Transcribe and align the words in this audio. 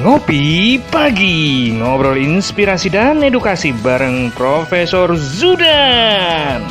Ngopi 0.00 0.80
Pagi, 0.88 1.76
ngobrol 1.76 2.16
inspirasi 2.16 2.88
dan 2.88 3.20
edukasi 3.20 3.76
bareng 3.84 4.32
Profesor 4.32 5.12
Zudan. 5.12 6.64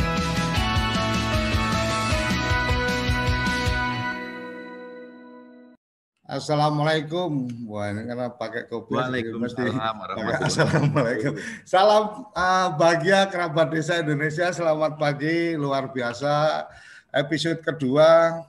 Assalamualaikum. 6.25 7.45
Wah, 7.69 7.93
ini 7.93 8.09
karena 8.09 8.33
pakai 8.33 8.65
kopi. 8.65 8.97
Waalaikumsalam 8.97 9.77
Assalamualaikum. 10.49 11.37
Salam 11.69 12.33
uh, 12.33 12.67
bahagia 12.81 13.29
kerabat 13.29 13.69
desa 13.69 14.01
Indonesia. 14.01 14.49
Selamat 14.49 14.97
pagi, 14.97 15.53
luar 15.53 15.93
biasa. 15.93 16.65
Episode 17.13 17.61
kedua 17.61 18.41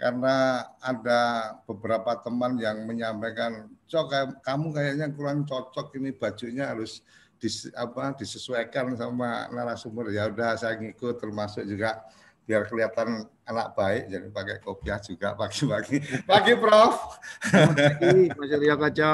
karena 0.00 0.64
ada 0.80 1.52
beberapa 1.68 2.16
teman 2.24 2.56
yang 2.56 2.84
menyampaikan, 2.88 3.75
"Cok, 3.86 4.42
kamu 4.42 4.66
kayaknya 4.74 5.06
kurang 5.14 5.46
cocok 5.46 5.94
ini 5.98 6.10
bajunya 6.10 6.70
harus 6.70 7.00
dis, 7.38 7.70
apa 7.74 8.14
disesuaikan 8.18 8.94
sama 8.98 9.46
narasumber." 9.54 10.10
Ya 10.10 10.26
udah 10.26 10.58
saya 10.58 10.74
ngikut 10.78 11.22
termasuk 11.22 11.62
juga 11.64 12.02
biar 12.46 12.62
kelihatan 12.70 13.26
anak 13.42 13.74
baik 13.74 14.02
jadi 14.06 14.26
pakai 14.30 14.56
kopiah 14.62 14.98
juga 15.02 15.34
pagi-pagi. 15.34 15.98
Pagi 16.30 16.54
Prof. 16.54 17.18
Pagi 17.42 18.30
Mas 18.30 18.52
Rio 18.54 18.76
Kaca. 18.78 19.12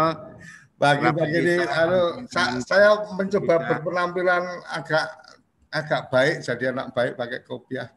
Pagi-pagi 0.77 1.39
ini 1.41 1.57
anu, 1.65 2.27
sa 2.29 2.61
saya 2.61 2.93
mencoba 3.17 3.55
berpenampilan 3.65 4.45
agak 4.69 5.07
agak 5.73 6.03
baik 6.13 6.37
jadi 6.45 6.77
anak 6.77 6.93
baik 6.93 7.13
pakai 7.17 7.41
kopiah. 7.41 7.89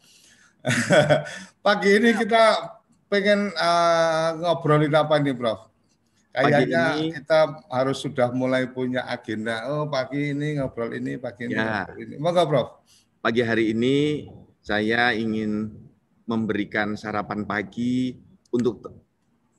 Pagi 1.66 2.00
ini 2.00 2.16
kita 2.16 2.72
pengen 3.12 3.52
uh, 3.54 4.40
ngobrolin 4.40 4.96
apa 4.96 5.20
nih 5.20 5.36
Prof? 5.36 5.75
Kayaknya 6.36 6.84
ini, 7.00 7.16
kita 7.16 7.64
harus 7.72 8.04
sudah 8.04 8.28
mulai 8.36 8.68
punya 8.68 9.08
agenda. 9.08 9.64
Oh 9.72 9.88
pagi 9.88 10.36
ini 10.36 10.60
ngobrol 10.60 10.92
ini, 10.92 11.16
pagi 11.16 11.48
ini 11.48 11.56
ya. 11.56 11.88
ngobrol 11.88 11.98
ini. 12.04 12.16
Moga 12.20 12.44
Prof. 12.44 12.68
Pagi 13.24 13.42
hari 13.42 13.72
ini 13.72 14.28
saya 14.60 15.16
ingin 15.16 15.72
memberikan 16.28 17.00
sarapan 17.00 17.48
pagi 17.48 18.20
untuk 18.52 18.84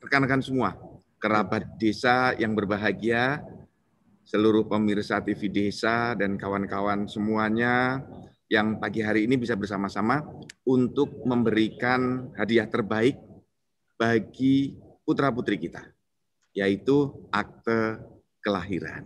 rekan-rekan 0.05 0.45
semua, 0.45 0.77
kerabat 1.17 1.65
desa 1.81 2.37
yang 2.37 2.53
berbahagia, 2.53 3.41
seluruh 4.27 4.69
pemirsa 4.69 5.17
TV 5.23 5.49
desa 5.49 6.13
dan 6.13 6.37
kawan-kawan 6.37 7.09
semuanya 7.09 8.05
yang 8.47 8.79
pagi 8.79 9.03
hari 9.03 9.27
ini 9.27 9.35
bisa 9.35 9.55
bersama-sama 9.55 10.23
untuk 10.63 11.23
memberikan 11.27 12.31
hadiah 12.35 12.67
terbaik 12.67 13.19
bagi 13.99 14.77
putra-putri 15.03 15.59
kita, 15.59 15.83
yaitu 16.57 17.13
akte 17.29 18.01
kelahiran. 18.41 19.05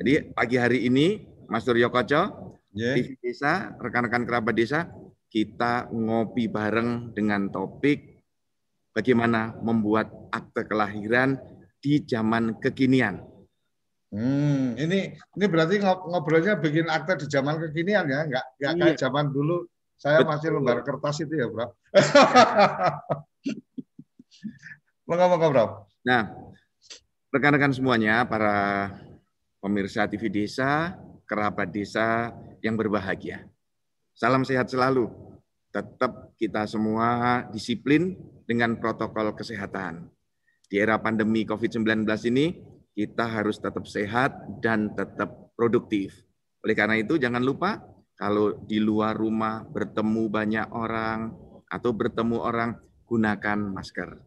Jadi 0.00 0.32
pagi 0.32 0.56
hari 0.56 0.88
ini, 0.88 1.28
Mas 1.44 1.68
Suryo 1.68 1.92
Koco, 1.92 2.56
yeah. 2.72 2.96
TV 2.96 3.20
desa, 3.20 3.76
rekan-rekan 3.76 4.24
kerabat 4.24 4.56
desa, 4.56 4.88
kita 5.28 5.92
ngopi 5.92 6.48
bareng 6.48 7.12
dengan 7.12 7.52
topik 7.52 8.24
bagaimana 8.96 9.52
membuat 9.60 10.08
akte 10.32 10.64
kelahiran 10.64 11.36
di 11.84 12.00
zaman 12.00 12.56
kekinian. 12.56 13.20
Hmm, 14.08 14.72
ini 14.80 15.12
ini 15.12 15.46
berarti 15.50 15.82
ngobrolnya 15.84 16.56
bikin 16.56 16.88
akte 16.88 17.20
di 17.20 17.26
zaman 17.28 17.60
kekinian 17.60 18.08
ya, 18.08 18.24
nggak 18.24 18.44
nggak 18.56 18.72
iya. 18.72 18.80
kayak 18.80 18.96
zaman 18.96 19.28
dulu. 19.28 19.68
Saya 19.96 20.24
Betul. 20.24 20.32
masih 20.32 20.48
lembar 20.52 20.78
kertas 20.84 21.16
itu 21.24 21.34
ya, 21.40 21.48
Bro. 21.48 21.72
Moga-moga, 25.08 25.46
Bro. 25.48 25.64
Nah, 26.04 26.36
rekan-rekan 27.34 27.74
semuanya, 27.74 28.22
para 28.26 28.90
pemirsa 29.58 30.06
TV 30.06 30.30
Desa, 30.30 30.94
kerabat 31.26 31.74
desa 31.74 32.30
yang 32.62 32.78
berbahagia. 32.78 33.46
Salam 34.14 34.46
sehat 34.46 34.70
selalu. 34.70 35.10
Tetap 35.74 36.32
kita 36.40 36.64
semua 36.64 37.44
disiplin 37.52 38.16
dengan 38.48 38.78
protokol 38.80 39.34
kesehatan. 39.36 40.08
Di 40.66 40.80
era 40.80 40.96
pandemi 40.96 41.44
COVID-19 41.44 42.08
ini, 42.32 42.46
kita 42.96 43.28
harus 43.28 43.60
tetap 43.60 43.84
sehat 43.84 44.32
dan 44.64 44.96
tetap 44.96 45.52
produktif. 45.52 46.16
Oleh 46.64 46.72
karena 46.72 46.96
itu, 46.96 47.20
jangan 47.20 47.44
lupa 47.44 47.84
kalau 48.16 48.56
di 48.64 48.80
luar 48.80 49.12
rumah 49.12 49.68
bertemu 49.68 50.22
banyak 50.32 50.66
orang 50.72 51.36
atau 51.68 51.90
bertemu 51.92 52.36
orang, 52.40 52.70
gunakan 53.04 53.58
masker. 53.70 54.25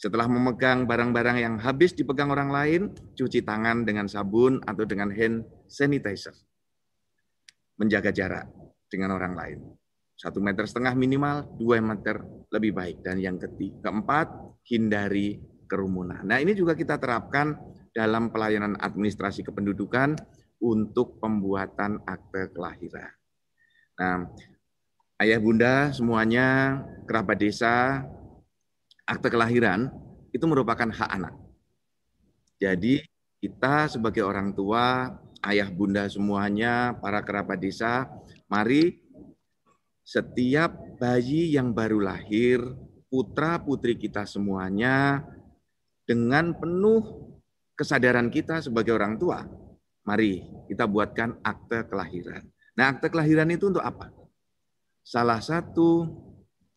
Setelah 0.00 0.24
memegang 0.32 0.88
barang-barang 0.88 1.36
yang 1.44 1.54
habis 1.60 1.92
dipegang 1.92 2.32
orang 2.32 2.48
lain, 2.48 2.80
cuci 3.12 3.44
tangan 3.44 3.84
dengan 3.84 4.08
sabun 4.08 4.56
atau 4.64 4.88
dengan 4.88 5.12
hand 5.12 5.44
sanitizer. 5.68 6.32
Menjaga 7.76 8.08
jarak 8.08 8.48
dengan 8.88 9.12
orang 9.12 9.36
lain. 9.36 9.58
Satu 10.16 10.40
meter 10.40 10.64
setengah 10.64 10.96
minimal, 10.96 11.52
dua 11.60 11.84
meter 11.84 12.16
lebih 12.48 12.72
baik. 12.72 13.04
Dan 13.04 13.20
yang 13.20 13.36
ketiga, 13.36 13.92
keempat, 13.92 14.32
hindari 14.72 15.36
kerumunan. 15.68 16.24
Nah 16.24 16.40
ini 16.40 16.56
juga 16.56 16.72
kita 16.72 16.96
terapkan 16.96 17.52
dalam 17.92 18.32
pelayanan 18.32 18.80
administrasi 18.80 19.44
kependudukan 19.44 20.16
untuk 20.64 21.20
pembuatan 21.20 22.00
akte 22.08 22.56
kelahiran. 22.56 23.12
Nah, 24.00 24.32
ayah 25.20 25.40
bunda 25.40 25.92
semuanya, 25.92 26.80
kerabat 27.04 27.36
desa, 27.36 28.04
akte 29.10 29.26
kelahiran 29.26 29.90
itu 30.30 30.46
merupakan 30.46 30.86
hak 30.86 31.10
anak. 31.10 31.34
Jadi 32.62 33.02
kita 33.42 33.90
sebagai 33.90 34.22
orang 34.22 34.54
tua, 34.54 35.10
ayah 35.42 35.66
bunda 35.66 36.06
semuanya, 36.06 36.94
para 36.94 37.18
kerabat 37.26 37.58
desa 37.58 38.06
Mari 38.50 38.98
setiap 40.02 40.74
bayi 40.98 41.54
yang 41.54 41.70
baru 41.70 42.02
lahir, 42.02 42.58
putra-putri 43.06 43.94
kita 43.94 44.26
semuanya, 44.26 45.22
dengan 46.02 46.50
penuh 46.58 47.30
kesadaran 47.78 48.26
kita 48.26 48.58
sebagai 48.58 48.98
orang 48.98 49.14
tua, 49.22 49.46
mari 50.02 50.42
kita 50.66 50.90
buatkan 50.90 51.38
akte 51.46 51.86
kelahiran. 51.86 52.42
Nah, 52.74 52.90
akte 52.90 53.06
kelahiran 53.06 53.54
itu 53.54 53.70
untuk 53.70 53.86
apa? 53.86 54.10
Salah 55.06 55.38
satu 55.38 56.10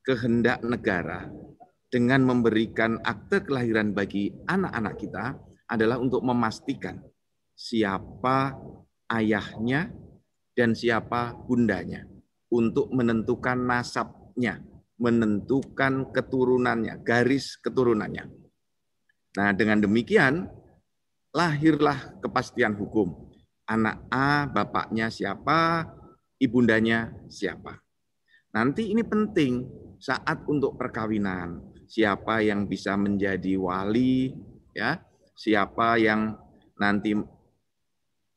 kehendak 0.06 0.62
negara 0.62 1.26
dengan 1.94 2.26
memberikan 2.26 2.98
akte 3.06 3.46
kelahiran 3.46 3.94
bagi 3.94 4.34
anak-anak 4.50 4.98
kita 4.98 5.38
adalah 5.70 6.02
untuk 6.02 6.26
memastikan 6.26 6.98
siapa 7.54 8.58
ayahnya, 9.14 9.94
dan 10.54 10.74
siapa 10.78 11.34
bundanya 11.46 12.06
untuk 12.54 12.90
menentukan 12.94 13.58
nasabnya, 13.58 14.62
menentukan 15.02 16.14
keturunannya, 16.14 17.02
garis 17.02 17.58
keturunannya. 17.58 18.30
Nah, 19.34 19.50
dengan 19.58 19.82
demikian 19.82 20.46
lahirlah 21.34 22.22
kepastian 22.22 22.78
hukum. 22.78 23.34
Anak 23.66 24.06
A 24.14 24.46
bapaknya 24.46 25.10
siapa, 25.10 25.90
ibundanya 26.38 27.10
siapa. 27.26 27.82
Nanti 28.54 28.94
ini 28.94 29.02
penting 29.02 29.66
saat 29.98 30.46
untuk 30.46 30.78
perkawinan. 30.78 31.73
Siapa 31.88 32.42
yang 32.42 32.66
bisa 32.66 32.96
menjadi 32.96 33.60
wali, 33.60 34.34
ya, 34.74 35.00
siapa 35.38 36.00
yang 36.00 36.36
nanti 36.80 37.14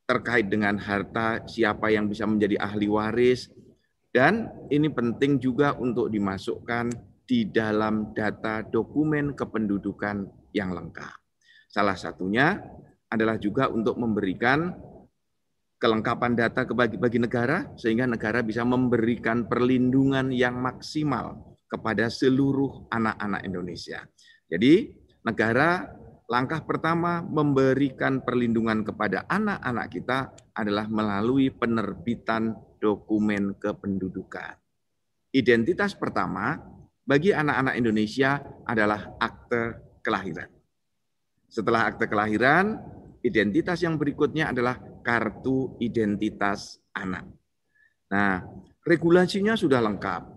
terkait 0.06 0.46
dengan 0.46 0.78
harta, 0.78 1.42
siapa 1.50 1.90
yang 1.90 2.06
bisa 2.06 2.28
menjadi 2.30 2.62
ahli 2.62 2.86
waris, 2.86 3.50
dan 4.14 4.48
ini 4.70 4.86
penting 4.88 5.42
juga 5.42 5.74
untuk 5.74 6.08
dimasukkan 6.08 6.94
di 7.26 7.50
dalam 7.50 8.14
data 8.14 8.62
dokumen 8.62 9.34
kependudukan 9.34 10.30
yang 10.54 10.70
lengkap. 10.70 11.16
Salah 11.66 11.98
satunya 11.98 12.54
adalah 13.10 13.34
juga 13.36 13.66
untuk 13.66 13.98
memberikan 13.98 14.72
kelengkapan 15.76 16.38
data 16.38 16.64
bagi, 16.70 16.96
bagi 16.96 17.18
negara, 17.18 17.74
sehingga 17.76 18.06
negara 18.06 18.40
bisa 18.40 18.62
memberikan 18.62 19.44
perlindungan 19.50 20.30
yang 20.32 20.56
maksimal 20.56 21.55
kepada 21.66 22.06
seluruh 22.10 22.86
anak-anak 22.90 23.42
Indonesia. 23.46 24.06
Jadi 24.46 24.94
negara 25.26 25.86
langkah 26.26 26.62
pertama 26.62 27.22
memberikan 27.22 28.22
perlindungan 28.22 28.82
kepada 28.82 29.26
anak-anak 29.30 29.86
kita 29.90 30.18
adalah 30.54 30.86
melalui 30.90 31.50
penerbitan 31.50 32.54
dokumen 32.82 33.54
kependudukan. 33.58 34.58
Identitas 35.34 35.94
pertama 35.94 36.58
bagi 37.06 37.30
anak-anak 37.30 37.74
Indonesia 37.78 38.42
adalah 38.66 39.14
akte 39.22 39.78
kelahiran. 40.02 40.50
Setelah 41.46 41.86
akte 41.86 42.10
kelahiran, 42.10 42.78
identitas 43.22 43.82
yang 43.82 43.94
berikutnya 43.94 44.50
adalah 44.50 44.78
kartu 45.06 45.78
identitas 45.78 46.82
anak. 46.90 47.26
Nah, 48.10 48.42
regulasinya 48.82 49.54
sudah 49.54 49.78
lengkap. 49.82 50.35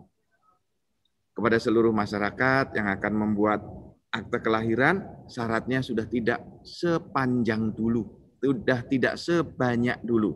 Kepada 1.39 1.55
seluruh 1.55 1.95
masyarakat 1.95 2.75
yang 2.75 2.91
akan 2.91 3.13
membuat 3.15 3.63
akte 4.11 4.43
kelahiran 4.43 5.23
syaratnya 5.31 5.79
sudah 5.79 6.03
tidak 6.03 6.43
sepanjang 6.67 7.71
dulu, 7.71 8.03
sudah 8.43 8.83
tidak 8.83 9.15
sebanyak 9.15 10.03
dulu. 10.03 10.35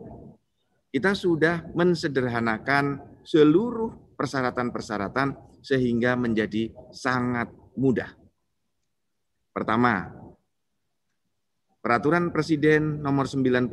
Kita 0.88 1.12
sudah 1.12 1.68
mensederhanakan 1.76 3.20
seluruh 3.20 4.16
persyaratan-persyaratan 4.16 5.60
sehingga 5.60 6.16
menjadi 6.16 6.72
sangat 6.88 7.52
mudah. 7.76 8.08
Pertama, 9.52 10.08
Peraturan 11.84 12.32
Presiden 12.32 13.04
nomor 13.04 13.28
96 13.28 13.68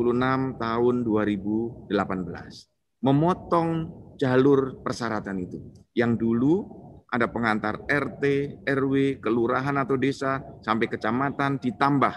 tahun 0.60 0.95
2018 1.07 1.95
memotong 3.07 3.69
jalur 4.19 4.83
persyaratan 4.83 5.39
itu. 5.39 5.63
Yang 5.95 6.12
dulu 6.19 6.56
ada 7.12 7.28
pengantar 7.28 7.84
RT, 7.92 8.24
RW, 8.63 9.19
kelurahan 9.19 9.75
atau 9.75 10.00
desa 10.00 10.40
sampai 10.63 10.88
kecamatan 10.88 11.60
ditambah 11.60 12.16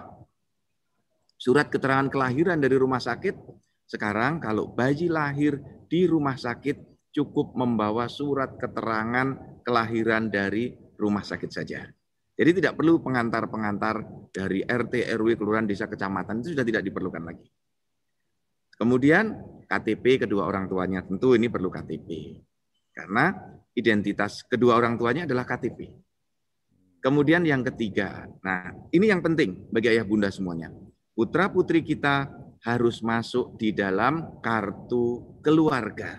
surat 1.34 1.66
keterangan 1.66 2.06
kelahiran 2.06 2.62
dari 2.62 2.78
rumah 2.78 3.02
sakit. 3.02 3.34
Sekarang 3.84 4.38
kalau 4.38 4.70
bayi 4.70 5.10
lahir 5.10 5.58
di 5.90 6.06
rumah 6.06 6.38
sakit 6.38 7.10
cukup 7.10 7.58
membawa 7.58 8.06
surat 8.06 8.54
keterangan 8.54 9.60
kelahiran 9.66 10.30
dari 10.30 10.72
rumah 10.94 11.26
sakit 11.26 11.50
saja. 11.50 11.84
Jadi 12.34 12.50
tidak 12.62 12.74
perlu 12.78 12.98
pengantar-pengantar 12.98 14.30
dari 14.34 14.66
RT, 14.66 15.06
RW, 15.14 15.38
kelurahan, 15.38 15.66
desa, 15.66 15.86
kecamatan 15.86 16.42
itu 16.42 16.54
sudah 16.54 16.66
tidak 16.66 16.82
diperlukan 16.82 17.22
lagi. 17.22 17.46
Kemudian 18.74 19.38
KTP 19.70 20.26
kedua 20.26 20.50
orang 20.50 20.66
tuanya 20.66 21.06
tentu 21.06 21.38
ini 21.38 21.46
perlu 21.46 21.70
KTP 21.70 22.42
karena 22.90 23.30
identitas 23.74 24.46
kedua 24.46 24.78
orang 24.78 24.94
tuanya 24.94 25.26
adalah 25.26 25.44
KTP. 25.46 25.90
Kemudian 27.04 27.44
yang 27.44 27.60
ketiga, 27.60 28.24
nah 28.40 28.72
ini 28.88 29.12
yang 29.12 29.20
penting 29.20 29.68
bagi 29.68 29.92
ayah 29.92 30.08
bunda 30.08 30.32
semuanya. 30.32 30.72
Putra 31.12 31.52
putri 31.52 31.84
kita 31.84 32.32
harus 32.64 33.04
masuk 33.04 33.60
di 33.60 33.76
dalam 33.76 34.40
kartu 34.40 35.36
keluarga. 35.44 36.16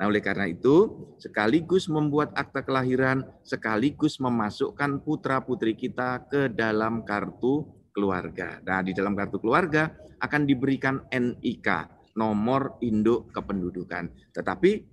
Nah, 0.00 0.08
oleh 0.10 0.24
karena 0.24 0.48
itu, 0.48 0.88
sekaligus 1.20 1.86
membuat 1.86 2.32
akta 2.34 2.64
kelahiran, 2.64 3.22
sekaligus 3.44 4.18
memasukkan 4.18 5.04
putra-putri 5.04 5.76
kita 5.78 6.26
ke 6.26 6.50
dalam 6.50 7.04
kartu 7.06 7.68
keluarga. 7.92 8.58
Nah, 8.64 8.80
di 8.82 8.96
dalam 8.96 9.12
kartu 9.14 9.38
keluarga 9.38 9.92
akan 10.18 10.42
diberikan 10.48 11.06
NIK, 11.12 11.68
nomor 12.16 12.80
induk 12.82 13.30
kependudukan. 13.30 14.32
Tetapi 14.32 14.91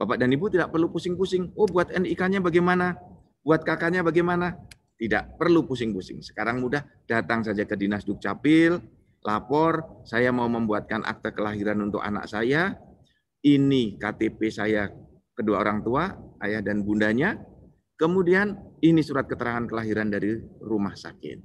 Bapak 0.00 0.16
dan 0.16 0.32
Ibu 0.32 0.48
tidak 0.48 0.72
perlu 0.72 0.88
pusing-pusing. 0.88 1.52
Oh, 1.60 1.68
buat 1.68 1.92
NIK-nya 1.92 2.40
bagaimana? 2.40 2.96
Buat 3.44 3.68
kakaknya 3.68 4.00
bagaimana? 4.00 4.56
Tidak 4.96 5.36
perlu 5.36 5.68
pusing-pusing. 5.68 6.24
Sekarang 6.24 6.64
mudah 6.64 6.88
datang 7.04 7.44
saja 7.44 7.68
ke 7.68 7.76
Dinas 7.76 8.08
Dukcapil, 8.08 8.80
lapor, 9.20 10.00
saya 10.08 10.32
mau 10.32 10.48
membuatkan 10.48 11.04
akta 11.04 11.36
kelahiran 11.36 11.84
untuk 11.84 12.00
anak 12.00 12.24
saya, 12.32 12.80
ini 13.44 14.00
KTP 14.00 14.48
saya 14.48 14.88
kedua 15.36 15.60
orang 15.60 15.84
tua, 15.84 16.16
ayah 16.44 16.64
dan 16.64 16.80
bundanya, 16.80 17.36
kemudian 18.00 18.56
ini 18.80 19.04
surat 19.04 19.28
keterangan 19.28 19.68
kelahiran 19.68 20.08
dari 20.08 20.40
rumah 20.64 20.96
sakit. 20.96 21.44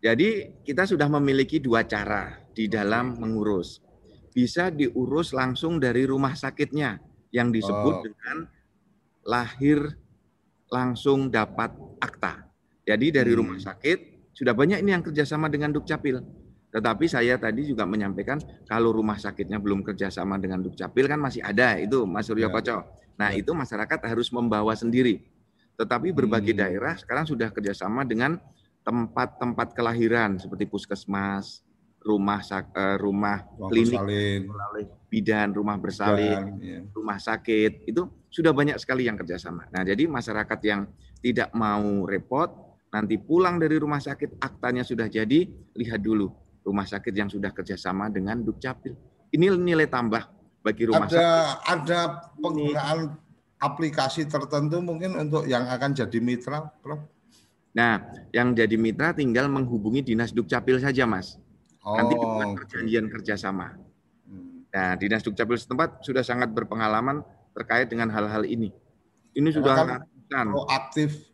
Jadi 0.00 0.64
kita 0.64 0.88
sudah 0.88 1.12
memiliki 1.12 1.60
dua 1.60 1.84
cara 1.84 2.40
di 2.56 2.64
dalam 2.72 3.20
mengurus. 3.20 3.84
Bisa 4.32 4.72
diurus 4.72 5.36
langsung 5.36 5.76
dari 5.76 6.08
rumah 6.08 6.32
sakitnya 6.32 6.96
yang 7.28 7.52
disebut 7.52 7.94
oh. 8.00 8.02
dengan 8.08 8.48
lahir 9.28 9.92
langsung 10.72 11.28
dapat 11.28 11.76
akta. 12.00 12.48
Jadi 12.88 13.12
dari 13.12 13.32
rumah 13.36 13.60
hmm. 13.60 13.66
sakit 13.68 13.98
sudah 14.32 14.56
banyak 14.56 14.80
ini 14.80 14.96
yang 14.96 15.04
kerjasama 15.04 15.52
dengan 15.52 15.74
Dukcapil. 15.76 16.24
Tetapi 16.70 17.10
saya 17.10 17.34
tadi 17.34 17.66
juga 17.66 17.82
menyampaikan 17.82 18.38
kalau 18.70 18.94
rumah 18.94 19.18
sakitnya 19.18 19.58
belum 19.58 19.82
kerjasama 19.82 20.38
dengan 20.38 20.62
Dukcapil 20.62 21.10
kan 21.10 21.18
masih 21.18 21.42
ada 21.42 21.74
itu 21.82 22.06
Mas 22.06 22.30
Suryo 22.30 22.46
ya. 22.46 22.54
Koco. 22.54 22.86
Nah 23.18 23.34
ya. 23.34 23.42
itu 23.42 23.50
masyarakat 23.50 23.98
harus 24.06 24.30
membawa 24.30 24.78
sendiri. 24.78 25.26
Tetapi 25.74 26.14
berbagai 26.14 26.54
hmm. 26.54 26.62
daerah 26.62 26.94
sekarang 26.94 27.26
sudah 27.26 27.50
kerjasama 27.50 28.06
dengan 28.06 28.38
tempat-tempat 28.86 29.74
kelahiran 29.74 30.38
seperti 30.38 30.70
puskesmas, 30.70 31.66
rumah 32.06 32.38
uh, 32.54 32.96
rumah 33.02 33.44
klinik, 33.66 34.46
bidan, 35.10 35.50
rumah 35.50 35.74
bersalin, 35.74 36.54
ya. 36.62 36.80
rumah 36.94 37.18
sakit 37.18 37.90
itu 37.90 38.06
sudah 38.30 38.54
banyak 38.54 38.78
sekali 38.78 39.10
yang 39.10 39.18
kerjasama. 39.18 39.66
Nah 39.74 39.82
jadi 39.82 40.06
masyarakat 40.06 40.60
yang 40.62 40.86
tidak 41.18 41.50
mau 41.50 42.06
repot 42.06 42.78
nanti 42.94 43.18
pulang 43.18 43.58
dari 43.58 43.74
rumah 43.74 43.98
sakit 43.98 44.38
aktanya 44.38 44.86
sudah 44.86 45.10
jadi 45.10 45.50
lihat 45.74 45.98
dulu 45.98 46.49
rumah 46.64 46.86
sakit 46.86 47.12
yang 47.12 47.28
sudah 47.28 47.50
kerjasama 47.50 48.08
dengan 48.12 48.40
dukcapil. 48.40 48.94
Ini 49.30 49.54
nilai 49.56 49.86
tambah 49.86 50.26
bagi 50.60 50.90
rumah 50.90 51.06
ada, 51.06 51.12
sakit. 51.12 51.26
Ada 51.66 52.00
penggunaan 52.40 52.98
aplikasi 53.60 54.26
tertentu 54.26 54.80
mungkin 54.80 55.16
untuk 55.16 55.46
yang 55.46 55.68
akan 55.68 55.94
jadi 55.94 56.18
mitra, 56.18 56.68
Prof? 56.80 57.00
Nah, 57.70 58.02
yang 58.34 58.50
jadi 58.50 58.74
mitra 58.74 59.14
tinggal 59.14 59.46
menghubungi 59.46 60.02
dinas 60.02 60.34
dukcapil 60.34 60.82
saja, 60.82 61.06
Mas. 61.06 61.38
Oh, 61.80 61.96
Nanti 61.96 62.12
dibuat 62.12 62.48
perjanjian 62.60 63.08
kerjasama. 63.08 63.72
Hmm. 64.28 64.68
Nah, 64.68 64.92
Dinas 65.00 65.24
Dukcapil 65.24 65.56
setempat 65.56 66.04
sudah 66.04 66.20
sangat 66.20 66.52
berpengalaman 66.52 67.24
terkait 67.56 67.88
dengan 67.88 68.12
hal-hal 68.12 68.44
ini. 68.44 68.68
Ini 69.32 69.48
sudah 69.48 70.04
kan 70.28 70.46
proaktif 70.52 71.29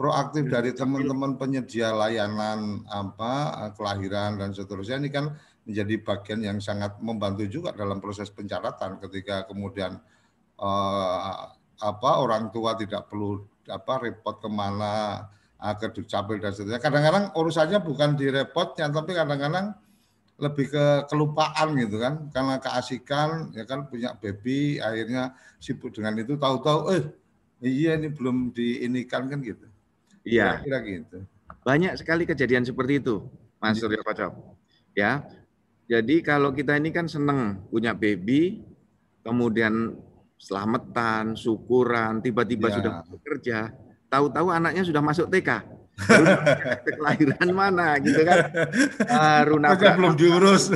proaktif 0.00 0.48
dari 0.48 0.72
teman-teman 0.72 1.36
penyedia 1.36 1.92
layanan 1.92 2.88
apa 2.88 3.68
kelahiran 3.76 4.40
dan 4.40 4.56
seterusnya 4.56 4.96
ini 4.96 5.12
kan 5.12 5.36
menjadi 5.68 5.94
bagian 6.00 6.40
yang 6.40 6.56
sangat 6.56 6.96
membantu 7.04 7.44
juga 7.44 7.76
dalam 7.76 8.00
proses 8.00 8.32
pencatatan 8.32 8.96
ketika 9.04 9.44
kemudian 9.44 10.00
eh, 10.56 11.32
apa 11.84 12.10
orang 12.16 12.48
tua 12.48 12.80
tidak 12.80 13.12
perlu 13.12 13.44
apa 13.68 14.08
repot 14.08 14.40
ke 14.40 14.48
mana 14.48 15.28
ke 15.60 15.92
dukcapil 15.92 16.40
dan 16.40 16.56
seterusnya. 16.56 16.80
Kadang-kadang 16.80 17.36
urusannya 17.36 17.84
bukan 17.84 18.16
di 18.16 18.32
repotnya, 18.32 18.88
tapi 18.88 19.12
kadang-kadang 19.12 19.76
lebih 20.40 20.72
ke 20.72 20.84
kelupaan 21.12 21.76
gitu 21.76 22.00
kan. 22.00 22.32
Karena 22.32 22.56
keasikan 22.56 23.52
ya 23.52 23.68
kan 23.68 23.84
punya 23.84 24.16
baby 24.16 24.80
akhirnya 24.80 25.36
sibuk 25.60 25.92
dengan 25.92 26.16
itu 26.16 26.40
tahu-tahu 26.40 26.80
eh 26.96 27.04
iya 27.60 28.00
ini 28.00 28.08
belum 28.08 28.56
diinikan 28.56 29.28
kan 29.28 29.44
gitu 29.44 29.69
iya. 30.30 30.62
Kira 30.62 30.78
gitu. 30.86 31.18
Banyak 31.66 31.98
sekali 31.98 32.22
kejadian 32.24 32.62
seperti 32.62 33.02
itu 33.02 33.26
Mas 33.58 33.76
iya. 33.76 33.82
Suryo 33.82 34.02
Kocok 34.06 34.32
ya. 34.94 35.12
Jadi 35.90 36.22
kalau 36.22 36.54
kita 36.54 36.78
ini 36.78 36.94
kan 36.94 37.10
seneng 37.10 37.66
punya 37.66 37.90
baby 37.90 38.62
kemudian 39.26 39.98
selamatan 40.38 41.34
syukuran 41.34 42.22
tiba-tiba 42.22 42.70
ya. 42.70 42.74
sudah 42.78 42.92
bekerja 43.10 43.58
tahu-tahu 44.08 44.48
anaknya 44.54 44.86
sudah 44.86 45.02
masuk 45.02 45.28
TK 45.28 45.50
kelahiran 46.96 47.48
mana 47.52 47.98
gitu 48.00 48.24
kan? 48.24 48.38
Baru 49.04 49.60
nabrak 49.60 49.94
belum 50.00 50.14
diurus? 50.16 50.72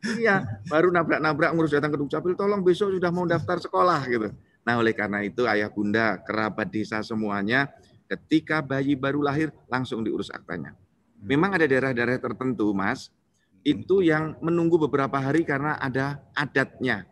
Iya 0.00 0.64
baru 0.66 0.88
nabrak-nabrak 0.88 1.52
ngurus 1.52 1.76
datang 1.76 1.92
ke 1.92 1.98
dukcapil 2.00 2.32
tolong 2.32 2.64
besok 2.64 2.96
sudah 2.96 3.12
mau 3.12 3.28
daftar 3.32 3.60
sekolah 3.60 4.00
gitu. 4.08 4.28
Nah 4.64 4.74
oleh 4.80 4.96
karena 4.96 5.20
itu 5.24 5.44
ayah 5.44 5.68
bunda 5.68 6.20
kerabat 6.24 6.72
desa 6.72 7.04
semuanya 7.04 7.68
ketika 8.10 8.58
bayi 8.58 8.98
baru 8.98 9.22
lahir 9.22 9.54
langsung 9.70 10.02
diurus 10.02 10.34
aktanya 10.34 10.74
memang 11.22 11.54
ada 11.54 11.70
daerah-daerah 11.70 12.18
tertentu 12.18 12.74
mas 12.74 13.14
itu 13.62 14.02
yang 14.02 14.34
menunggu 14.42 14.80
beberapa 14.90 15.20
hari 15.20 15.46
karena 15.46 15.78
ada 15.78 16.18
adatnya 16.34 17.06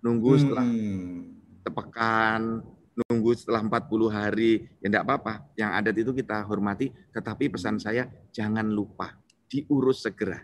nunggu 0.00 0.32
setelah 0.40 0.64
hmm. 0.64 1.18
tepekan 1.66 2.64
nunggu 3.06 3.30
setelah 3.38 3.62
40 3.62 4.10
hari, 4.10 4.66
ya 4.82 4.90
enggak 4.90 5.06
apa-apa. 5.06 5.32
Yang 5.54 5.70
adat 5.70 5.96
itu 6.02 6.12
kita 6.18 6.36
hormati, 6.50 6.90
tetapi 7.14 7.46
pesan 7.46 7.78
saya 7.78 8.10
jangan 8.34 8.66
lupa 8.66 9.14
diurus 9.46 10.02
segera. 10.02 10.42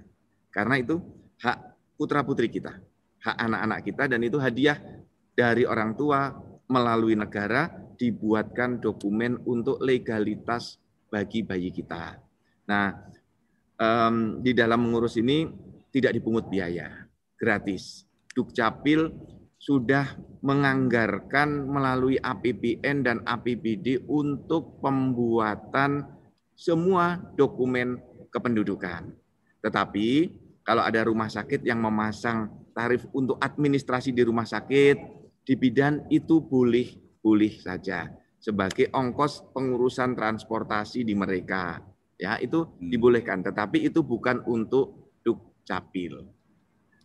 Karena 0.54 0.78
itu 0.78 1.02
hak 1.42 1.58
putra-putri 1.99 2.46
kita, 2.46 2.78
hak 3.26 3.37
anak-anak 3.37 3.78
kita 3.82 4.04
dan 4.06 4.20
itu 4.23 4.38
hadiah 4.38 4.78
dari 5.34 5.66
orang 5.66 5.99
tua 5.99 6.30
melalui 6.70 7.18
negara 7.18 7.68
dibuatkan 8.04 8.84
dokumen 8.84 9.40
untuk 9.49 9.80
legalitas 9.80 10.76
bagi 11.08 11.40
bayi 11.40 11.73
kita. 11.73 12.20
Nah, 12.68 12.92
um, 13.80 14.44
di 14.44 14.52
dalam 14.52 14.84
mengurus 14.84 15.16
ini 15.16 15.49
tidak 15.88 16.12
dipungut 16.12 16.52
biaya, 16.52 17.08
gratis. 17.40 18.04
Dukcapil 18.34 19.14
sudah 19.56 20.20
menganggarkan 20.44 21.64
melalui 21.64 22.20
APBN 22.20 23.00
dan 23.00 23.18
APBD 23.25 24.04
untuk 24.04 24.82
pembuatan 24.84 26.04
semua 26.52 27.16
dokumen 27.38 27.96
kependudukan. 28.28 29.08
Tetapi 29.64 30.08
kalau 30.66 30.84
ada 30.84 31.00
rumah 31.08 31.32
sakit 31.32 31.64
yang 31.64 31.80
memasang 31.80 32.52
tarif 32.76 33.06
untuk 33.14 33.40
administrasi 33.40 34.11
di 34.12 34.20
rumah 34.26 34.44
sakit, 34.44 34.96
di 35.44 35.54
bidan 35.54 36.04
itu 36.11 36.42
boleh-boleh 37.25 37.57
saja 37.57 38.12
sebagai 38.37 38.93
ongkos 38.93 39.57
pengurusan 39.57 40.12
transportasi 40.12 41.09
di 41.09 41.16
mereka. 41.16 41.81
Ya, 42.21 42.37
itu 42.37 42.69
hmm. 42.69 42.93
dibolehkan, 42.93 43.40
tetapi 43.40 43.88
itu 43.88 44.04
bukan 44.04 44.45
untuk 44.45 45.16
dukcapil. 45.25 46.28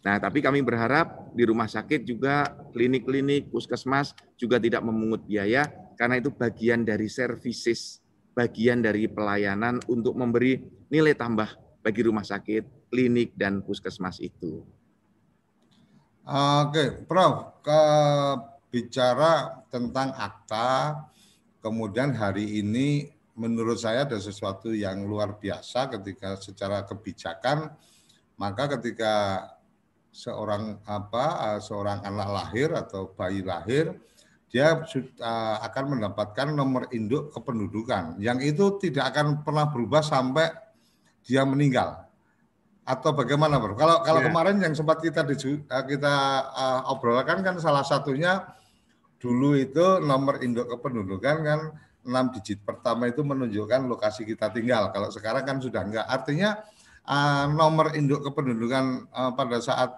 Nah, 0.03 0.19
tapi 0.19 0.43
kami 0.43 0.59
berharap 0.59 1.31
di 1.31 1.47
rumah 1.47 1.71
sakit 1.71 2.03
juga 2.03 2.51
klinik-klinik, 2.75 3.47
puskesmas 3.47 4.11
juga 4.35 4.59
tidak 4.59 4.83
memungut 4.83 5.23
biaya 5.23 5.71
karena 5.95 6.19
itu 6.19 6.31
bagian 6.31 6.83
dari 6.83 7.07
services, 7.07 8.03
bagian 8.35 8.83
dari 8.83 9.07
pelayanan 9.07 9.79
untuk 9.88 10.15
memberi 10.15 10.59
nilai 10.91 11.15
tambah 11.15 11.51
bagi 11.83 12.03
rumah 12.03 12.23
sakit, 12.23 12.91
klinik 12.91 13.35
dan 13.35 13.63
puskesmas 13.63 14.19
itu. 14.23 14.63
Oke, 16.29 17.03
Prof, 17.09 17.59
ke 17.65 17.81
bicara 18.69 19.65
tentang 19.73 20.13
akta, 20.13 21.01
kemudian 21.61 22.13
hari 22.13 22.61
ini 22.61 23.09
menurut 23.33 23.81
saya 23.81 24.05
ada 24.05 24.21
sesuatu 24.21 24.69
yang 24.73 25.05
luar 25.09 25.38
biasa 25.41 25.89
ketika 25.89 26.38
secara 26.38 26.85
kebijakan, 26.85 27.73
maka 28.38 28.77
ketika 28.77 29.45
seorang 30.09 30.81
apa 30.89 31.25
eh, 31.53 31.59
seorang 31.61 32.01
anak 32.01 32.29
lahir 32.29 32.73
atau 32.73 33.13
bayi 33.13 33.45
lahir 33.45 33.93
dia 34.49 34.81
uh, 34.81 35.57
akan 35.61 35.93
mendapatkan 35.93 36.49
nomor 36.49 36.89
induk 36.89 37.29
kependudukan 37.29 38.17
yang 38.17 38.41
itu 38.41 38.81
tidak 38.81 39.13
akan 39.13 39.45
pernah 39.45 39.69
berubah 39.69 40.01
sampai 40.01 40.49
dia 41.21 41.45
meninggal 41.45 42.09
atau 42.89 43.13
bagaimana 43.13 43.61
bro? 43.61 43.77
Kalau 43.77 44.01
kalau 44.01 44.25
yeah. 44.25 44.27
kemarin 44.33 44.57
yang 44.57 44.73
sempat 44.73 44.97
kita 44.97 45.21
diju, 45.21 45.61
eh, 45.61 45.83
kita 45.85 46.15
uh, 46.49 46.89
obrolkan 46.89 47.45
kan 47.45 47.61
salah 47.61 47.85
satunya 47.85 48.41
dulu 49.19 49.59
itu 49.59 49.99
nomor 49.99 50.39
induk 50.39 50.71
kependudukan 50.71 51.38
kan 51.43 51.59
enam 52.07 52.31
digit 52.31 52.63
pertama 52.63 53.11
itu 53.11 53.21
menunjukkan 53.21 53.85
lokasi 53.85 54.23
kita 54.23 54.49
tinggal. 54.49 54.89
Kalau 54.95 55.11
sekarang 55.11 55.43
kan 55.43 55.57
sudah 55.59 55.83
enggak. 55.83 56.07
Artinya 56.07 56.63
uh, 57.03 57.45
nomor 57.51 57.93
induk 57.93 58.23
kependudukan 58.23 59.11
uh, 59.11 59.31
pada 59.35 59.59
saat 59.59 59.91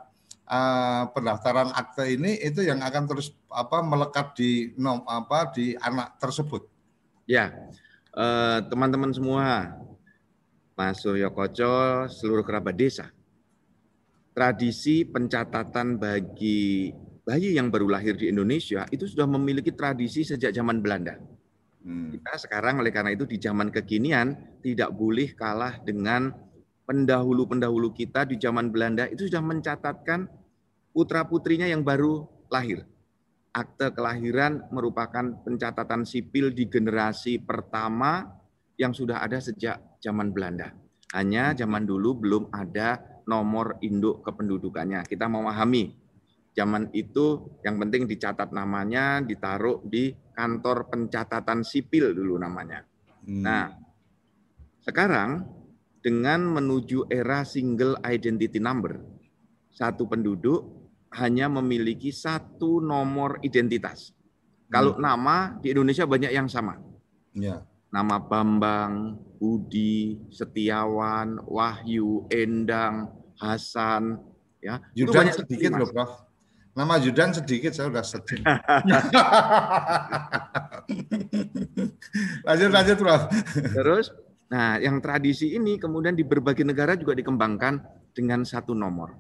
uh, 0.50 1.08
pendaftaran 1.14 1.70
akte 1.72 2.10
ini 2.10 2.42
itu 2.42 2.66
yang 2.66 2.82
akan 2.82 3.06
terus 3.06 3.32
apa 3.54 3.86
melekat 3.86 4.34
di 4.36 4.74
nom 4.76 5.06
apa 5.06 5.54
di 5.54 5.78
anak 5.78 6.18
tersebut. 6.18 6.68
Ya, 7.30 7.54
teman-teman 8.68 9.16
semua, 9.16 9.78
Mas 10.76 11.00
Suryo 11.00 11.32
Koco, 11.32 12.04
seluruh 12.12 12.44
kerabat 12.44 12.76
desa, 12.76 13.08
tradisi 14.36 15.08
pencatatan 15.08 15.96
bagi 15.96 16.92
bayi 17.22 17.54
yang 17.54 17.70
baru 17.70 17.90
lahir 17.90 18.18
di 18.18 18.30
Indonesia 18.30 18.86
itu 18.90 19.06
sudah 19.06 19.30
memiliki 19.30 19.74
tradisi 19.74 20.26
sejak 20.26 20.54
zaman 20.54 20.82
Belanda. 20.82 21.18
Hmm. 21.82 22.14
Kita 22.14 22.38
sekarang 22.38 22.82
oleh 22.82 22.94
karena 22.94 23.14
itu 23.14 23.26
di 23.26 23.42
zaman 23.42 23.74
kekinian 23.74 24.60
tidak 24.62 24.94
boleh 24.94 25.34
kalah 25.34 25.82
dengan 25.82 26.30
pendahulu-pendahulu 26.86 27.94
kita 27.94 28.26
di 28.26 28.38
zaman 28.38 28.70
Belanda 28.70 29.10
itu 29.10 29.26
sudah 29.30 29.42
mencatatkan 29.42 30.30
putra-putrinya 30.94 31.66
yang 31.70 31.82
baru 31.82 32.26
lahir. 32.52 32.86
Akte 33.52 33.92
kelahiran 33.92 34.64
merupakan 34.72 35.44
pencatatan 35.44 36.08
sipil 36.08 36.56
di 36.56 36.72
generasi 36.72 37.40
pertama 37.40 38.24
yang 38.80 38.96
sudah 38.96 39.20
ada 39.20 39.44
sejak 39.44 40.00
zaman 40.00 40.32
Belanda. 40.32 40.72
Hanya 41.12 41.52
zaman 41.52 41.84
dulu 41.84 42.24
belum 42.24 42.44
ada 42.56 43.04
nomor 43.28 43.76
induk 43.84 44.24
kependudukannya. 44.24 45.04
Kita 45.04 45.28
memahami 45.28 46.01
zaman 46.52 46.92
itu 46.92 47.60
yang 47.64 47.80
penting 47.80 48.08
dicatat 48.08 48.52
namanya, 48.52 49.24
ditaruh 49.24 49.84
di 49.88 50.12
kantor 50.36 50.92
pencatatan 50.92 51.64
sipil 51.64 52.12
dulu 52.12 52.36
namanya. 52.36 52.84
Hmm. 53.24 53.44
Nah, 53.44 53.66
sekarang 54.84 55.48
dengan 56.02 56.44
menuju 56.44 57.08
era 57.08 57.46
single 57.48 58.02
identity 58.04 58.60
number, 58.60 59.00
satu 59.72 60.10
penduduk 60.10 60.68
hanya 61.16 61.52
memiliki 61.52 62.12
satu 62.12 62.80
nomor 62.84 63.40
identitas. 63.44 64.12
Kalau 64.72 64.96
hmm. 64.96 65.04
nama 65.04 65.36
di 65.60 65.76
Indonesia 65.76 66.08
banyak 66.08 66.32
yang 66.32 66.48
sama. 66.48 66.80
Ya. 67.36 67.64
Nama 67.92 68.24
Bambang, 68.24 69.20
Budi, 69.36 70.16
Setiawan, 70.32 71.44
Wahyu, 71.44 72.24
Endang, 72.32 73.12
Hasan, 73.36 74.16
ya. 74.64 74.80
Judan 74.96 75.28
sedikit 75.28 75.76
loh, 75.76 75.92
Prof. 75.92 76.31
Nama 76.72 76.96
Judan 77.04 77.36
sedikit 77.36 77.76
saya 77.76 77.92
sudah 77.92 78.06
sedih. 78.06 78.40
lanjut 82.48 82.72
lanjut, 82.72 82.96
Prof. 82.96 83.28
Terus 83.76 84.16
nah, 84.48 84.80
yang 84.80 85.04
tradisi 85.04 85.52
ini 85.52 85.76
kemudian 85.76 86.16
di 86.16 86.24
berbagai 86.24 86.64
negara 86.64 86.96
juga 86.96 87.12
dikembangkan 87.12 87.84
dengan 88.16 88.48
satu 88.48 88.72
nomor. 88.72 89.12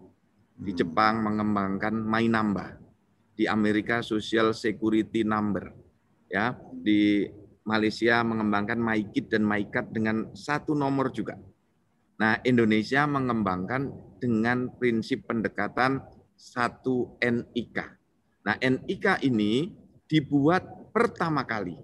Di 0.55 0.72
Jepang 0.72 1.20
mengembangkan 1.27 1.91
My 1.91 2.24
Number. 2.31 2.79
Di 3.36 3.51
Amerika 3.51 4.00
Social 4.00 4.55
Security 4.55 5.27
Number. 5.27 5.75
Ya, 6.31 6.55
di 6.72 7.27
Malaysia 7.67 8.24
mengembangkan 8.24 8.79
MyKit 8.79 9.27
dan 9.27 9.43
MyCard 9.43 9.91
dengan 9.91 10.31
satu 10.31 10.72
nomor 10.72 11.12
juga. 11.12 11.36
Nah, 12.15 12.39
Indonesia 12.48 13.03
mengembangkan 13.03 13.91
dengan 14.22 14.72
prinsip 14.77 15.27
pendekatan 15.27 16.00
satu 16.41 17.21
NIK. 17.21 17.77
Nah, 18.41 18.57
NIK 18.57 19.21
ini 19.29 19.69
dibuat 20.10 20.89
pertama 20.89 21.45
kali 21.45 21.77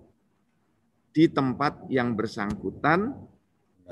di 1.14 1.30
tempat 1.30 1.86
yang 1.94 2.18
bersangkutan 2.18 3.14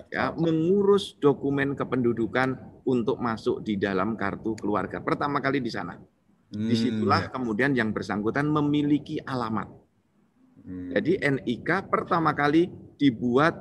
ya, 0.09 0.33
mengurus 0.33 1.13
dokumen 1.21 1.77
kependudukan 1.77 2.81
untuk 2.89 3.21
masuk 3.21 3.61
di 3.61 3.77
dalam 3.77 4.17
kartu 4.17 4.57
keluarga. 4.57 5.01
Pertama 5.05 5.37
kali 5.37 5.61
di 5.61 5.69
sana. 5.69 5.93
Hmm, 6.49 6.69
Di 6.69 6.75
situlah 6.77 7.29
ya. 7.29 7.31
kemudian 7.33 7.73
yang 7.77 7.93
bersangkutan 7.93 8.49
memiliki 8.49 9.21
alamat. 9.21 9.69
Hmm. 10.65 10.89
Jadi 10.93 11.21
NIK 11.21 11.89
pertama 11.89 12.33
kali 12.33 12.69
dibuat 12.97 13.57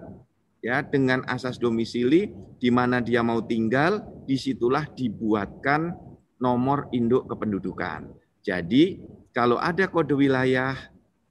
ya 0.64 0.80
dengan 0.80 1.20
asas 1.28 1.61
domisili 1.61 2.32
di 2.56 2.73
mana 2.73 3.04
dia 3.04 3.20
mau 3.20 3.44
tinggal 3.44 4.00
di 4.25 4.40
situlah 4.40 4.88
dibuatkan 4.88 5.92
nomor 6.38 6.91
induk 6.91 7.31
kependudukan. 7.31 8.11
Jadi 8.45 9.00
kalau 9.33 9.57
ada 9.57 9.88
kode 9.88 10.12
wilayah 10.12 10.76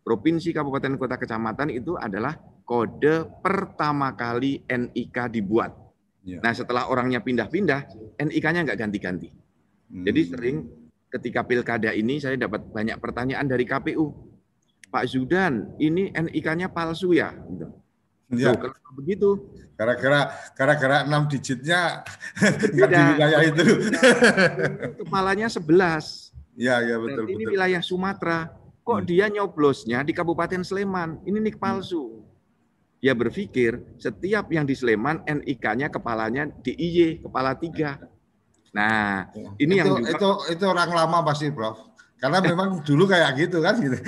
provinsi, 0.04 0.52
kabupaten, 0.52 1.00
kota, 1.00 1.16
kecamatan 1.16 1.72
itu 1.72 1.96
adalah 1.96 2.36
kode 2.68 3.30
pertama 3.40 4.12
kali 4.16 4.64
NIK 4.68 5.32
dibuat. 5.32 5.72
Ya. 6.24 6.40
Nah 6.40 6.56
setelah 6.56 6.88
orangnya 6.88 7.20
pindah-pindah, 7.20 7.88
NIK-nya 8.20 8.64
nggak 8.64 8.80
ganti-ganti. 8.80 9.30
Hmm. 9.92 10.04
Jadi 10.08 10.22
sering 10.28 10.58
ketika 11.12 11.46
pilkada 11.46 11.94
ini 11.94 12.18
saya 12.18 12.40
dapat 12.40 12.66
banyak 12.72 12.98
pertanyaan 12.98 13.46
dari 13.46 13.68
KPU. 13.68 14.32
Pak 14.94 15.10
Zudan, 15.10 15.74
ini 15.82 16.14
NIK-nya 16.14 16.70
palsu 16.70 17.18
ya? 17.18 17.34
Gitu. 17.34 17.66
Ya. 18.38 18.54
Kalau 18.56 18.94
begitu. 18.98 19.30
Gara-gara 19.74 20.30
gara-gara 20.54 20.98
enam 21.02 21.26
digitnya 21.26 22.06
nggak 22.74 22.90
di 22.90 23.02
wilayah 23.18 23.42
itu. 23.42 23.64
Kepalanya 25.02 25.48
sebelas. 25.50 26.30
Ya, 26.54 26.86
ya 26.86 27.02
betul. 27.02 27.26
ini 27.26 27.44
betul. 27.44 27.54
wilayah 27.58 27.82
Sumatera. 27.82 28.54
Kok 28.84 29.00
hmm. 29.02 29.08
dia 29.08 29.26
nyoblosnya 29.32 30.06
di 30.06 30.14
Kabupaten 30.14 30.62
Sleman? 30.62 31.24
Ini 31.26 31.38
nik 31.40 31.58
palsu. 31.58 32.22
Dia 33.04 33.12
berpikir 33.12 33.84
setiap 34.00 34.48
yang 34.48 34.64
di 34.64 34.76
Sleman 34.76 35.28
NIK-nya 35.28 35.92
kepalanya 35.92 36.48
di 36.48 36.72
IY, 36.72 37.28
kepala 37.28 37.52
tiga. 37.60 38.00
Nah, 38.72 39.28
ya. 39.36 39.50
ini 39.60 39.76
itu, 39.76 39.80
yang 39.84 39.88
juga... 40.00 40.10
itu 40.16 40.30
itu 40.56 40.64
orang 40.66 40.90
lama 40.92 41.20
pasti, 41.28 41.52
Prof. 41.52 41.94
Karena 42.16 42.40
memang 42.40 42.80
dulu 42.88 43.04
kayak 43.04 43.36
gitu 43.36 43.60
kan 43.60 43.76
gitu. 43.84 44.00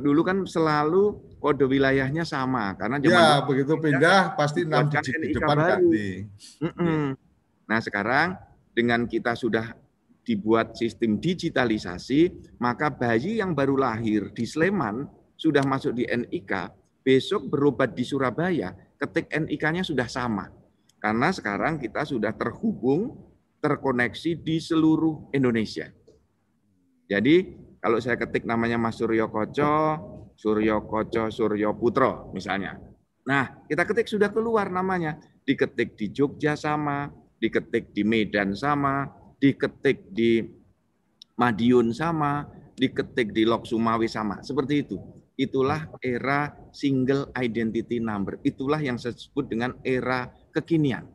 dulu 0.00 0.24
kan 0.24 0.48
selalu 0.48 1.20
kode 1.38 1.64
wilayahnya 1.64 2.26
sama 2.26 2.74
karena 2.74 2.98
ya 3.02 3.42
begitu 3.46 3.78
pindah 3.78 4.34
pasti 4.34 4.66
enam 4.66 4.90
digit 4.90 5.14
di 5.18 5.34
depan 5.34 5.56
ganti. 5.56 6.08
Nah 7.68 7.80
sekarang 7.80 8.34
dengan 8.74 9.06
kita 9.06 9.34
sudah 9.34 9.74
dibuat 10.22 10.76
sistem 10.76 11.16
digitalisasi, 11.16 12.52
maka 12.60 12.92
bayi 12.92 13.40
yang 13.40 13.56
baru 13.56 13.80
lahir 13.80 14.28
di 14.36 14.44
Sleman 14.44 15.08
sudah 15.40 15.64
masuk 15.64 15.96
di 15.96 16.04
NIK, 16.04 16.52
besok 17.00 17.48
berobat 17.48 17.96
di 17.96 18.04
Surabaya, 18.04 18.76
ketik 19.00 19.32
NIK-nya 19.32 19.80
sudah 19.80 20.04
sama. 20.04 20.52
Karena 21.00 21.32
sekarang 21.32 21.80
kita 21.80 22.04
sudah 22.04 22.36
terhubung, 22.36 23.16
terkoneksi 23.64 24.38
di 24.44 24.60
seluruh 24.60 25.32
Indonesia. 25.32 25.88
Jadi 27.08 27.56
kalau 27.80 27.96
saya 27.96 28.20
ketik 28.20 28.44
namanya 28.44 28.76
Mas 28.76 29.00
Suryo 29.00 29.32
Koco, 29.32 29.74
Suryo 30.38 30.86
Koco 30.86 31.34
Suryo 31.34 31.74
Putro 31.74 32.30
misalnya. 32.30 32.78
Nah, 33.26 33.66
kita 33.66 33.82
ketik 33.82 34.06
sudah 34.06 34.30
keluar 34.30 34.70
namanya. 34.70 35.18
Diketik 35.42 35.98
di 35.98 36.14
Jogja 36.14 36.54
sama, 36.54 37.10
diketik 37.42 37.90
di 37.90 38.06
Medan 38.06 38.54
sama, 38.54 39.10
diketik 39.42 40.14
di 40.14 40.46
Madiun 41.34 41.90
sama, 41.90 42.46
diketik 42.78 43.34
di 43.34 43.42
Lok 43.42 43.66
Sumawi 43.66 44.06
sama. 44.06 44.40
Seperti 44.40 44.74
itu. 44.86 44.96
Itulah 45.38 45.90
era 46.02 46.50
single 46.70 47.30
identity 47.34 47.98
number. 47.98 48.38
Itulah 48.46 48.78
yang 48.78 48.98
saya 48.98 49.14
sebut 49.14 49.46
dengan 49.50 49.74
era 49.86 50.30
kekinian. 50.54 51.06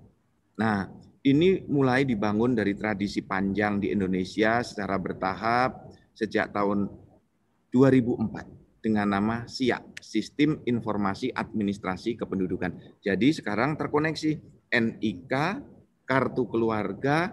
Nah, 0.59 0.87
ini 1.23 1.63
mulai 1.67 2.03
dibangun 2.03 2.55
dari 2.55 2.75
tradisi 2.75 3.23
panjang 3.23 3.79
di 3.79 3.91
Indonesia 3.91 4.63
secara 4.63 4.95
bertahap 4.99 5.91
sejak 6.15 6.55
tahun 6.55 6.87
2004 7.73 8.62
dengan 8.83 9.15
nama 9.15 9.47
SIAK, 9.47 10.03
Sistem 10.03 10.59
Informasi 10.67 11.31
Administrasi 11.31 12.19
Kependudukan. 12.19 12.99
Jadi 12.99 13.31
sekarang 13.31 13.79
terkoneksi 13.79 14.31
NIK, 14.75 15.33
kartu 16.03 16.43
keluarga, 16.51 17.31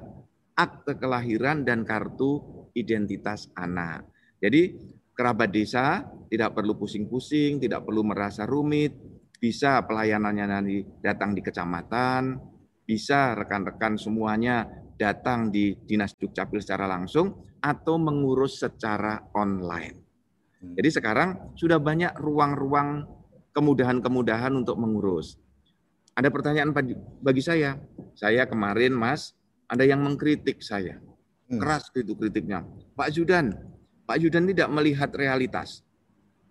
akte 0.55 0.95
kelahiran, 0.95 1.67
dan 1.67 1.83
kartu 1.83 2.39
identitas 2.79 3.51
anak. 3.59 4.07
Jadi 4.39 4.79
kerabat 5.11 5.51
desa 5.51 6.07
tidak 6.31 6.55
perlu 6.55 6.79
pusing-pusing, 6.79 7.59
tidak 7.59 7.83
perlu 7.83 8.07
merasa 8.07 8.47
rumit, 8.47 8.95
bisa 9.43 9.83
pelayanannya 9.83 10.47
nanti 10.47 10.87
datang 11.03 11.35
di 11.35 11.43
kecamatan, 11.43 12.39
bisa 12.87 13.35
rekan-rekan 13.35 13.99
semuanya 13.99 14.71
datang 14.95 15.51
di 15.51 15.75
Dinas 15.75 16.15
Dukcapil 16.15 16.63
secara 16.63 16.87
langsung 16.87 17.59
atau 17.59 17.97
mengurus 17.97 18.63
secara 18.63 19.19
online. 19.35 20.10
Hmm. 20.61 20.77
Jadi 20.77 20.89
sekarang 20.93 21.57
sudah 21.57 21.81
banyak 21.81 22.13
ruang-ruang 22.21 23.09
kemudahan-kemudahan 23.57 24.53
untuk 24.53 24.77
mengurus. 24.77 25.41
Ada 26.13 26.29
pertanyaan 26.29 26.77
bagi 27.25 27.43
saya. 27.43 27.81
Saya 28.13 28.45
kemarin, 28.45 28.93
Mas, 28.93 29.33
ada 29.65 29.89
yang 29.89 30.05
mengkritik 30.05 30.61
saya. 30.61 31.01
Hmm. 31.49 31.59
Keras 31.59 31.89
itu 31.97 32.13
kritiknya. 32.13 32.63
Pak 32.93 33.09
Judan, 33.17 33.57
Pak 34.05 34.21
Judan 34.21 34.45
tidak 34.47 34.69
melihat 34.69 35.11
realitas. 35.17 35.83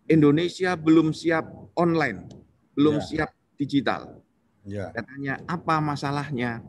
Indonesia 0.10 0.74
belum 0.74 1.14
siap 1.14 1.46
online, 1.78 2.26
belum 2.74 2.98
ya. 2.98 3.06
siap 3.06 3.30
digital. 3.62 4.26
Ya. 4.66 4.90
Katanya 4.90 5.38
apa 5.46 5.78
masalahnya? 5.78 6.66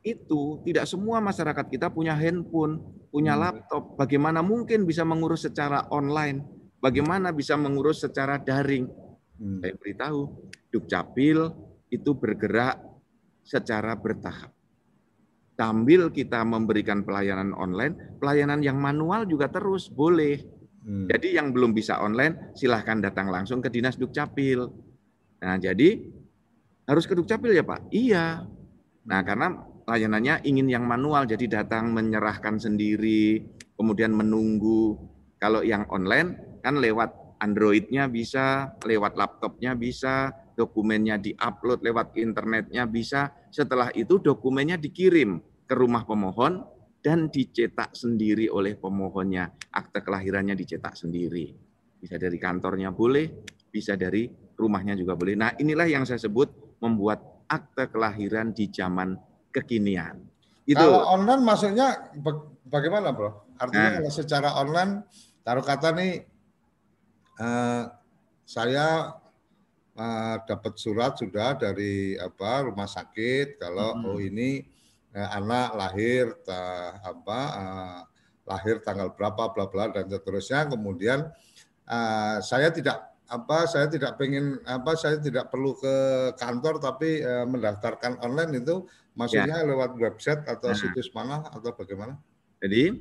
Itu 0.00 0.64
tidak 0.64 0.88
semua 0.88 1.20
masyarakat 1.20 1.68
kita 1.68 1.92
punya 1.92 2.16
handphone, 2.16 2.80
punya 3.12 3.36
hmm. 3.36 3.42
laptop. 3.44 3.82
Bagaimana 4.00 4.40
mungkin 4.40 4.88
bisa 4.88 5.04
mengurus 5.04 5.44
secara 5.44 5.84
online? 5.92 6.59
Bagaimana 6.80 7.28
bisa 7.30 7.60
mengurus 7.60 8.00
secara 8.00 8.40
daring? 8.40 8.88
Hmm. 9.36 9.60
Saya 9.60 9.76
beritahu, 9.76 10.48
Dukcapil 10.72 11.38
itu 11.92 12.10
bergerak 12.16 12.80
secara 13.44 13.92
bertahap. 13.96 14.52
Sambil 15.60 16.08
kita 16.08 16.40
memberikan 16.40 17.04
pelayanan 17.04 17.52
online, 17.52 18.16
pelayanan 18.16 18.64
yang 18.64 18.80
manual 18.80 19.28
juga 19.28 19.52
terus 19.52 19.92
boleh. 19.92 20.40
Hmm. 20.80 21.04
Jadi 21.12 21.36
yang 21.36 21.52
belum 21.52 21.76
bisa 21.76 22.00
online, 22.00 22.56
silahkan 22.56 22.96
datang 23.04 23.28
langsung 23.28 23.60
ke 23.60 23.68
Dinas 23.68 24.00
Dukcapil. 24.00 24.64
Nah, 25.44 25.56
jadi 25.60 26.00
harus 26.88 27.04
ke 27.04 27.12
Dukcapil 27.12 27.52
ya 27.52 27.64
Pak? 27.64 27.92
Iya. 27.92 28.48
Nah 29.04 29.20
karena 29.22 29.52
layanannya 29.84 30.48
ingin 30.48 30.66
yang 30.66 30.88
manual, 30.88 31.28
jadi 31.28 31.60
datang 31.60 31.92
menyerahkan 31.92 32.56
sendiri, 32.56 33.44
kemudian 33.76 34.16
menunggu. 34.16 34.96
Kalau 35.40 35.64
yang 35.64 35.88
online 35.88 36.49
kan 36.60 36.78
lewat 36.78 37.40
Androidnya 37.40 38.04
bisa, 38.12 38.76
lewat 38.84 39.16
laptopnya 39.16 39.72
bisa, 39.72 40.28
dokumennya 40.52 41.16
diupload 41.16 41.80
lewat 41.80 42.20
internetnya 42.20 42.84
bisa. 42.84 43.32
Setelah 43.48 43.88
itu 43.96 44.20
dokumennya 44.20 44.76
dikirim 44.76 45.40
ke 45.64 45.72
rumah 45.72 46.04
pemohon 46.04 46.60
dan 47.00 47.32
dicetak 47.32 47.96
sendiri 47.96 48.52
oleh 48.52 48.76
pemohonnya. 48.76 49.48
Akte 49.72 50.04
kelahirannya 50.04 50.52
dicetak 50.52 51.00
sendiri. 51.00 51.48
Bisa 51.96 52.20
dari 52.20 52.36
kantornya 52.36 52.92
boleh, 52.92 53.24
bisa 53.72 53.96
dari 53.96 54.28
rumahnya 54.60 54.92
juga 54.92 55.16
boleh. 55.16 55.32
Nah 55.40 55.56
inilah 55.56 55.88
yang 55.88 56.04
saya 56.04 56.20
sebut 56.20 56.76
membuat 56.84 57.24
akte 57.48 57.88
kelahiran 57.88 58.52
di 58.52 58.68
zaman 58.68 59.16
kekinian. 59.48 60.20
Itu. 60.68 60.78
Kalau 60.78 61.08
online 61.16 61.42
maksudnya 61.42 62.12
bagaimana, 62.68 63.10
Bro? 63.16 63.56
Artinya 63.56 63.88
nah. 63.88 63.94
kalau 64.00 64.12
secara 64.12 64.48
online, 64.60 65.02
taruh 65.42 65.64
kata 65.64 65.96
nih, 65.96 66.29
uh, 67.40 67.90
saya 68.44 69.16
uh, 69.96 70.36
dapat 70.44 70.76
surat 70.76 71.16
sudah 71.16 71.56
dari 71.56 72.14
apa 72.20 72.68
rumah 72.68 72.86
sakit 72.86 73.58
kalau 73.58 73.96
hmm. 73.96 74.06
oh 74.06 74.18
ini 74.20 74.62
uh, 75.16 75.28
anak 75.40 75.68
lahir 75.74 76.24
ta, 76.44 76.94
apa 77.00 77.40
uh, 77.56 78.00
lahir 78.44 78.84
tanggal 78.84 79.14
berapa 79.16 79.50
bla 79.56 79.66
bla 79.66 79.88
dan 79.90 80.06
seterusnya 80.06 80.68
kemudian 80.68 81.32
uh, 81.88 82.36
saya 82.44 82.68
tidak 82.70 83.10
apa 83.30 83.70
saya 83.70 83.86
tidak 83.86 84.18
pengen 84.18 84.58
apa 84.66 84.98
saya 84.98 85.22
tidak 85.22 85.54
perlu 85.54 85.78
ke 85.78 85.94
kantor 86.34 86.82
tapi 86.82 87.22
e, 87.22 87.32
mendaftarkan 87.46 88.18
online 88.26 88.58
itu 88.58 88.90
maksudnya 89.14 89.62
ya. 89.62 89.66
lewat 89.70 89.94
website 90.02 90.42
atau 90.50 90.74
nah. 90.74 90.76
situs 90.76 91.14
mana 91.14 91.46
atau 91.46 91.70
bagaimana? 91.70 92.18
Jadi 92.58 92.98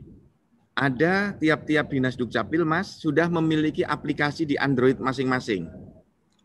ada 0.80 1.36
tiap-tiap 1.36 1.92
dinas 1.92 2.16
dukcapil 2.16 2.64
mas 2.64 3.04
sudah 3.04 3.28
memiliki 3.28 3.84
aplikasi 3.84 4.48
di 4.48 4.56
Android 4.56 4.96
masing-masing. 4.96 5.68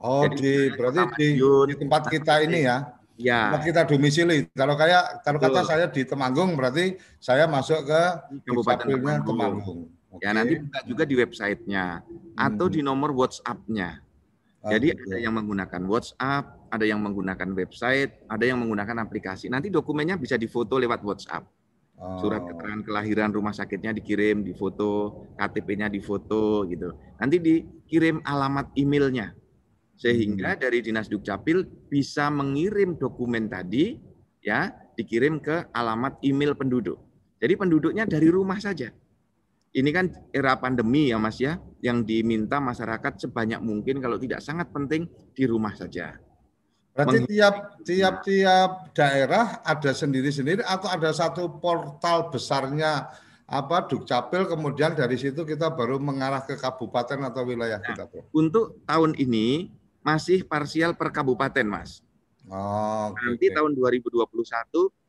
Oh 0.02 0.26
Jadi, 0.26 0.42
di 0.42 0.54
berarti 0.74 1.00
di, 1.14 1.26
di 1.40 1.74
tempat 1.78 2.10
kita 2.10 2.42
ini 2.42 2.66
ya? 2.66 2.90
Ya. 3.14 3.54
Tempat 3.54 3.62
kita 3.62 3.80
domisili. 3.86 4.50
Kalau 4.50 4.74
kayak 4.74 5.22
kalau 5.22 5.38
kata 5.38 5.62
saya 5.62 5.86
di 5.86 6.02
Temanggung 6.02 6.58
berarti 6.58 6.98
saya 7.22 7.46
masuk 7.46 7.86
ke 7.86 8.02
Kabupaten 8.42 8.90
Temanggung. 8.90 9.22
Temanggung. 9.22 9.80
Okay. 10.18 10.26
Ya 10.26 10.30
nanti 10.34 10.54
buka 10.58 10.80
juga 10.82 11.02
di 11.06 11.14
websitenya 11.14 12.02
atau 12.34 12.66
di 12.66 12.82
hmm. 12.82 12.90
nomor 12.90 13.14
WhatsApp-nya. 13.14 14.02
Ah, 14.66 14.70
Jadi 14.74 14.96
ada 14.98 15.16
yang 15.20 15.34
menggunakan 15.38 15.82
WhatsApp, 15.86 16.44
ada 16.74 16.84
yang 16.84 16.98
menggunakan 16.98 17.48
website, 17.54 18.26
ada 18.26 18.44
yang 18.44 18.58
menggunakan 18.58 18.98
aplikasi. 19.06 19.46
Nanti 19.46 19.70
dokumennya 19.70 20.18
bisa 20.18 20.34
difoto 20.34 20.74
lewat 20.80 21.06
WhatsApp. 21.06 21.46
Surat 22.20 22.44
oh. 22.44 22.46
keterangan 22.52 22.82
kelahiran 22.84 23.30
rumah 23.32 23.56
sakitnya 23.56 23.96
dikirim, 23.96 24.44
difoto, 24.44 25.24
KTP-nya 25.40 25.88
difoto 25.88 26.68
gitu. 26.68 26.92
Nanti 27.16 27.40
dikirim 27.40 28.20
alamat 28.22 28.76
emailnya. 28.76 29.32
Sehingga 29.94 30.54
hmm. 30.54 30.60
dari 30.60 30.78
Dinas 30.82 31.06
Dukcapil 31.06 31.64
bisa 31.88 32.28
mengirim 32.28 32.98
dokumen 32.98 33.46
tadi 33.46 33.94
ya 34.42 34.68
dikirim 34.98 35.40
ke 35.40 35.70
alamat 35.72 36.20
email 36.22 36.52
penduduk. 36.54 36.98
Jadi 37.38 37.54
penduduknya 37.56 38.04
dari 38.06 38.28
rumah 38.30 38.58
saja. 38.60 38.92
Ini 39.74 39.90
kan 39.90 40.06
era 40.30 40.54
pandemi 40.54 41.10
ya 41.10 41.18
Mas 41.18 41.42
ya, 41.42 41.58
yang 41.82 42.06
diminta 42.06 42.62
masyarakat 42.62 43.26
sebanyak 43.26 43.58
mungkin 43.58 43.98
kalau 43.98 44.14
tidak 44.22 44.38
sangat 44.38 44.70
penting 44.70 45.10
di 45.34 45.44
rumah 45.50 45.74
saja. 45.74 46.14
Berarti 46.94 47.26
tiap 47.26 47.54
tiap 47.82 48.14
tiap 48.22 48.70
daerah 48.94 49.58
ada 49.66 49.90
sendiri-sendiri 49.90 50.62
atau 50.62 50.86
ada 50.86 51.10
satu 51.10 51.50
portal 51.58 52.30
besarnya 52.30 53.10
apa 53.44 53.90
Dukcapil 53.90 54.46
kemudian 54.46 54.94
dari 54.94 55.18
situ 55.18 55.42
kita 55.42 55.74
baru 55.74 55.98
mengarah 55.98 56.46
ke 56.46 56.54
kabupaten 56.54 57.18
atau 57.26 57.42
wilayah 57.44 57.82
nah, 57.82 57.86
kita, 57.90 58.02
Bro. 58.06 58.30
Untuk 58.30 58.78
tahun 58.86 59.18
ini 59.18 59.74
masih 60.06 60.46
parsial 60.46 60.94
per 60.94 61.10
kabupaten, 61.10 61.66
Mas. 61.66 62.00
Oh, 62.46 63.10
Nanti 63.10 63.50
okay. 63.50 63.56
tahun 63.56 63.74
2021 63.74 64.30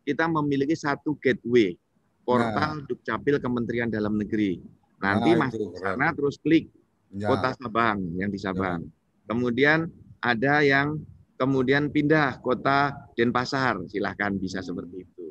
kita 0.07 0.25
memiliki 0.25 0.75
satu 0.75 1.13
gateway 1.21 1.77
portal 2.25 2.81
nah. 2.81 2.85
Dukcapil 2.89 3.37
Kementerian 3.37 3.93
Dalam 3.93 4.17
Negeri. 4.17 4.57
Nanti 4.99 5.37
nah, 5.37 5.47
masuk 5.47 5.77
sana 5.77 6.09
terus 6.17 6.41
klik 6.41 6.73
ya. 7.13 7.29
Kota 7.29 7.53
Sabang 7.55 8.01
yang 8.17 8.33
di 8.33 8.39
Sabang. 8.41 8.81
Ya. 8.81 8.91
Kemudian 9.29 9.93
ada 10.23 10.65
yang 10.65 10.97
kemudian 11.35 11.91
pindah 11.91 12.39
kota 12.39 12.95
Denpasar, 13.15 13.83
silahkan 13.91 14.35
bisa 14.35 14.63
seperti 14.63 15.03
itu. 15.03 15.27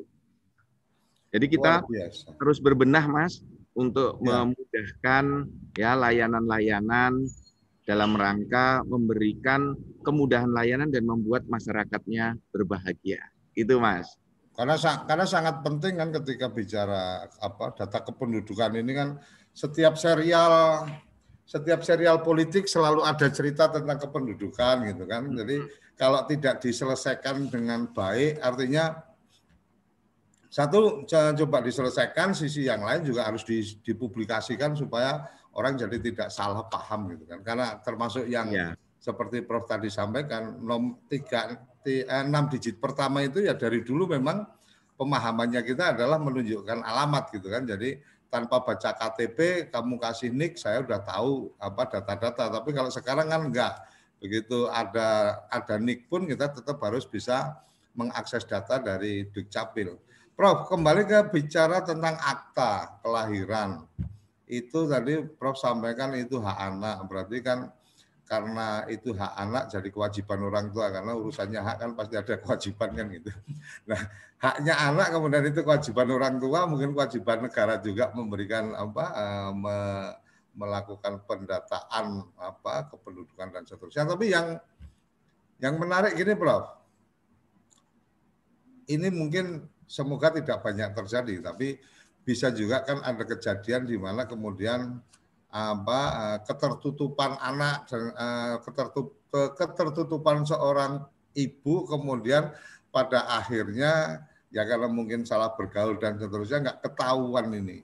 Jadi 1.35 1.45
kita 1.51 1.83
terus 2.39 2.63
berbenah, 2.63 3.05
Mas, 3.11 3.43
untuk 3.75 4.23
ya. 4.23 4.47
memudahkan 4.47 5.25
ya 5.75 5.91
layanan-layanan 5.99 7.27
dalam 7.83 8.15
rangka 8.15 8.81
memberikan 8.87 9.75
kemudahan 10.01 10.49
layanan 10.49 10.89
dan 10.89 11.03
membuat 11.05 11.43
masyarakatnya 11.51 12.39
berbahagia. 12.55 13.19
Itu, 13.51 13.77
Mas. 13.83 14.15
Karena 14.55 14.79
karena 14.79 15.27
sangat 15.27 15.59
penting 15.67 15.99
kan 15.99 16.09
ketika 16.15 16.47
bicara 16.47 17.27
apa 17.27 17.75
data 17.75 17.99
kependudukan 18.07 18.71
ini 18.79 18.91
kan 18.95 19.09
setiap 19.51 19.99
serial 19.99 20.87
setiap 21.45 21.85
serial 21.85 22.25
politik 22.25 22.65
selalu 22.65 23.05
ada 23.05 23.29
cerita 23.29 23.69
tentang 23.69 24.01
kependudukan 24.01 24.89
gitu 24.89 25.05
kan. 25.05 25.29
Jadi 25.29 25.61
kalau 25.93 26.25
tidak 26.25 26.59
diselesaikan 26.59 27.47
dengan 27.47 27.85
baik, 27.93 28.41
artinya 28.41 28.97
satu 30.49 31.05
coba 31.07 31.57
diselesaikan, 31.61 32.33
sisi 32.33 32.65
yang 32.65 32.81
lain 32.81 33.05
juga 33.05 33.29
harus 33.29 33.45
dipublikasikan 33.85 34.73
supaya 34.73 35.21
orang 35.53 35.77
jadi 35.77 36.01
tidak 36.01 36.33
salah 36.33 36.65
paham 36.65 37.13
gitu 37.13 37.29
kan. 37.29 37.39
Karena 37.45 37.77
termasuk 37.79 38.25
yang 38.25 38.49
ya. 38.49 38.73
seperti 38.97 39.45
Prof 39.45 39.69
tadi 39.69 39.93
sampaikan, 39.93 40.57
nom 40.59 40.97
tiga 41.05 41.61
eh, 41.85 42.07
enam 42.09 42.49
digit 42.49 42.81
pertama 42.81 43.21
itu 43.21 43.45
ya 43.45 43.53
dari 43.53 43.85
dulu 43.85 44.17
memang 44.17 44.47
pemahamannya 44.95 45.61
kita 45.61 45.93
adalah 45.93 46.17
menunjukkan 46.17 46.81
alamat 46.81 47.29
gitu 47.35 47.47
kan. 47.51 47.67
Jadi 47.67 47.99
tanpa 48.29 48.61
baca 48.61 48.91
KTP 48.91 49.69
kamu 49.71 49.95
kasih 50.01 50.29
nik 50.33 50.57
saya 50.59 50.81
udah 50.81 50.99
tahu 51.01 51.53
apa 51.61 51.87
data-data 51.87 52.49
tapi 52.49 52.75
kalau 52.75 52.91
sekarang 52.91 53.31
kan 53.31 53.41
enggak 53.47 53.73
begitu 54.19 54.67
ada 54.71 55.39
ada 55.51 55.75
nik 55.77 56.09
pun 56.09 56.25
kita 56.25 56.51
tetap 56.51 56.81
harus 56.81 57.05
bisa 57.05 57.65
mengakses 57.95 58.43
data 58.43 58.77
dari 58.77 59.25
Dukcapil. 59.31 59.95
Prof, 60.35 60.67
kembali 60.67 61.07
ke 61.07 61.19
bicara 61.31 61.79
tentang 61.79 62.19
akta 62.19 62.99
kelahiran. 62.99 63.87
Itu 64.45 64.85
tadi 64.85 65.23
Prof 65.23 65.55
sampaikan 65.55 66.11
itu 66.13 66.43
hak 66.43 66.59
anak, 66.59 67.07
berarti 67.07 67.39
kan 67.39 67.71
karena 68.25 68.89
itu 68.89 69.13
hak 69.13 69.33
anak 69.37 69.63
jadi 69.69 69.89
kewajiban 69.93 70.41
orang 70.41 70.73
tua 70.73 70.89
karena 70.89 71.13
urusannya 71.13 71.61
hak 71.61 71.77
kan 71.77 71.91
pasti 71.93 72.15
ada 72.17 72.35
kewajiban 72.41 72.89
kan 72.97 73.05
gitu. 73.13 73.31
Nah, 73.85 74.01
haknya 74.41 74.73
anak 74.81 75.07
kemudian 75.13 75.45
itu 75.45 75.61
kewajiban 75.61 76.09
orang 76.09 76.35
tua, 76.41 76.65
mungkin 76.65 76.97
kewajiban 76.97 77.45
negara 77.45 77.77
juga 77.77 78.09
memberikan 78.17 78.73
apa 78.73 79.05
uh, 79.13 79.51
me, 79.53 79.77
melakukan 80.57 81.21
pendataan 81.29 82.25
apa 82.41 82.89
kependudukan 82.89 83.47
dan 83.53 83.63
seterusnya. 83.69 84.09
Tapi 84.09 84.25
yang 84.33 84.57
yang 85.61 85.77
menarik 85.77 86.17
gini, 86.17 86.33
Prof. 86.33 86.65
Ini 88.85 89.09
mungkin 89.09 89.65
semoga 89.85 90.33
tidak 90.33 90.61
banyak 90.61 90.93
terjadi, 90.93 91.41
tapi 91.41 91.77
bisa 92.25 92.49
juga 92.49 92.81
kan 92.81 93.05
ada 93.05 93.21
kejadian 93.21 93.85
di 93.85 93.97
mana 94.01 94.25
kemudian 94.25 94.97
apa 95.55 95.99
eh, 96.19 96.39
ketertutupan 96.43 97.39
anak 97.39 97.87
dan 97.87 98.11
eh, 98.11 98.55
ketertutup, 98.59 99.15
ketertutupan 99.55 100.43
seorang 100.43 101.07
ibu 101.31 101.87
kemudian 101.87 102.51
pada 102.91 103.23
akhirnya 103.39 104.23
ya 104.51 104.67
karena 104.67 104.91
mungkin 104.91 105.23
salah 105.23 105.55
bergaul 105.55 105.95
dan 105.95 106.19
seterusnya 106.19 106.59
nggak 106.63 106.79
ketahuan 106.83 107.51
ini 107.55 107.83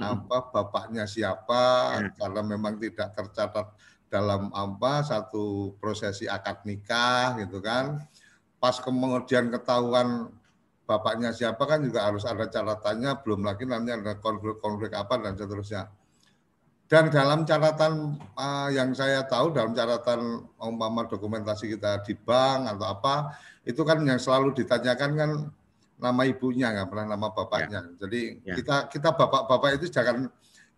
apa 0.00 0.48
bapaknya 0.48 1.04
siapa 1.04 1.92
ya. 2.00 2.08
karena 2.16 2.40
memang 2.40 2.80
tidak 2.80 3.12
tercatat 3.12 3.68
dalam 4.08 4.48
apa 4.56 5.04
satu 5.04 5.76
prosesi 5.76 6.24
akad 6.24 6.64
nikah 6.64 7.36
gitu 7.44 7.60
kan. 7.60 8.00
Pas 8.56 8.76
kemudian 8.80 9.52
ketahuan 9.52 10.32
bapaknya 10.88 11.30
siapa 11.30 11.68
kan 11.68 11.84
juga 11.84 12.08
harus 12.08 12.26
ada 12.26 12.50
catatannya 12.50 13.22
belum 13.22 13.46
lagi 13.46 13.68
nanti 13.68 13.94
ada 13.94 14.18
konflik-konflik 14.18 14.90
apa 14.96 15.22
dan 15.22 15.38
seterusnya 15.38 15.86
dan 16.90 17.06
dalam 17.06 17.46
catatan 17.46 18.18
uh, 18.34 18.66
yang 18.74 18.90
saya 18.90 19.22
tahu 19.22 19.54
dalam 19.54 19.70
catatan 19.70 20.42
umpama 20.58 21.06
dokumentasi 21.06 21.78
kita 21.78 22.02
di 22.02 22.18
bank 22.18 22.66
atau 22.66 22.86
apa 22.90 23.38
itu 23.62 23.86
kan 23.86 24.02
yang 24.02 24.18
selalu 24.18 24.50
ditanyakan 24.58 25.10
kan 25.14 25.30
nama 26.02 26.22
ibunya 26.26 26.74
nggak 26.74 26.90
pernah 26.90 27.06
nama 27.14 27.30
bapaknya. 27.30 27.80
Ya. 27.86 27.94
Jadi 28.02 28.20
ya. 28.42 28.54
kita 28.58 28.76
kita 28.90 29.08
bapak-bapak 29.14 29.78
itu 29.78 29.86
jangan 29.86 30.26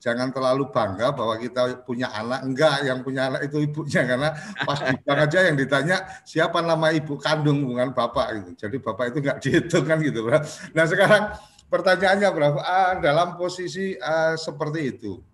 jangan 0.02 0.28
terlalu 0.34 0.68
bangga 0.68 1.16
bahwa 1.16 1.32
kita 1.40 1.80
punya 1.88 2.12
anak. 2.12 2.44
Enggak, 2.44 2.76
yang 2.84 3.00
punya 3.00 3.32
anak 3.32 3.48
itu 3.48 3.64
ibunya 3.64 4.04
karena 4.12 4.36
pas 4.68 4.84
di 4.84 4.92
bank 5.00 5.18
aja 5.30 5.38
yang 5.48 5.56
ditanya 5.56 5.96
siapa 6.28 6.60
nama 6.60 6.92
ibu 6.92 7.16
kandung 7.16 7.64
bukan 7.64 7.96
bapak 7.96 8.26
gitu. 8.36 8.68
Jadi 8.68 8.76
bapak 8.84 9.16
itu 9.16 9.18
nggak 9.24 9.38
dihitung 9.48 9.88
kan 9.88 9.96
gitu, 10.04 10.28
Bro. 10.28 10.44
Nah, 10.76 10.84
sekarang 10.84 11.40
pertanyaannya 11.72 12.28
berapa 12.28 12.60
ah, 12.60 12.92
dalam 13.00 13.40
posisi 13.40 13.96
ah, 13.96 14.36
seperti 14.36 14.92
itu. 14.92 15.31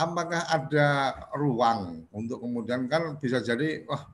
Apakah 0.00 0.48
ada 0.48 1.12
ruang 1.36 2.08
untuk 2.08 2.40
kemudian 2.40 2.88
kan 2.88 3.20
bisa 3.20 3.44
jadi 3.44 3.84
wah 3.84 4.08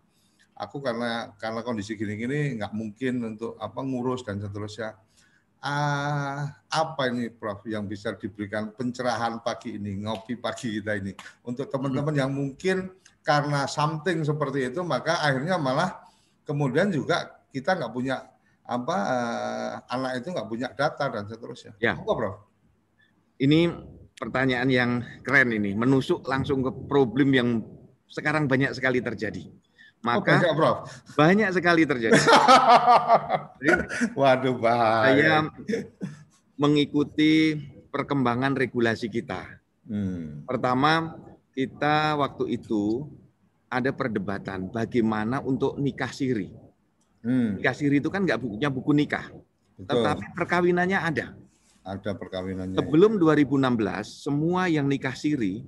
aku 0.59 0.83
karena 0.83 1.31
karena 1.39 1.63
kondisi 1.63 1.95
gini-gini 1.95 2.59
nggak 2.59 2.75
mungkin 2.75 3.23
untuk 3.23 3.55
apa 3.63 3.87
ngurus 3.87 4.27
dan 4.27 4.43
seterusnya 4.43 4.99
uh, 5.63 6.41
apa 6.67 7.03
ini 7.13 7.31
Prof 7.31 7.63
yang 7.69 7.85
bisa 7.87 8.17
diberikan 8.17 8.73
pencerahan 8.73 9.41
pagi 9.45 9.77
ini, 9.77 10.01
ngopi 10.03 10.41
pagi 10.41 10.81
kita 10.81 10.97
ini 10.97 11.13
untuk 11.45 11.69
teman-teman 11.69 12.15
yang 12.17 12.33
mungkin 12.33 12.91
karena 13.23 13.67
something 13.67 14.23
seperti 14.23 14.71
itu 14.71 14.81
maka 14.87 15.23
akhirnya 15.23 15.59
malah 15.59 16.03
kemudian 16.47 16.91
juga 16.91 17.43
kita 17.51 17.75
nggak 17.75 17.93
punya 17.93 18.23
apa 18.67 18.97
uh, 18.99 19.73
anak 19.95 20.23
itu 20.23 20.29
nggak 20.35 20.49
punya 20.51 20.69
data 20.75 21.07
dan 21.07 21.25
seterusnya. 21.31 21.79
Ya. 21.79 21.95
Apa, 21.95 22.13
Prof? 22.15 22.37
Ini 23.39 23.71
pertanyaan 24.17 24.69
yang 24.73 24.91
keren 25.23 25.53
ini, 25.53 25.77
menusuk 25.77 26.25
langsung 26.25 26.65
ke 26.65 26.73
problem 26.89 27.29
yang 27.37 27.49
sekarang 28.09 28.49
banyak 28.49 28.73
sekali 28.73 29.05
terjadi. 29.05 29.45
Maka 30.05 30.21
oh, 30.21 30.25
banyak, 30.25 30.53
Prof. 30.55 30.79
banyak 31.19 31.51
sekali 31.51 31.83
terjadi. 31.83 32.21
Waduh, 34.19 34.55
bahaya. 34.61 35.11
Saya 35.11 35.37
mengikuti 36.55 37.57
perkembangan 37.91 38.55
regulasi 38.55 39.09
kita. 39.09 39.61
Hmm. 39.89 40.45
Pertama, 40.45 41.17
kita 41.57 42.15
waktu 42.21 42.61
itu 42.61 43.09
ada 43.67 43.91
perdebatan 43.91 44.71
bagaimana 44.71 45.43
untuk 45.43 45.81
nikah 45.81 46.13
siri. 46.13 46.53
Hmm. 47.27 47.59
Nikah 47.59 47.75
siri 47.75 47.99
itu 47.99 48.13
kan 48.13 48.23
nggak 48.23 48.39
bukunya 48.39 48.71
buku 48.71 48.93
nikah, 48.95 49.27
Betul. 49.75 49.91
tetapi 49.91 50.25
perkawinannya 50.39 50.99
ada. 51.03 51.27
Ada 51.87 52.19
perkawinannya. 52.19 52.75
Sebelum 52.75 53.15
2016, 53.23 54.27
semua 54.27 54.67
yang 54.67 54.91
nikah 54.91 55.15
siri 55.15 55.63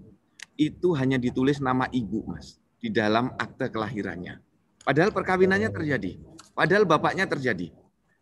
itu 0.58 0.90
hanya 0.98 1.14
ditulis 1.14 1.62
nama 1.62 1.86
ibu, 1.94 2.26
mas 2.26 2.58
di 2.82 2.90
dalam 2.90 3.30
akte 3.38 3.70
kelahirannya. 3.70 4.42
Padahal 4.82 5.14
perkawinannya 5.14 5.70
terjadi. 5.70 6.18
Padahal 6.58 6.82
bapaknya 6.90 7.30
terjadi. 7.30 7.70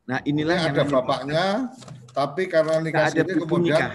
Nah 0.05 0.21
inilah 0.29 0.57
yang 0.61 0.77
ada 0.77 0.85
bapaknya, 0.85 1.45
tapi 2.13 2.53
karena 2.53 2.85
nikah 2.85 3.09
ada 3.09 3.25
kemudian 3.25 3.65
nikah. 3.65 3.91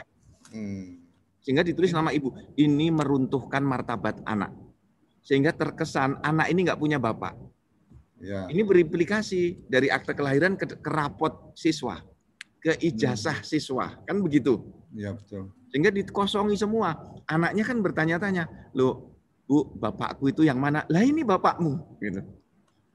Hmm. 0.52 1.00
sehingga 1.42 1.62
ditulis 1.62 1.94
nama 1.94 2.10
ibu. 2.10 2.34
Ini 2.58 2.90
meruntuhkan 2.90 3.62
martabat 3.62 4.20
anak. 4.26 4.50
Sehingga 5.22 5.54
terkesan 5.54 6.18
anak 6.26 6.50
ini 6.50 6.66
nggak 6.66 6.82
punya 6.82 6.98
bapak. 6.98 7.38
Ya. 8.22 8.46
Ini 8.50 8.62
berimplikasi 8.62 9.66
dari 9.66 9.90
akte 9.90 10.14
kelahiran 10.14 10.54
ke, 10.54 10.78
ke 10.78 10.90
rapot 10.94 11.54
siswa, 11.58 11.98
ke 12.62 12.78
ijazah 12.78 13.42
hmm. 13.42 13.48
siswa, 13.48 13.98
kan 14.06 14.22
begitu? 14.22 14.62
Ya 14.94 15.18
betul. 15.18 15.50
Sehingga 15.74 15.90
dikosongi 15.90 16.56
semua. 16.56 16.94
Anaknya 17.26 17.64
kan 17.66 17.82
bertanya-tanya, 17.82 18.46
loh 18.78 19.12
Bu, 19.52 19.68
bapakku 19.76 20.32
itu 20.32 20.48
yang 20.48 20.64
mana? 20.64 20.88
Lah 20.88 21.04
ini 21.04 21.28
bapakmu. 21.28 22.00
Gitu. 22.00 22.24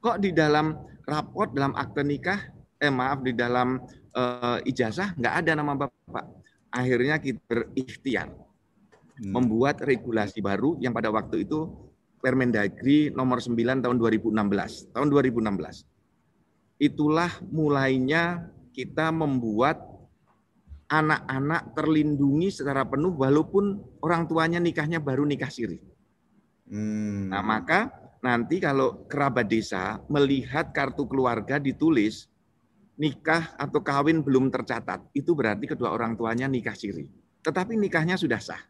Kok 0.01 0.17
di 0.17 0.33
dalam 0.33 0.73
raport, 1.05 1.53
dalam 1.53 1.77
akte 1.77 2.01
nikah, 2.01 2.49
eh 2.81 2.89
maaf, 2.89 3.21
di 3.21 3.37
dalam 3.37 3.77
uh, 4.17 4.57
ijazah 4.65 5.13
nggak 5.21 5.33
ada 5.45 5.51
nama 5.53 5.77
bapak. 5.77 6.25
Akhirnya 6.73 7.21
kita 7.21 7.37
berikhtiar 7.45 8.33
hmm. 8.33 9.29
membuat 9.29 9.85
regulasi 9.85 10.41
baru 10.41 10.81
yang 10.81 10.97
pada 10.97 11.13
waktu 11.13 11.45
itu 11.45 11.69
Permendagri 12.17 13.13
nomor 13.13 13.37
9 13.37 13.53
tahun 13.85 13.97
2016. 14.01 14.33
Tahun 14.89 15.07
2016. 15.13 16.81
Itulah 16.81 17.29
mulainya 17.53 18.49
kita 18.77 19.09
membuat 19.09 19.81
anak-anak 20.85 21.73
terlindungi 21.73 22.53
secara 22.53 22.85
penuh 22.85 23.17
walaupun 23.17 23.81
orang 24.05 24.29
tuanya 24.29 24.61
nikahnya 24.61 25.01
baru 25.01 25.25
nikah 25.25 25.49
siri. 25.49 25.81
Hmm. 26.69 27.33
Nah, 27.33 27.41
maka 27.41 27.89
nanti 28.21 28.61
kalau 28.61 29.09
kerabat 29.09 29.49
desa 29.49 29.97
melihat 30.13 30.69
kartu 30.69 31.09
keluarga 31.09 31.57
ditulis 31.57 32.29
nikah 33.01 33.57
atau 33.57 33.81
kawin 33.81 34.21
belum 34.21 34.53
tercatat, 34.53 35.09
itu 35.17 35.33
berarti 35.33 35.65
kedua 35.73 35.89
orang 35.89 36.13
tuanya 36.13 36.45
nikah 36.45 36.77
siri. 36.77 37.09
Tetapi 37.41 37.73
nikahnya 37.73 38.13
sudah 38.13 38.37
sah. 38.37 38.61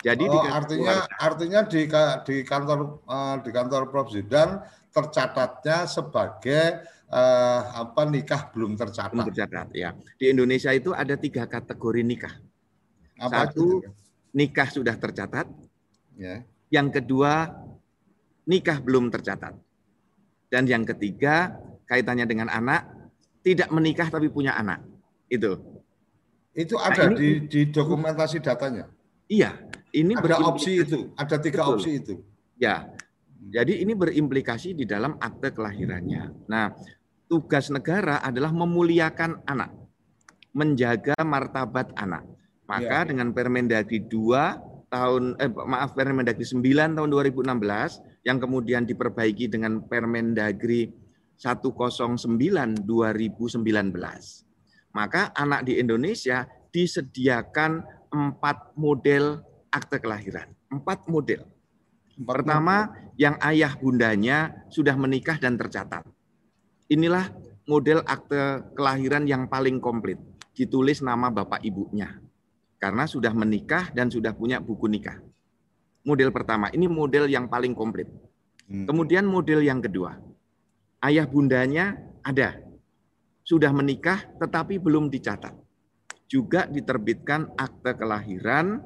Jadi 0.00 0.24
oh, 0.28 0.32
di 0.32 0.38
artinya 0.48 1.04
keluarga. 1.04 1.16
artinya 1.20 1.60
di 1.68 1.80
di 2.24 2.36
kantor 2.44 2.78
uh, 3.04 3.36
di 3.40 3.50
kantor 3.52 3.88
Prof 3.92 4.12
Zidan 4.12 4.60
tercatatnya 4.92 5.84
sebagai 5.88 6.95
uh, 7.10 7.60
apa 7.86 8.02
nikah 8.08 8.50
belum 8.50 8.74
tercatat. 8.74 9.14
Belum 9.14 9.28
tercatat 9.30 9.68
ya. 9.74 9.94
Di 10.18 10.32
Indonesia 10.32 10.70
itu 10.74 10.90
ada 10.94 11.14
tiga 11.14 11.46
kategori 11.46 12.02
nikah. 12.02 12.34
Apa 13.16 13.50
Satu 13.50 13.82
itu? 13.82 13.90
nikah 14.36 14.68
sudah 14.68 14.94
tercatat. 14.98 15.46
Ya. 16.16 16.42
Yang 16.72 17.00
kedua 17.02 17.52
nikah 18.48 18.78
belum 18.82 19.10
tercatat. 19.12 19.54
Dan 20.46 20.70
yang 20.70 20.86
ketiga 20.86 21.58
kaitannya 21.90 22.26
dengan 22.26 22.50
anak 22.50 22.86
tidak 23.42 23.70
menikah 23.70 24.10
tapi 24.10 24.30
punya 24.30 24.54
anak. 24.58 24.82
Itu. 25.26 25.58
Itu 26.56 26.80
nah, 26.80 26.88
ada 26.88 27.12
nah, 27.12 27.18
ini, 27.18 27.18
di, 27.18 27.30
di 27.46 27.60
dokumentasi 27.68 28.40
datanya. 28.40 28.88
Iya, 29.26 29.58
ini 29.92 30.16
ada 30.16 30.40
opsi 30.40 30.80
itu, 30.80 31.12
ada 31.18 31.36
tiga 31.36 31.66
Betul. 31.66 31.74
opsi 31.76 31.90
itu. 32.00 32.14
Ya, 32.56 32.88
jadi 33.46 33.82
ini 33.84 33.92
berimplikasi 33.94 34.74
di 34.74 34.84
dalam 34.88 35.16
akte 35.22 35.54
kelahirannya. 35.54 36.48
Nah, 36.50 36.72
tugas 37.30 37.70
negara 37.70 38.18
adalah 38.22 38.50
memuliakan 38.50 39.46
anak, 39.46 39.70
menjaga 40.54 41.14
martabat 41.22 41.94
anak. 41.94 42.26
Maka 42.66 43.06
ya. 43.06 43.08
dengan 43.14 43.30
Permendagri 43.30 44.02
2 44.10 44.90
tahun 44.90 45.38
eh 45.38 45.50
maaf 45.50 45.94
Permendagri 45.94 46.42
9 46.42 46.98
tahun 46.98 47.08
2016 47.10 48.26
yang 48.26 48.42
kemudian 48.42 48.82
diperbaiki 48.82 49.46
dengan 49.46 49.86
Permendagri 49.86 50.90
109 51.38 52.18
2019. 52.82 52.82
Maka 54.96 55.22
anak 55.36 55.68
di 55.68 55.78
Indonesia 55.78 56.48
disediakan 56.74 57.84
empat 58.10 58.74
model 58.74 59.44
akte 59.70 60.00
kelahiran. 60.00 60.48
Empat 60.72 61.06
model. 61.06 61.55
Pertama, 62.16 62.96
yang 63.20 63.36
ayah 63.44 63.76
bundanya 63.76 64.64
sudah 64.72 64.96
menikah 64.96 65.36
dan 65.36 65.60
tercatat. 65.60 66.04
Inilah 66.88 67.28
model 67.68 68.00
akte 68.08 68.64
kelahiran 68.72 69.28
yang 69.28 69.50
paling 69.52 69.82
komplit. 69.82 70.16
Ditulis 70.56 71.04
nama 71.04 71.28
bapak 71.28 71.60
ibunya. 71.60 72.16
Karena 72.80 73.04
sudah 73.04 73.32
menikah 73.36 73.92
dan 73.92 74.08
sudah 74.08 74.32
punya 74.32 74.60
buku 74.60 74.88
nikah. 74.88 75.20
Model 76.06 76.32
pertama, 76.32 76.72
ini 76.72 76.88
model 76.88 77.28
yang 77.28 77.50
paling 77.50 77.76
komplit. 77.76 78.08
Hmm. 78.70 78.86
Kemudian 78.86 79.26
model 79.26 79.60
yang 79.60 79.82
kedua, 79.82 80.16
ayah 81.02 81.26
bundanya 81.26 81.98
ada, 82.22 82.62
sudah 83.46 83.70
menikah 83.70 84.26
tetapi 84.42 84.82
belum 84.82 85.06
dicatat. 85.06 85.54
Juga 86.26 86.66
diterbitkan 86.66 87.54
akte 87.54 87.94
kelahiran 87.94 88.82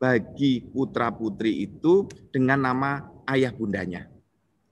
bagi 0.00 0.64
putra-putri 0.64 1.68
itu 1.68 2.08
dengan 2.32 2.64
nama 2.64 3.04
ayah 3.28 3.52
bundanya. 3.52 4.08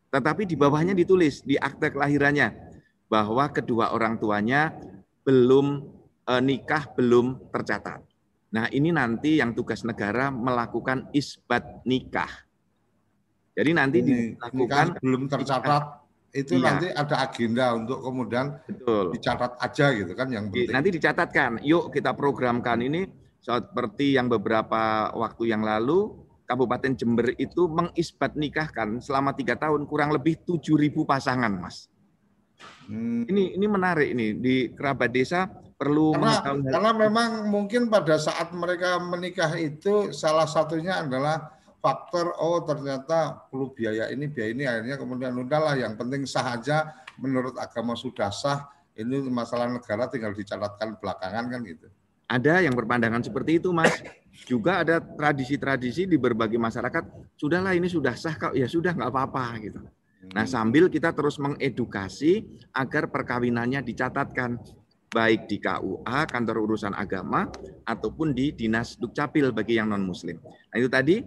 Tetapi 0.08 0.48
di 0.48 0.56
bawahnya 0.56 0.96
ditulis 0.96 1.44
di 1.44 1.60
akte 1.60 1.92
kelahirannya 1.92 2.48
bahwa 3.12 3.52
kedua 3.52 3.92
orang 3.92 4.16
tuanya 4.16 4.72
belum 5.28 5.84
e, 6.24 6.32
nikah 6.40 6.88
belum 6.96 7.52
tercatat. 7.52 8.00
Nah, 8.48 8.72
ini 8.72 8.88
nanti 8.88 9.36
yang 9.36 9.52
tugas 9.52 9.84
negara 9.84 10.32
melakukan 10.32 11.12
isbat 11.12 11.84
nikah. 11.84 12.48
Jadi 13.52 13.70
nanti 13.76 14.00
ini, 14.00 14.32
dilakukan 14.32 14.96
belum 15.04 15.28
tercatat 15.28 16.08
itu 16.32 16.60
iya. 16.60 16.64
nanti 16.72 16.86
ada 16.92 17.16
agenda 17.24 17.72
untuk 17.76 18.04
kemudian 18.04 18.60
Betul. 18.64 19.16
dicatat 19.16 19.60
aja 19.60 19.86
gitu 19.92 20.12
kan 20.16 20.28
yang 20.32 20.48
penting. 20.48 20.72
Nanti 20.72 20.88
dicatatkan. 20.92 21.60
Yuk 21.64 21.92
kita 21.92 22.16
programkan 22.16 22.80
ini 22.80 23.04
seperti 23.38 24.18
yang 24.18 24.26
beberapa 24.26 25.14
waktu 25.14 25.54
yang 25.54 25.62
lalu 25.62 26.28
Kabupaten 26.48 26.96
Jember 26.96 27.36
itu 27.36 27.68
mengisbat 27.68 28.32
nikahkan 28.32 29.04
selama 29.04 29.36
tiga 29.36 29.52
tahun 29.52 29.84
kurang 29.84 30.16
lebih 30.16 30.40
tujuh 30.48 30.80
ribu 30.80 31.04
pasangan, 31.04 31.52
Mas. 31.52 31.92
Hmm. 32.88 33.28
Ini 33.28 33.60
ini 33.60 33.66
menarik 33.68 34.08
ini 34.16 34.32
di 34.32 34.72
kerabat 34.72 35.12
desa 35.12 35.44
perlu 35.78 36.16
karena, 36.16 36.42
karena 36.58 36.90
memang 36.90 37.30
mungkin 37.46 37.86
pada 37.86 38.18
saat 38.18 38.50
mereka 38.50 38.98
menikah 38.98 39.54
itu 39.54 40.10
salah 40.10 40.48
satunya 40.48 41.04
adalah 41.04 41.54
faktor 41.78 42.34
oh 42.42 42.66
ternyata 42.66 43.46
perlu 43.46 43.70
biaya 43.70 44.10
ini 44.10 44.26
biaya 44.26 44.50
ini 44.50 44.64
akhirnya 44.66 44.96
kemudian 44.98 45.38
udahlah 45.38 45.78
yang 45.78 45.94
penting 45.94 46.26
sah 46.26 46.58
aja 46.58 46.98
menurut 47.22 47.54
agama 47.54 47.94
sudah 47.94 48.34
sah 48.34 48.66
ini 48.98 49.22
masalah 49.30 49.70
negara 49.70 50.10
tinggal 50.10 50.34
dicatatkan 50.34 50.98
belakangan 50.98 51.46
kan 51.46 51.60
gitu. 51.62 51.86
Ada 52.28 52.60
yang 52.60 52.76
berpandangan 52.76 53.24
seperti 53.24 53.56
itu, 53.56 53.72
Mas. 53.72 54.04
Juga 54.46 54.84
ada 54.86 55.00
tradisi-tradisi 55.02 56.06
di 56.06 56.14
berbagai 56.14 56.60
masyarakat, 56.60 57.34
sudahlah 57.34 57.74
ini 57.74 57.90
sudah 57.90 58.14
sah 58.14 58.38
kok, 58.38 58.54
ya 58.54 58.70
sudah 58.70 58.94
nggak 58.94 59.10
apa-apa 59.10 59.44
gitu. 59.64 59.80
Nah, 60.30 60.44
hmm. 60.44 60.52
sambil 60.52 60.84
kita 60.86 61.10
terus 61.10 61.40
mengedukasi 61.42 62.46
agar 62.70 63.10
perkawinannya 63.10 63.82
dicatatkan 63.82 64.62
baik 65.08 65.48
di 65.48 65.56
KUA, 65.58 66.28
kantor 66.28 66.56
urusan 66.68 66.92
agama, 66.92 67.48
ataupun 67.88 68.36
di 68.36 68.52
Dinas 68.52 69.00
Dukcapil 69.00 69.50
bagi 69.56 69.80
yang 69.80 69.88
non-muslim. 69.88 70.36
Nah 70.44 70.76
itu 70.76 70.88
tadi 70.92 71.24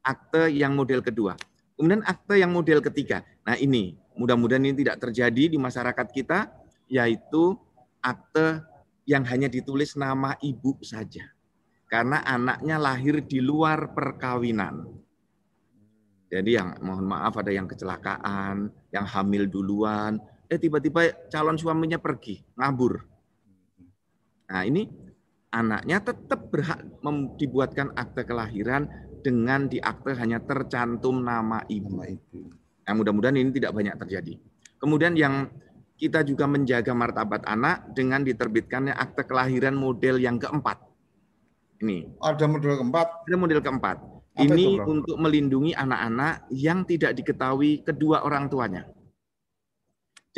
akte 0.00 0.48
yang 0.48 0.72
model 0.72 1.04
kedua. 1.04 1.36
Kemudian 1.76 2.02
akte 2.02 2.40
yang 2.40 2.50
model 2.50 2.80
ketiga. 2.82 3.22
Nah 3.44 3.54
ini, 3.60 3.94
mudah-mudahan 4.16 4.64
ini 4.64 4.74
tidak 4.82 4.98
terjadi 4.98 5.44
di 5.52 5.58
masyarakat 5.60 6.06
kita, 6.10 6.50
yaitu 6.88 7.54
akte 8.00 8.64
yang 9.08 9.24
hanya 9.24 9.48
ditulis 9.48 9.96
nama 9.96 10.36
ibu 10.44 10.76
saja. 10.84 11.24
Karena 11.88 12.20
anaknya 12.20 12.76
lahir 12.76 13.24
di 13.24 13.40
luar 13.40 13.96
perkawinan. 13.96 14.84
Jadi 16.28 16.60
yang 16.60 16.76
mohon 16.84 17.08
maaf 17.08 17.40
ada 17.40 17.48
yang 17.48 17.64
kecelakaan, 17.64 18.68
yang 18.92 19.08
hamil 19.08 19.48
duluan, 19.48 20.20
eh 20.52 20.60
tiba-tiba 20.60 21.32
calon 21.32 21.56
suaminya 21.56 21.96
pergi, 21.96 22.44
ngabur 22.60 23.00
Nah 24.48 24.64
ini 24.64 24.88
anaknya 25.52 26.00
tetap 26.00 26.48
berhak 26.48 26.80
dibuatkan 27.36 27.92
akte 27.96 28.24
kelahiran 28.24 28.88
dengan 29.20 29.68
di 29.68 29.76
akte 29.80 30.16
hanya 30.16 30.40
tercantum 30.40 31.20
nama 31.20 31.60
ibu. 31.68 32.00
Nah, 32.88 32.92
mudah-mudahan 32.96 33.36
ini 33.36 33.52
tidak 33.52 33.76
banyak 33.76 33.96
terjadi. 34.00 34.40
Kemudian 34.80 35.12
yang 35.12 35.52
kita 35.98 36.22
juga 36.22 36.46
menjaga 36.46 36.94
martabat 36.94 37.42
anak 37.44 37.90
dengan 37.90 38.22
diterbitkannya 38.22 38.94
akte 38.94 39.26
kelahiran 39.26 39.74
model 39.74 40.22
yang 40.22 40.38
keempat. 40.38 40.78
Ini. 41.82 42.22
Ada 42.22 42.46
model 42.46 42.78
keempat? 42.78 43.06
Ada 43.26 43.36
model 43.36 43.60
keempat. 43.60 43.96
Apa 44.38 44.54
ini 44.54 44.78
itu, 44.78 44.86
untuk 44.86 45.18
melindungi 45.18 45.74
anak-anak 45.74 46.46
yang 46.54 46.86
tidak 46.86 47.18
diketahui 47.18 47.82
kedua 47.82 48.22
orang 48.22 48.46
tuanya. 48.46 48.86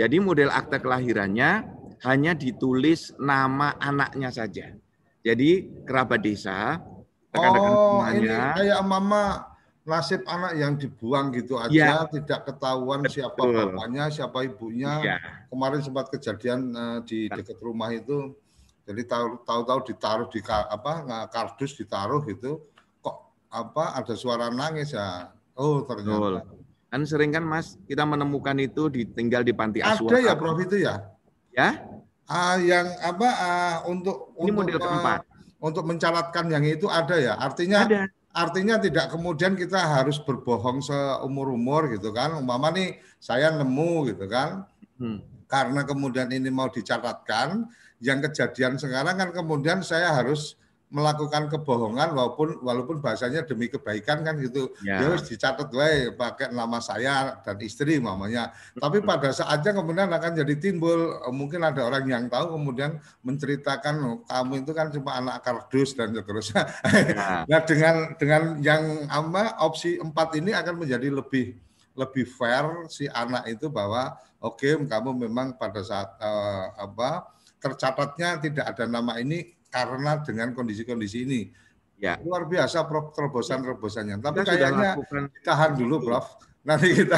Jadi 0.00 0.16
model 0.16 0.48
akte 0.48 0.80
kelahirannya 0.80 1.68
hanya 2.08 2.32
ditulis 2.32 3.12
nama 3.20 3.76
anaknya 3.76 4.32
saja. 4.32 4.72
Jadi 5.20 5.68
kerabat 5.84 6.24
desa, 6.24 6.80
rekan-rekan 7.28 7.72
oh, 7.76 8.00
semuanya. 8.00 8.38
Ini 8.56 8.56
kayak 8.64 8.80
mama 8.88 9.49
nasib 9.84 10.22
anak 10.28 10.52
yang 10.60 10.76
dibuang 10.76 11.32
gitu 11.32 11.56
aja, 11.56 11.72
ya. 11.72 11.96
tidak 12.12 12.46
ketahuan 12.46 13.00
Betul. 13.00 13.14
siapa 13.16 13.42
bapaknya, 13.42 14.04
siapa 14.12 14.38
ibunya. 14.44 14.92
Ya. 15.00 15.16
Kemarin 15.48 15.80
sempat 15.80 16.12
kejadian 16.12 16.70
uh, 16.76 16.98
di 17.02 17.32
dekat 17.32 17.56
rumah 17.64 17.88
itu, 17.90 18.36
jadi 18.84 19.02
tahu-tahu 19.46 19.80
ditaruh 19.88 20.28
di 20.28 20.40
apa 20.46 21.26
kardus 21.32 21.78
ditaruh 21.80 22.20
gitu, 22.28 22.60
kok 23.00 23.32
apa 23.48 23.96
ada 23.96 24.14
suara 24.14 24.52
nangis 24.52 24.92
ya. 24.92 25.32
Oh 25.56 25.82
ternyata. 25.84 26.44
Betul. 26.44 26.60
Kan 26.90 27.06
sering 27.06 27.30
kan 27.30 27.46
Mas 27.46 27.78
kita 27.86 28.02
menemukan 28.02 28.58
itu 28.58 28.90
ditinggal 28.90 29.46
di 29.46 29.54
panti 29.54 29.78
asuhan. 29.78 30.10
Ada 30.10 30.18
ya 30.26 30.34
Prof 30.34 30.58
itu 30.58 30.76
ya? 30.82 30.94
Ya? 31.54 31.86
Uh, 32.30 32.58
yang 32.62 32.86
apa 33.02 33.28
uh, 33.30 33.76
untuk 33.90 34.34
ini 34.42 34.50
untuk, 34.50 34.58
model 34.58 34.78
keempat. 34.82 35.20
Uh, 35.22 35.66
untuk 35.70 35.84
mencatatkan 35.86 36.50
yang 36.50 36.66
itu 36.66 36.90
ada 36.90 37.14
ya. 37.14 37.34
Artinya 37.38 37.86
ada. 37.86 38.10
Artinya 38.30 38.78
tidak 38.78 39.10
kemudian 39.10 39.58
kita 39.58 39.78
harus 39.78 40.22
berbohong 40.22 40.82
seumur-umur 40.84 41.90
gitu 41.94 42.14
kan. 42.14 42.38
Umpama 42.38 42.70
nih 42.70 42.98
saya 43.18 43.50
nemu 43.54 44.14
gitu 44.14 44.26
kan. 44.30 44.66
Hmm. 45.00 45.24
Karena 45.50 45.82
kemudian 45.82 46.30
ini 46.30 46.46
mau 46.46 46.70
dicatatkan, 46.70 47.66
yang 47.98 48.22
kejadian 48.22 48.78
sekarang 48.78 49.18
kan 49.18 49.30
kemudian 49.34 49.82
saya 49.82 50.14
harus 50.14 50.54
melakukan 50.90 51.46
kebohongan 51.46 52.18
walaupun 52.18 52.58
walaupun 52.66 52.98
bahasanya 52.98 53.46
demi 53.46 53.70
kebaikan 53.70 54.26
kan 54.26 54.34
gitu. 54.42 54.74
Ya, 54.82 54.98
ya 54.98 55.06
harus 55.06 55.22
dicatat 55.30 55.70
wae 55.70 56.10
pakai 56.10 56.50
nama 56.50 56.82
saya 56.82 57.38
dan 57.46 57.56
istri 57.62 58.02
mamanya 58.02 58.50
tapi 58.74 58.98
pada 58.98 59.30
saatnya 59.30 59.70
kemudian 59.70 60.10
akan 60.10 60.32
jadi 60.42 60.54
timbul 60.58 61.22
mungkin 61.30 61.62
ada 61.62 61.86
orang 61.86 62.04
yang 62.10 62.26
tahu 62.26 62.58
kemudian 62.58 62.98
menceritakan 63.22 63.94
oh, 64.02 64.18
kamu 64.26 64.66
itu 64.66 64.72
kan 64.74 64.86
cuma 64.90 65.10
anak 65.14 65.46
kardus 65.46 65.94
dan 65.94 66.10
seterusnya. 66.10 66.62
Ya. 66.90 67.46
nah 67.50 67.60
dengan 67.62 67.96
dengan 68.18 68.42
yang 68.58 69.06
apa 69.06 69.62
opsi 69.62 70.02
empat 70.02 70.34
ini 70.42 70.50
akan 70.50 70.74
menjadi 70.74 71.06
lebih 71.06 71.54
lebih 71.94 72.26
fair 72.26 72.66
si 72.90 73.06
anak 73.06 73.46
itu 73.46 73.70
bahwa 73.70 74.18
oke 74.42 74.58
okay, 74.58 74.74
kamu 74.74 75.28
memang 75.28 75.54
pada 75.54 75.84
saat 75.86 76.18
uh, 76.18 76.74
apa 76.78 77.30
tercatatnya 77.60 78.40
tidak 78.40 78.72
ada 78.72 78.88
nama 78.88 79.20
ini 79.20 79.52
karena 79.70 80.18
dengan 80.20 80.52
kondisi-kondisi 80.52 81.18
ini. 81.24 81.40
Ya. 82.00 82.18
Luar 82.20 82.48
biasa 82.48 82.84
terobosan-terobosannya. 83.14 84.18
Tapi 84.18 84.42
kita 84.42 84.52
kayaknya 84.56 84.90
tahan 85.44 85.78
dulu 85.78 86.10
Prof. 86.10 86.26
Nanti 86.60 86.92
kita 86.92 87.16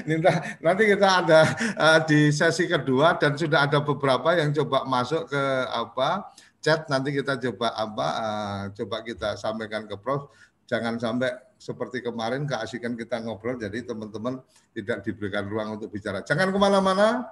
nanti 0.64 0.82
kita 0.88 1.08
ada 1.20 1.40
uh, 1.76 2.00
di 2.04 2.32
sesi 2.32 2.64
kedua 2.64 3.20
dan 3.20 3.36
sudah 3.36 3.68
ada 3.68 3.84
beberapa 3.84 4.32
yang 4.32 4.56
coba 4.56 4.88
masuk 4.88 5.28
ke 5.28 5.44
apa 5.68 6.32
chat 6.64 6.88
nanti 6.88 7.12
kita 7.12 7.36
coba 7.36 7.76
apa 7.76 8.06
uh, 8.16 8.62
coba 8.72 9.04
kita 9.04 9.36
sampaikan 9.36 9.84
ke 9.84 9.96
Prof. 10.00 10.32
Jangan 10.64 10.96
sampai 10.96 11.28
seperti 11.60 12.00
kemarin 12.00 12.48
keasikan 12.48 12.96
kita 12.96 13.20
ngobrol 13.20 13.60
jadi 13.60 13.84
teman-teman 13.84 14.40
tidak 14.72 15.04
diberikan 15.04 15.44
ruang 15.48 15.76
untuk 15.80 15.92
bicara. 15.92 16.24
Jangan 16.24 16.52
ke 16.52 16.58
mana-mana. 16.60 17.28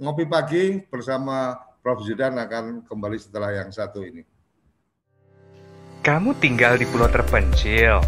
Ngopi 0.00 0.24
pagi 0.24 0.80
bersama 0.88 1.52
Prof. 1.82 1.98
Zudan 2.06 2.38
akan 2.38 2.86
kembali 2.86 3.18
setelah 3.18 3.50
yang 3.58 3.74
satu 3.74 4.06
ini. 4.06 4.22
Kamu 6.06 6.38
tinggal 6.38 6.78
di 6.78 6.86
pulau 6.86 7.10
terpencil, 7.10 7.98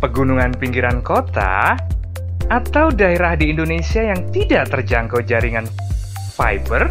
pegunungan 0.00 0.56
pinggiran 0.56 1.04
kota, 1.04 1.76
atau 2.48 2.88
daerah 2.88 3.36
di 3.36 3.52
Indonesia 3.52 4.00
yang 4.00 4.24
tidak 4.32 4.72
terjangkau 4.72 5.20
jaringan 5.20 5.68
fiber, 6.32 6.88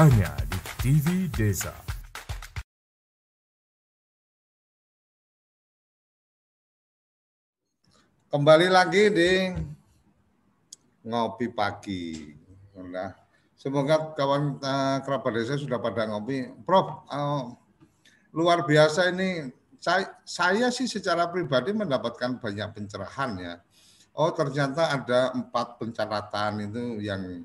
hanya 0.00 0.32
di 0.48 0.56
TV 0.80 1.06
Desa. 1.28 1.76
Kembali 8.32 8.72
lagi 8.72 9.12
di 9.12 9.52
ngopi 11.04 11.52
pagi. 11.52 12.32
Nah, 12.80 13.12
semoga 13.52 14.16
kawan 14.16 14.56
uh, 14.64 15.04
kerabat 15.04 15.36
desa 15.36 15.60
sudah 15.60 15.76
pada 15.76 16.08
ngopi. 16.08 16.48
Prof, 16.64 17.04
uh, 17.12 17.52
luar 18.32 18.64
biasa 18.64 19.12
ini. 19.12 19.52
Saya, 19.76 20.16
saya 20.24 20.72
sih 20.72 20.88
secara 20.88 21.28
pribadi 21.28 21.76
mendapatkan 21.76 22.40
banyak 22.40 22.72
pencerahan 22.72 23.36
ya. 23.36 23.54
Oh 24.16 24.32
ternyata 24.32 24.96
ada 24.96 25.36
empat 25.36 25.76
pencatatan 25.76 26.72
itu 26.72 27.04
yang 27.04 27.44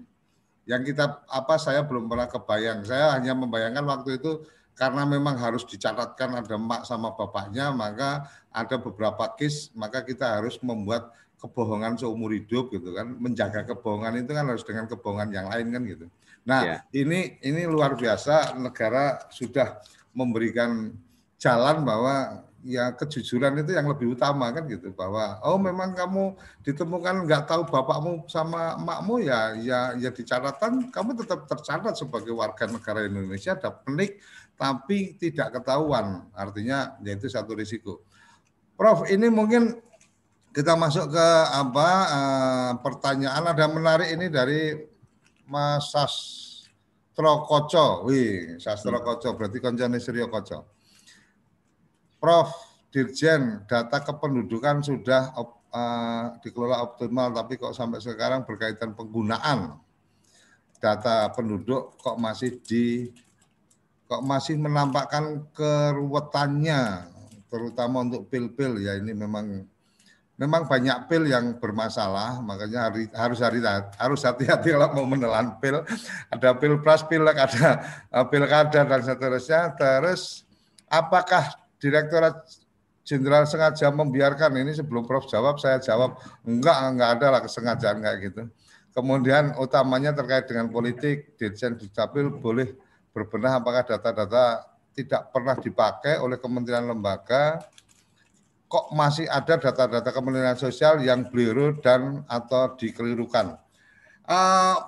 yang 0.65 0.81
kita 0.81 1.25
apa 1.29 1.55
saya 1.61 1.85
belum 1.85 2.09
pernah 2.09 2.29
kebayang. 2.29 2.85
Saya 2.85 3.13
hanya 3.17 3.37
membayangkan 3.37 3.85
waktu 3.85 4.17
itu 4.17 4.45
karena 4.75 5.07
memang 5.07 5.39
harus 5.39 5.63
dicatatkan 5.63 6.35
ada 6.35 6.59
emak 6.59 6.83
sama 6.83 7.15
bapaknya, 7.15 7.71
maka 7.71 8.27
ada 8.51 8.75
beberapa 8.75 9.31
case, 9.39 9.71
maka 9.71 10.03
kita 10.03 10.41
harus 10.41 10.59
membuat 10.59 11.15
kebohongan 11.39 11.95
seumur 11.95 12.33
hidup 12.33 12.73
gitu 12.73 12.91
kan. 12.91 13.07
Menjaga 13.15 13.63
kebohongan 13.63 14.25
itu 14.25 14.31
kan 14.35 14.45
harus 14.45 14.65
dengan 14.67 14.85
kebohongan 14.91 15.29
yang 15.31 15.47
lain 15.47 15.67
kan 15.71 15.81
gitu. 15.87 16.05
Nah, 16.45 16.61
ya. 16.61 16.77
ini 16.93 17.39
ini 17.41 17.65
luar 17.65 17.97
biasa 17.97 18.57
negara 18.59 19.25
sudah 19.33 19.81
memberikan 20.13 20.93
jalan 21.41 21.81
bahwa 21.81 22.44
ya 22.65 22.89
kejujuran 22.97 23.61
itu 23.61 23.77
yang 23.77 23.85
lebih 23.85 24.17
utama 24.17 24.49
kan 24.49 24.65
gitu 24.65 24.89
bahwa 24.97 25.37
oh 25.45 25.61
memang 25.61 25.93
kamu 25.93 26.33
ditemukan 26.65 27.29
nggak 27.29 27.45
tahu 27.45 27.61
bapakmu 27.69 28.25
sama 28.25 28.73
emakmu 28.81 29.21
ya 29.21 29.53
ya 29.61 29.79
ya 29.93 30.09
di 30.09 30.25
catatan 30.25 30.89
kamu 30.89 31.13
tetap 31.13 31.45
tercatat 31.45 31.93
sebagai 31.93 32.33
warga 32.33 32.65
negara 32.65 33.05
Indonesia 33.05 33.53
ada 33.53 33.69
penik 33.69 34.17
tapi 34.57 35.13
tidak 35.21 35.61
ketahuan 35.61 36.25
artinya 36.33 36.97
yaitu 37.05 37.29
satu 37.29 37.53
risiko. 37.53 38.01
Prof 38.73 39.05
ini 39.13 39.29
mungkin 39.29 39.77
kita 40.49 40.73
masuk 40.73 41.13
ke 41.13 41.27
apa 41.53 41.89
uh, 42.09 42.71
pertanyaan 42.81 43.53
ada 43.53 43.69
menarik 43.69 44.09
ini 44.09 44.25
dari 44.25 44.73
Mas 45.45 45.93
Sastro 45.93 47.45
Koco. 47.45 48.09
Wih, 48.09 48.57
Sastro 48.57 48.97
Koco 49.05 49.37
berarti 49.37 49.61
koncone 49.61 50.01
Suryo 50.01 50.33
Koco. 50.33 50.74
Prof. 52.25 52.49
Dirjen, 52.89 53.61
data 53.69 54.01
kependudukan 54.01 54.81
sudah 54.81 55.35
uh, 55.37 56.33
dikelola 56.41 56.81
optimal, 56.81 57.29
tapi 57.29 57.59
kok 57.59 57.75
sampai 57.77 58.01
sekarang 58.01 58.47
berkaitan 58.47 58.97
penggunaan 58.97 59.77
data 60.79 61.29
penduduk 61.35 61.99
kok 61.99 62.17
masih 62.17 62.57
di 62.63 63.13
kok 64.09 64.23
masih 64.23 64.57
menampakkan 64.57 65.43
keruwetannya, 65.53 67.11
terutama 67.51 68.07
untuk 68.07 68.31
pil-pil 68.31 68.79
ya 68.79 68.95
ini 68.95 69.11
memang 69.11 69.67
memang 70.39 70.63
banyak 70.71 71.11
pil 71.11 71.27
yang 71.27 71.59
bermasalah, 71.59 72.39
makanya 72.41 72.89
hari, 72.89 73.11
harus 73.11 73.39
hari, 73.43 73.59
harus 73.99 74.21
hati-hati 74.23 74.71
kalau 74.71 75.03
mau 75.03 75.05
menelan 75.05 75.59
pil. 75.59 75.83
Ada 76.31 76.55
pil 76.57 76.79
pras, 76.79 77.03
pil 77.03 77.27
ada 77.27 77.83
eh, 78.07 78.25
pilkada 78.31 78.87
dan 78.87 79.01
seterusnya. 79.03 79.75
Terus 79.75 80.47
apakah 80.87 81.64
Direktorat 81.85 82.41
Jenderal 83.05 83.45
sengaja 83.45 83.93
membiarkan 83.93 84.49
ini 84.57 84.73
sebelum 84.73 85.05
Prof 85.05 85.29
jawab 85.29 85.61
saya 85.61 85.77
jawab 85.77 86.17
enggak 86.41 86.73
enggak 86.89 87.09
ada 87.21 87.27
lah 87.37 87.41
kesengajaan 87.45 88.01
kayak 88.01 88.17
gitu. 88.25 88.49
Kemudian 88.97 89.53
utamanya 89.61 90.09
terkait 90.09 90.49
dengan 90.49 90.73
politik 90.73 91.37
Dirjen 91.37 91.77
Dukcapil 91.77 92.33
boleh 92.33 92.73
berbenah 93.13 93.61
apakah 93.61 93.85
data-data 93.85 94.65
tidak 94.97 95.29
pernah 95.29 95.53
dipakai 95.53 96.17
oleh 96.17 96.41
kementerian 96.41 96.89
lembaga 96.89 97.61
kok 98.65 98.89
masih 98.97 99.29
ada 99.29 99.61
data-data 99.61 100.09
kementerian 100.09 100.57
sosial 100.57 100.97
yang 101.05 101.29
keliru 101.29 101.77
dan 101.85 102.25
atau 102.25 102.73
dikelirukan. 102.73 103.53
Uh, 104.25 104.81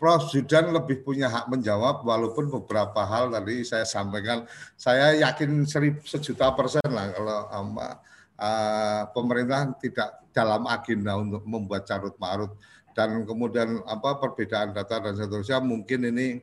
Prof. 0.00 0.32
Zudan 0.32 0.72
lebih 0.72 1.04
punya 1.04 1.28
hak 1.28 1.52
menjawab 1.52 2.00
walaupun 2.08 2.48
beberapa 2.48 3.04
hal 3.04 3.28
tadi 3.36 3.60
saya 3.68 3.84
sampaikan 3.84 4.48
saya 4.72 5.12
yakin 5.20 5.68
seribu 5.68 6.00
sejuta 6.08 6.48
persen 6.56 6.88
lah 6.88 7.12
kalau 7.12 7.38
um, 7.52 7.76
uh, 7.76 9.02
pemerintah 9.12 9.76
tidak 9.76 10.24
dalam 10.32 10.64
agenda 10.64 11.20
untuk 11.20 11.44
membuat 11.44 11.84
carut 11.84 12.16
marut 12.16 12.56
dan 12.96 13.28
kemudian 13.28 13.84
apa 13.84 14.16
perbedaan 14.16 14.72
data 14.72 15.04
dan 15.04 15.20
seterusnya 15.20 15.60
mungkin 15.60 16.08
ini 16.08 16.40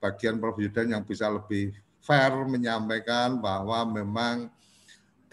bagian 0.00 0.40
Prof. 0.40 0.56
Zudan 0.56 0.96
yang 0.96 1.04
bisa 1.04 1.28
lebih 1.28 1.76
fair 2.00 2.32
menyampaikan 2.48 3.36
bahwa 3.44 3.84
memang 3.92 4.48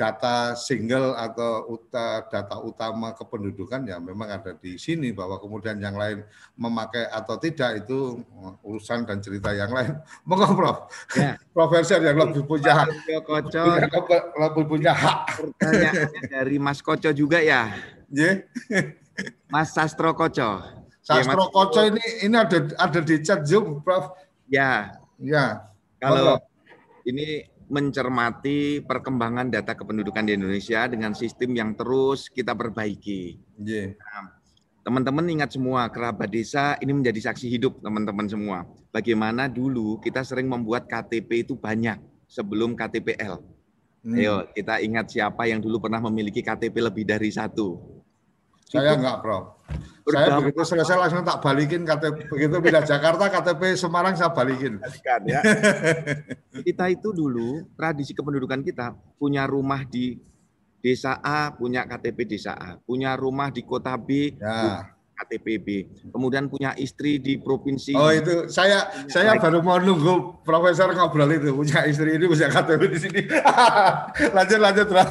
data 0.04 0.52
single 0.60 1.16
atau 1.16 1.80
uta, 1.80 2.28
data 2.28 2.60
utama 2.60 3.16
kependudukan 3.16 3.88
ya 3.88 4.04
memang 4.04 4.28
ada 4.28 4.52
di 4.52 4.76
sini 4.76 5.16
bahwa 5.16 5.40
kemudian 5.40 5.80
yang 5.80 5.96
lain 5.96 6.28
memakai 6.60 7.08
atau 7.08 7.40
tidak 7.40 7.88
itu 7.88 8.20
urusan 8.68 9.08
dan 9.08 9.24
cerita 9.24 9.56
yang 9.56 9.72
lain. 9.72 9.96
Monggo 10.28 10.52
Prof. 10.60 10.78
Ya. 11.16 11.40
Profesor 11.56 12.04
yang 12.04 12.20
lebih 12.20 12.44
punya 12.44 12.84
hak. 12.84 12.92
Koco. 13.24 13.64
Lebih 14.36 14.66
punya 14.68 14.92
hak. 14.92 15.40
Pertanyaannya 15.40 16.22
dari 16.28 16.58
Mas 16.60 16.84
Koco 16.84 17.08
juga 17.16 17.40
ya. 17.40 17.72
Yeah. 18.12 18.44
Mas 19.48 19.72
Sastro 19.72 20.12
Koco. 20.12 20.68
Sastro 21.00 21.48
ya, 21.48 21.56
Koco 21.56 21.80
ini 21.88 22.04
ini 22.28 22.36
ada 22.36 22.60
ada 22.76 23.00
di 23.00 23.24
chat 23.24 23.48
Zoom 23.48 23.80
Prof. 23.80 24.12
Ya. 24.52 25.00
Ya. 25.16 25.72
Kalau 26.04 26.44
ini 27.08 27.48
mencermati 27.74 28.86
perkembangan 28.86 29.50
data 29.50 29.74
kependudukan 29.74 30.30
di 30.30 30.38
Indonesia 30.38 30.86
dengan 30.86 31.18
sistem 31.18 31.58
yang 31.58 31.74
terus 31.74 32.30
kita 32.30 32.54
perbaiki. 32.54 33.42
Yeah. 33.58 33.98
Nah, 33.98 34.38
teman-teman 34.86 35.26
ingat 35.26 35.58
semua 35.58 35.90
kerabat 35.90 36.30
desa 36.30 36.78
ini 36.86 36.94
menjadi 36.94 37.34
saksi 37.34 37.50
hidup 37.50 37.82
teman-teman 37.82 38.30
semua. 38.30 38.70
Bagaimana 38.94 39.50
dulu 39.50 39.98
kita 39.98 40.22
sering 40.22 40.46
membuat 40.46 40.86
KTP 40.86 41.50
itu 41.50 41.58
banyak 41.58 41.98
sebelum 42.30 42.78
KTPL. 42.78 43.42
Hmm. 44.06 44.20
Ayo 44.22 44.46
kita 44.54 44.78
ingat 44.78 45.10
siapa 45.10 45.50
yang 45.50 45.58
dulu 45.58 45.82
pernah 45.82 45.98
memiliki 46.04 46.46
KTP 46.46 46.78
lebih 46.78 47.10
dari 47.10 47.34
satu. 47.34 47.93
Saya 48.74 48.98
enggak, 48.98 49.22
Bro. 49.22 49.40
Saya 50.04 50.36
begitu 50.42 50.62
selesai 50.66 50.98
langsung 51.00 51.24
tak 51.24 51.40
balikin 51.40 51.88
KTP 51.88 52.28
begitu 52.28 52.56
pindah 52.60 52.84
Jakarta 52.84 53.32
KTP 53.32 53.78
Semarang 53.78 54.18
saya 54.18 54.34
balikin. 54.36 54.82
ya. 55.24 55.40
kita 56.68 56.92
itu 56.92 57.16
dulu 57.16 57.70
tradisi 57.78 58.12
kependudukan 58.12 58.66
kita 58.66 58.98
punya 59.16 59.48
rumah 59.48 59.88
di 59.88 60.20
desa 60.84 61.24
A 61.24 61.56
punya 61.56 61.88
KTP 61.88 62.28
desa 62.28 62.52
A, 62.60 62.76
punya 62.84 63.16
rumah 63.16 63.48
di 63.48 63.64
kota 63.64 63.96
B 63.96 64.36
ya. 64.36 64.92
KTP 65.14 65.48
B, 65.62 65.68
kemudian 66.12 66.52
punya 66.52 66.76
istri 66.76 67.22
di 67.22 67.40
provinsi. 67.40 67.96
Oh 67.96 68.12
itu 68.12 68.52
saya 68.52 68.92
saya 69.08 69.40
baru 69.40 69.64
mau 69.64 69.80
nunggu 69.80 70.44
Profesor 70.44 70.92
ngobrol 70.92 71.32
itu 71.32 71.56
punya 71.56 71.88
istri 71.88 72.20
ini 72.20 72.28
punya 72.28 72.52
KTP 72.52 72.82
di 72.92 73.00
sini. 73.00 73.22
lanjut 74.36 74.60
lanjut 74.60 74.86
terus. 74.92 75.08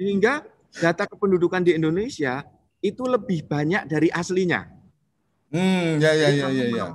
Sehingga 0.00 0.40
data 0.72 1.04
kependudukan 1.04 1.60
di 1.64 1.76
Indonesia 1.76 2.44
itu 2.80 3.04
lebih 3.04 3.44
banyak 3.46 3.86
dari 3.86 4.08
aslinya. 4.08 4.66
Hmm, 5.52 6.00
ya 6.00 6.12
ya 6.16 6.28
ya 6.32 6.48
ya 6.48 6.64
ya. 6.72 6.86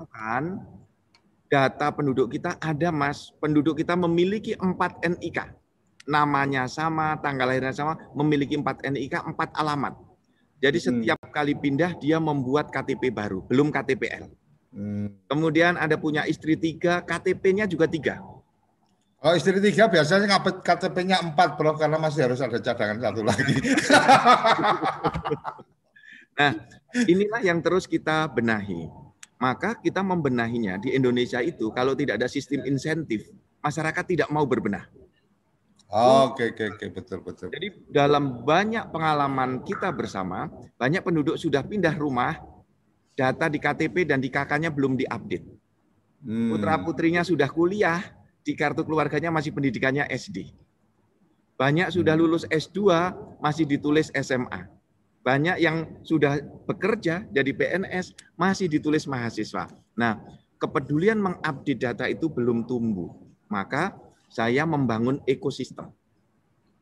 data 1.47 1.88
penduduk 1.93 2.34
kita 2.34 2.57
ada 2.59 2.89
Mas, 2.89 3.32
penduduk 3.39 3.80
kita 3.80 3.93
memiliki 3.95 4.57
4 4.57 4.75
NIK. 5.15 5.53
Namanya 6.07 6.67
sama, 6.67 7.15
tanggal 7.21 7.47
lahirnya 7.47 7.71
sama, 7.71 7.95
memiliki 8.17 8.57
4 8.59 8.84
NIK, 8.84 9.23
4 9.32 9.55
alamat. 9.55 9.93
Jadi 10.57 10.78
hmm. 10.82 10.86
setiap 10.89 11.19
hmm. 11.21 11.32
kali 11.32 11.53
pindah 11.55 11.95
dia 12.01 12.17
membuat 12.17 12.73
KTP 12.73 13.13
baru, 13.13 13.45
belum 13.45 13.69
KTPL. 13.69 14.28
Hmm. 14.73 15.13
Kemudian 15.30 15.78
ada 15.80 15.95
punya 15.95 16.25
istri 16.25 16.57
tiga, 16.57 17.05
KTP-nya 17.05 17.69
juga 17.69 17.86
tiga. 17.88 18.19
Oh 19.28 19.36
istri 19.36 19.59
tiga 19.59 19.91
biasanya 19.91 20.39
ngapet 20.39 20.63
KTP-nya 20.63 21.19
empat, 21.19 21.59
bro, 21.59 21.75
karena 21.75 21.99
masih 21.99 22.32
harus 22.32 22.39
ada 22.39 22.63
cadangan 22.63 23.11
satu 23.11 23.21
lagi. 23.28 23.55
Nah, 26.38 26.53
inilah 26.93 27.41
yang 27.41 27.65
terus 27.65 27.89
kita 27.89 28.30
benahi. 28.30 28.86
Maka 29.41 29.73
kita 29.73 30.05
membenahinya 30.05 30.78
di 30.78 30.93
Indonesia 30.93 31.41
itu 31.41 31.73
kalau 31.73 31.97
tidak 31.97 32.21
ada 32.21 32.30
sistem 32.30 32.61
insentif, 32.69 33.25
masyarakat 33.57 34.05
tidak 34.05 34.30
mau 34.30 34.45
berbenah. 34.45 34.86
Oke, 35.89 36.53
oke, 36.53 36.78
oke, 36.78 36.86
betul, 36.93 37.19
betul. 37.25 37.47
Jadi 37.49 37.89
dalam 37.89 38.45
banyak 38.45 38.86
pengalaman 38.93 39.65
kita 39.65 39.89
bersama, 39.89 40.45
banyak 40.78 41.01
penduduk 41.01 41.41
sudah 41.41 41.65
pindah 41.65 41.97
rumah, 41.97 42.38
data 43.17 43.49
di 43.49 43.57
KTP 43.57 44.05
dan 44.05 44.21
di 44.21 44.30
KK-nya 44.30 44.69
belum 44.69 44.93
diupdate. 44.93 45.47
Hmm. 46.21 46.53
Putra 46.53 46.78
putrinya 46.86 47.25
sudah 47.25 47.49
kuliah, 47.49 48.16
di 48.47 48.55
kartu 48.55 48.87
keluarganya 48.87 49.27
masih 49.27 49.51
pendidikannya 49.51 50.07
SD. 50.07 50.55
Banyak 51.59 51.91
sudah 51.91 52.15
hmm. 52.15 52.21
lulus 52.23 52.47
S2, 52.47 52.79
masih 53.43 53.67
ditulis 53.67 54.07
SMA. 54.15 54.71
Banyak 55.19 55.59
yang 55.59 55.99
sudah 56.07 56.39
bekerja 56.63 57.27
jadi 57.27 57.51
PNS 57.51 58.15
masih 58.39 58.71
ditulis 58.71 59.03
mahasiswa. 59.03 59.67
Nah, 59.99 60.23
kepedulian 60.55 61.19
mengupdate 61.19 61.75
data 61.75 62.07
itu 62.07 62.31
belum 62.31 62.63
tumbuh. 62.63 63.11
Maka 63.51 63.99
saya 64.31 64.63
membangun 64.63 65.19
ekosistem. 65.27 65.91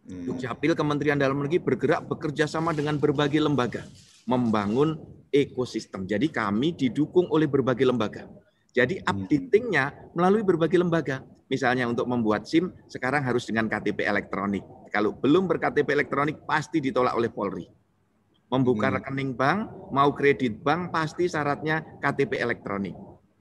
Hmm. 0.06 0.22
Dukcapil 0.30 0.78
Kementerian 0.78 1.18
Dalam 1.18 1.42
Negeri 1.42 1.58
bergerak 1.58 2.06
bekerja 2.06 2.46
sama 2.46 2.78
dengan 2.78 3.02
berbagai 3.02 3.42
lembaga 3.42 3.82
membangun 4.30 5.02
ekosistem. 5.34 6.06
Jadi 6.06 6.30
kami 6.30 6.78
didukung 6.78 7.26
oleh 7.34 7.50
berbagai 7.50 7.90
lembaga. 7.90 8.30
Jadi 8.76 9.02
hmm. 9.02 9.08
updatingnya 9.08 9.86
melalui 10.14 10.44
berbagai 10.44 10.78
lembaga. 10.78 11.26
Misalnya 11.46 11.86
untuk 11.86 12.10
membuat 12.10 12.50
SIM 12.50 12.74
sekarang 12.90 13.22
harus 13.22 13.46
dengan 13.46 13.70
KTP 13.70 14.02
elektronik. 14.02 14.66
Kalau 14.90 15.14
belum 15.14 15.46
berKTP 15.46 15.86
elektronik 15.94 16.42
pasti 16.50 16.82
ditolak 16.82 17.14
oleh 17.14 17.30
Polri. 17.30 17.66
Membuka 18.50 18.90
hmm. 18.90 18.96
rekening 19.02 19.32
bank, 19.38 19.60
mau 19.94 20.10
kredit 20.14 20.62
bank, 20.62 20.90
pasti 20.90 21.30
syaratnya 21.30 22.02
KTP 22.02 22.42
elektronik. 22.42 22.94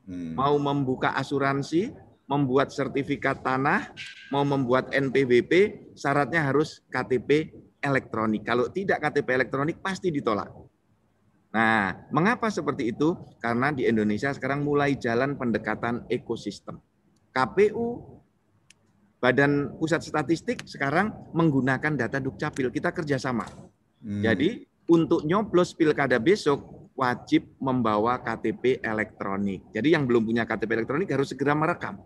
Hmm. 0.04 0.36
Mau 0.36 0.56
membuka 0.60 1.16
asuransi, 1.16 1.92
membuat 2.28 2.72
sertifikat 2.72 3.40
tanah, 3.44 3.92
mau 4.32 4.44
membuat 4.44 4.92
NPWP, 4.92 5.52
syaratnya 5.96 6.44
harus 6.44 6.84
KTP 6.88 7.52
elektronik. 7.84 8.44
Kalau 8.44 8.68
tidak 8.72 9.00
KTP 9.00 9.28
elektronik, 9.44 9.80
pasti 9.80 10.08
ditolak. 10.08 10.48
Nah, 11.54 11.94
mengapa 12.10 12.50
seperti 12.50 12.90
itu? 12.90 13.14
Karena 13.38 13.70
di 13.70 13.86
Indonesia 13.86 14.32
sekarang 14.34 14.66
mulai 14.66 14.98
jalan 14.98 15.38
pendekatan 15.38 16.08
ekosistem. 16.10 16.80
KPU, 17.34 18.14
Badan 19.18 19.74
Pusat 19.82 20.02
Statistik 20.06 20.62
sekarang 20.62 21.10
menggunakan 21.34 21.98
data 21.98 22.22
Dukcapil. 22.22 22.70
Kita 22.70 22.94
kerjasama. 22.94 23.42
Hmm. 23.98 24.22
Jadi 24.22 24.62
untuk 24.86 25.26
nyoblos 25.26 25.74
pilkada 25.74 26.22
besok 26.22 26.92
wajib 26.94 27.58
membawa 27.58 28.22
KTP 28.22 28.78
elektronik. 28.78 29.66
Jadi 29.74 29.98
yang 29.98 30.06
belum 30.06 30.22
punya 30.22 30.46
KTP 30.46 30.70
elektronik 30.78 31.10
harus 31.10 31.34
segera 31.34 31.58
merekam. 31.58 31.98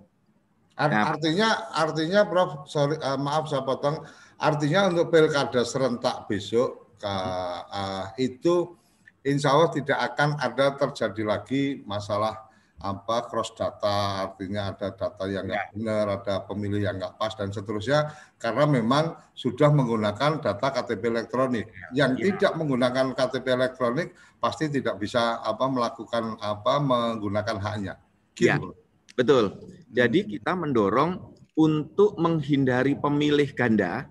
Nah, 0.79 1.11
artinya 1.11 1.75
artinya 1.75 2.23
Prof 2.23 2.71
sorry 2.71 2.95
uh, 3.03 3.19
maaf 3.19 3.51
saya 3.51 3.67
potong 3.67 3.99
artinya 4.39 4.87
untuk 4.87 5.11
pilkada 5.11 5.67
serentak 5.67 6.31
besok 6.31 6.95
uh, 7.03 8.15
itu 8.15 8.79
insya 9.27 9.59
Allah 9.59 9.75
tidak 9.75 9.99
akan 9.99 10.39
ada 10.39 10.79
terjadi 10.79 11.23
lagi 11.27 11.83
masalah 11.83 12.48
apa 12.79 13.27
cross 13.27 13.59
data 13.59 14.23
artinya 14.23 14.71
ada 14.71 14.95
data 14.95 15.27
yang 15.27 15.51
nggak 15.51 15.67
ya. 15.67 15.73
benar 15.75 16.07
ada 16.23 16.35
pemilih 16.47 16.87
yang 16.87 16.95
nggak 16.95 17.19
pas 17.19 17.35
dan 17.35 17.51
seterusnya 17.51 18.15
karena 18.39 18.71
memang 18.71 19.19
sudah 19.35 19.75
menggunakan 19.75 20.39
data 20.39 20.67
KTP 20.71 21.11
elektronik 21.11 21.67
ya. 21.67 22.07
yang 22.07 22.15
ya. 22.15 22.31
tidak 22.31 22.55
menggunakan 22.55 23.19
KTP 23.19 23.47
elektronik 23.51 24.15
pasti 24.39 24.71
tidak 24.71 25.03
bisa 25.03 25.43
apa 25.43 25.67
melakukan 25.67 26.39
apa 26.39 26.79
menggunakan 26.79 27.59
haknya 27.59 27.95
gitu. 28.39 28.47
ya, 28.47 28.57
betul 29.19 29.59
jadi 29.91 30.23
hmm. 30.23 30.31
kita 30.39 30.53
mendorong 30.55 31.19
untuk 31.59 32.15
menghindari 32.15 32.95
pemilih 32.95 33.51
ganda 33.59 34.07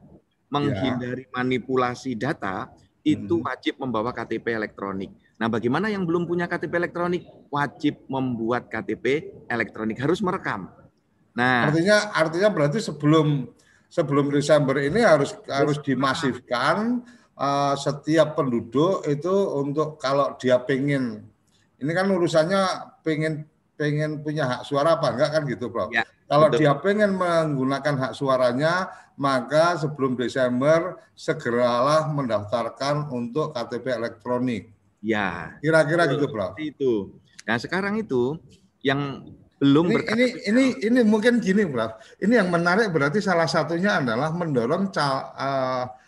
menghindari 0.52 1.24
ya. 1.24 1.32
manipulasi 1.40 2.20
data 2.20 2.68
itu 3.08 3.40
hmm. 3.40 3.48
wajib 3.48 3.80
membawa 3.80 4.12
KTP 4.12 4.60
elektronik 4.60 5.16
Nah, 5.38 5.48
bagaimana 5.48 5.94
yang 5.94 6.02
belum 6.02 6.26
punya 6.26 6.50
KTP 6.50 6.74
elektronik 6.82 7.24
wajib 7.54 8.02
membuat 8.10 8.74
KTP 8.74 9.38
elektronik 9.46 10.02
harus 10.02 10.20
merekam. 10.26 10.74
Nah, 11.38 11.70
artinya 11.70 12.10
artinya 12.18 12.50
berarti 12.50 12.82
sebelum 12.82 13.46
sebelum 13.86 14.34
Desember 14.34 14.82
ini 14.82 15.06
harus 15.06 15.38
harus 15.46 15.78
dimasifkan 15.86 17.06
uh, 17.38 17.78
setiap 17.78 18.34
penduduk 18.34 19.06
itu 19.06 19.32
untuk 19.54 20.02
kalau 20.02 20.34
dia 20.42 20.58
pengen 20.58 21.30
ini 21.78 21.92
kan 21.94 22.10
urusannya 22.10 22.98
pengen 23.06 23.46
pengen 23.78 24.26
punya 24.26 24.50
hak 24.50 24.62
suara 24.66 24.98
apa 24.98 25.14
enggak 25.14 25.30
kan 25.38 25.42
gitu, 25.46 25.70
Prof. 25.70 25.94
Ya. 25.94 26.02
Kalau 26.28 26.50
Betul. 26.50 26.60
dia 26.66 26.74
pengen 26.82 27.16
menggunakan 27.16 27.96
hak 28.02 28.14
suaranya, 28.18 28.90
maka 29.16 29.78
sebelum 29.78 30.18
Desember 30.18 30.98
segeralah 31.14 32.10
mendaftarkan 32.12 33.14
untuk 33.14 33.54
KTP 33.54 33.96
elektronik. 33.96 34.74
Ya, 35.02 35.54
Kira-kira 35.62 36.10
gitu, 36.10 36.26
Prof. 36.30 36.58
itu. 36.58 37.22
Nah, 37.46 37.58
sekarang 37.62 38.02
itu 38.02 38.36
yang 38.82 39.24
belum 39.58 39.90
Ini, 39.90 39.98
ini 40.14 40.26
ini 40.50 40.64
ini 40.86 41.00
mungkin 41.06 41.42
gini, 41.42 41.66
Prof. 41.66 41.98
Ini 42.22 42.42
yang 42.46 42.50
menarik 42.54 42.90
berarti 42.94 43.22
salah 43.22 43.50
satunya 43.50 44.02
adalah 44.02 44.34
mendorong 44.34 44.90
ca- 44.94 45.34
eh, 45.38 45.86
ca- 45.86 46.06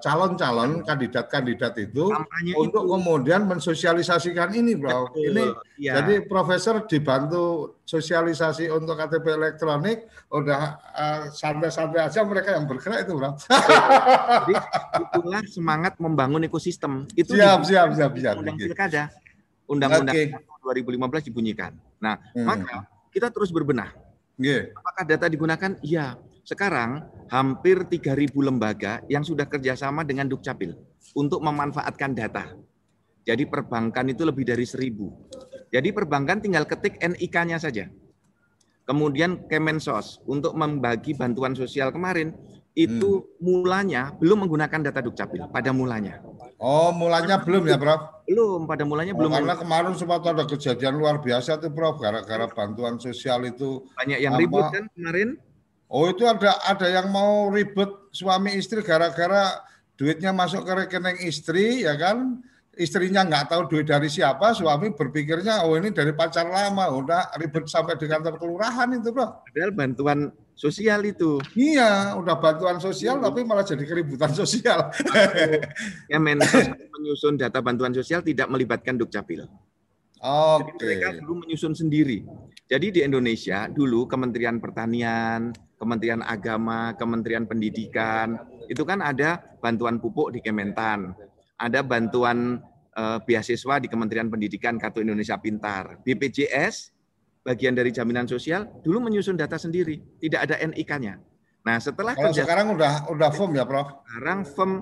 calon-calon 0.00 0.80
kandidat-kandidat 0.82 1.76
itu 1.76 2.08
kampanye 2.08 2.52
untuk 2.56 2.88
itu. 2.88 2.92
kemudian 2.96 3.44
mensosialisasikan 3.44 4.48
ini, 4.56 4.72
Bro. 4.72 5.12
Betul, 5.12 5.22
Ini 5.28 5.44
ya. 5.76 6.00
jadi 6.00 6.24
profesor 6.24 6.88
dibantu 6.88 7.76
sosialisasi 7.84 8.72
untuk 8.72 8.96
KTP 8.96 9.36
elektronik, 9.36 10.08
udah 10.32 10.62
eh, 10.96 11.22
santai-santai 11.28 12.08
aja 12.08 12.24
mereka 12.24 12.56
yang 12.56 12.64
bergerak 12.64 13.04
itu, 13.04 13.12
Bro. 13.12 13.36
Jadi 13.42 14.54
itulah 14.96 15.42
semangat 15.44 16.00
membangun 16.00 16.40
ekosistem. 16.42 17.04
Itu 17.12 17.36
Siap, 17.36 17.68
siap, 17.68 17.92
siap, 17.92 18.12
siap. 18.16 18.34
Undang. 18.40 18.56
Pilkada. 18.56 19.12
Undang-Undang 19.68 20.14
Oke. 20.16 20.24
2015 20.64 21.28
dibunyikan. 21.28 21.72
Nah, 21.96 22.16
Hmm. 22.32 22.44
maka 22.48 22.84
kita 23.12 23.28
terus 23.28 23.52
berbenah. 23.52 23.92
Nggih. 24.40 24.72
Apakah 24.72 25.04
data 25.04 25.26
digunakan? 25.28 25.70
Iya. 25.80 26.16
Sekarang 26.42 27.06
hampir 27.30 27.86
3.000 27.86 28.34
lembaga 28.34 28.98
yang 29.06 29.22
sudah 29.22 29.46
kerjasama 29.46 30.02
dengan 30.02 30.26
Dukcapil 30.26 30.74
untuk 31.14 31.38
memanfaatkan 31.38 32.18
data. 32.18 32.50
Jadi 33.22 33.46
perbankan 33.46 34.10
itu 34.10 34.26
lebih 34.26 34.42
dari 34.42 34.66
1.000. 34.66 35.70
Jadi 35.70 35.88
perbankan 35.94 36.42
tinggal 36.42 36.66
ketik 36.66 36.98
NIK-nya 36.98 37.62
saja. 37.62 37.86
Kemudian 38.82 39.46
Kemensos 39.46 40.18
untuk 40.26 40.58
membagi 40.58 41.14
bantuan 41.14 41.54
sosial 41.54 41.94
kemarin 41.94 42.34
itu 42.74 43.22
mulanya 43.38 44.10
belum 44.18 44.42
menggunakan 44.42 44.82
data 44.82 44.98
Dukcapil 44.98 45.46
pada 45.54 45.70
mulanya. 45.70 46.18
Oh, 46.58 46.90
mulanya 46.90 47.38
belum 47.38 47.70
ya, 47.70 47.78
Prof? 47.78 48.26
Belum 48.26 48.66
pada 48.66 48.82
mulanya 48.82 49.14
Oh, 49.14 49.18
belum 49.22 49.30
karena 49.38 49.54
kemarin 49.54 49.94
sempat 49.94 50.26
ada 50.26 50.42
kejadian 50.42 50.98
luar 50.98 51.22
biasa 51.22 51.62
tuh, 51.62 51.70
Prof, 51.70 52.02
gara-gara 52.02 52.50
bantuan 52.50 52.98
sosial 52.98 53.46
itu. 53.46 53.86
banyak 53.94 54.18
yang 54.18 54.34
Sama- 54.34 54.42
ribut 54.42 54.64
kan 54.74 54.84
kemarin. 54.98 55.28
Oh, 55.92 56.08
itu 56.08 56.24
ada 56.24 56.56
ada 56.64 56.88
yang 56.88 57.12
mau 57.12 57.52
ribut 57.52 58.08
suami 58.16 58.56
istri 58.56 58.80
gara-gara 58.80 59.60
duitnya 60.00 60.32
masuk 60.32 60.64
ke 60.64 60.72
rekening 60.72 61.20
istri, 61.28 61.84
ya 61.84 61.92
kan? 62.00 62.40
Istrinya 62.72 63.28
nggak 63.28 63.52
tahu 63.52 63.68
duit 63.68 63.84
dari 63.84 64.08
siapa, 64.08 64.56
suami 64.56 64.96
berpikirnya, 64.96 65.68
oh 65.68 65.76
ini 65.76 65.92
dari 65.92 66.16
pacar 66.16 66.48
lama, 66.48 66.88
udah 66.88 67.36
ribut 67.36 67.68
sampai 67.68 68.00
di 68.00 68.08
kantor 68.08 68.40
kelurahan 68.40 68.88
itu, 68.96 69.12
Bro. 69.12 69.44
Padahal 69.44 69.72
bantuan 69.76 70.32
sosial 70.56 71.04
itu. 71.04 71.36
Iya, 71.52 72.16
udah 72.16 72.40
bantuan 72.40 72.80
sosial 72.80 73.20
tapi 73.20 73.44
malah 73.44 73.68
jadi 73.68 73.84
keributan 73.84 74.32
sosial. 74.32 74.88
Kemensos 76.08 76.72
menyusun 76.96 77.36
data 77.36 77.60
bantuan 77.60 77.92
sosial 77.92 78.24
tidak 78.24 78.48
melibatkan 78.48 78.96
Dukcapil. 78.96 79.44
Jadi 80.22 80.70
Oke. 80.70 80.86
mereka 80.86 81.18
dulu 81.18 81.42
menyusun 81.42 81.74
sendiri. 81.74 82.22
Jadi 82.70 82.94
di 82.94 83.00
Indonesia 83.02 83.66
dulu 83.66 84.06
Kementerian 84.06 84.62
Pertanian, 84.62 85.50
Kementerian 85.82 86.22
Agama, 86.22 86.94
Kementerian 86.94 87.42
Pendidikan, 87.42 88.38
itu 88.70 88.86
kan 88.86 89.02
ada 89.02 89.42
bantuan 89.58 89.98
pupuk 89.98 90.30
di 90.30 90.38
Kementan, 90.38 91.10
ada 91.58 91.82
bantuan 91.82 92.62
eh, 92.94 93.18
beasiswa 93.26 93.82
di 93.82 93.90
Kementerian 93.90 94.30
Pendidikan 94.30 94.78
Kartu 94.78 95.02
Indonesia 95.02 95.34
Pintar, 95.42 95.98
BPJS 96.06 96.94
bagian 97.42 97.74
dari 97.74 97.90
jaminan 97.90 98.30
sosial 98.30 98.70
dulu 98.86 99.10
menyusun 99.10 99.34
data 99.34 99.58
sendiri, 99.58 99.98
tidak 100.22 100.46
ada 100.46 100.62
NIK-nya. 100.62 101.18
Nah, 101.66 101.76
setelah 101.82 102.14
Kalau 102.14 102.30
kerja 102.30 102.46
sekarang 102.46 102.78
udah 102.78 103.10
udah 103.10 103.30
firm 103.34 103.50
ya, 103.58 103.66
Prof? 103.66 103.90
sekarang 104.06 104.46
firm 104.46 104.72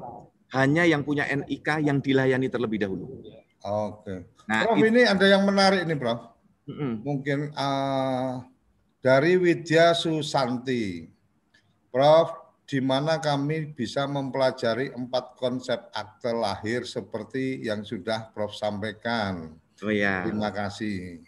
hanya 0.52 0.84
yang 0.84 1.00
punya 1.00 1.24
NIK 1.24 1.80
yang 1.80 2.04
dilayani 2.04 2.52
terlebih 2.52 2.76
dahulu. 2.76 3.24
Oke. 3.64 4.28
Nah, 4.44 4.68
Prof, 4.68 4.76
itu- 4.76 4.88
ini 4.92 5.08
ada 5.08 5.24
yang 5.24 5.48
menarik 5.48 5.88
nih, 5.88 5.96
Prof. 5.96 6.28
Mm-mm. 6.68 7.02
mungkin 7.02 7.50
eh, 7.50 8.32
dari 9.00 9.40
Widya 9.40 9.96
Susanti. 9.96 11.08
Prof, 11.90 12.30
di 12.70 12.78
mana 12.78 13.18
kami 13.18 13.74
bisa 13.74 14.06
mempelajari 14.06 14.94
empat 14.94 15.34
konsep 15.34 15.90
akte 15.90 16.30
lahir 16.30 16.86
seperti 16.86 17.66
yang 17.66 17.82
sudah 17.82 18.30
Prof 18.30 18.54
sampaikan. 18.54 19.58
Oh 19.82 19.90
ya. 19.90 20.22
Terima 20.22 20.54
kasih. 20.54 21.18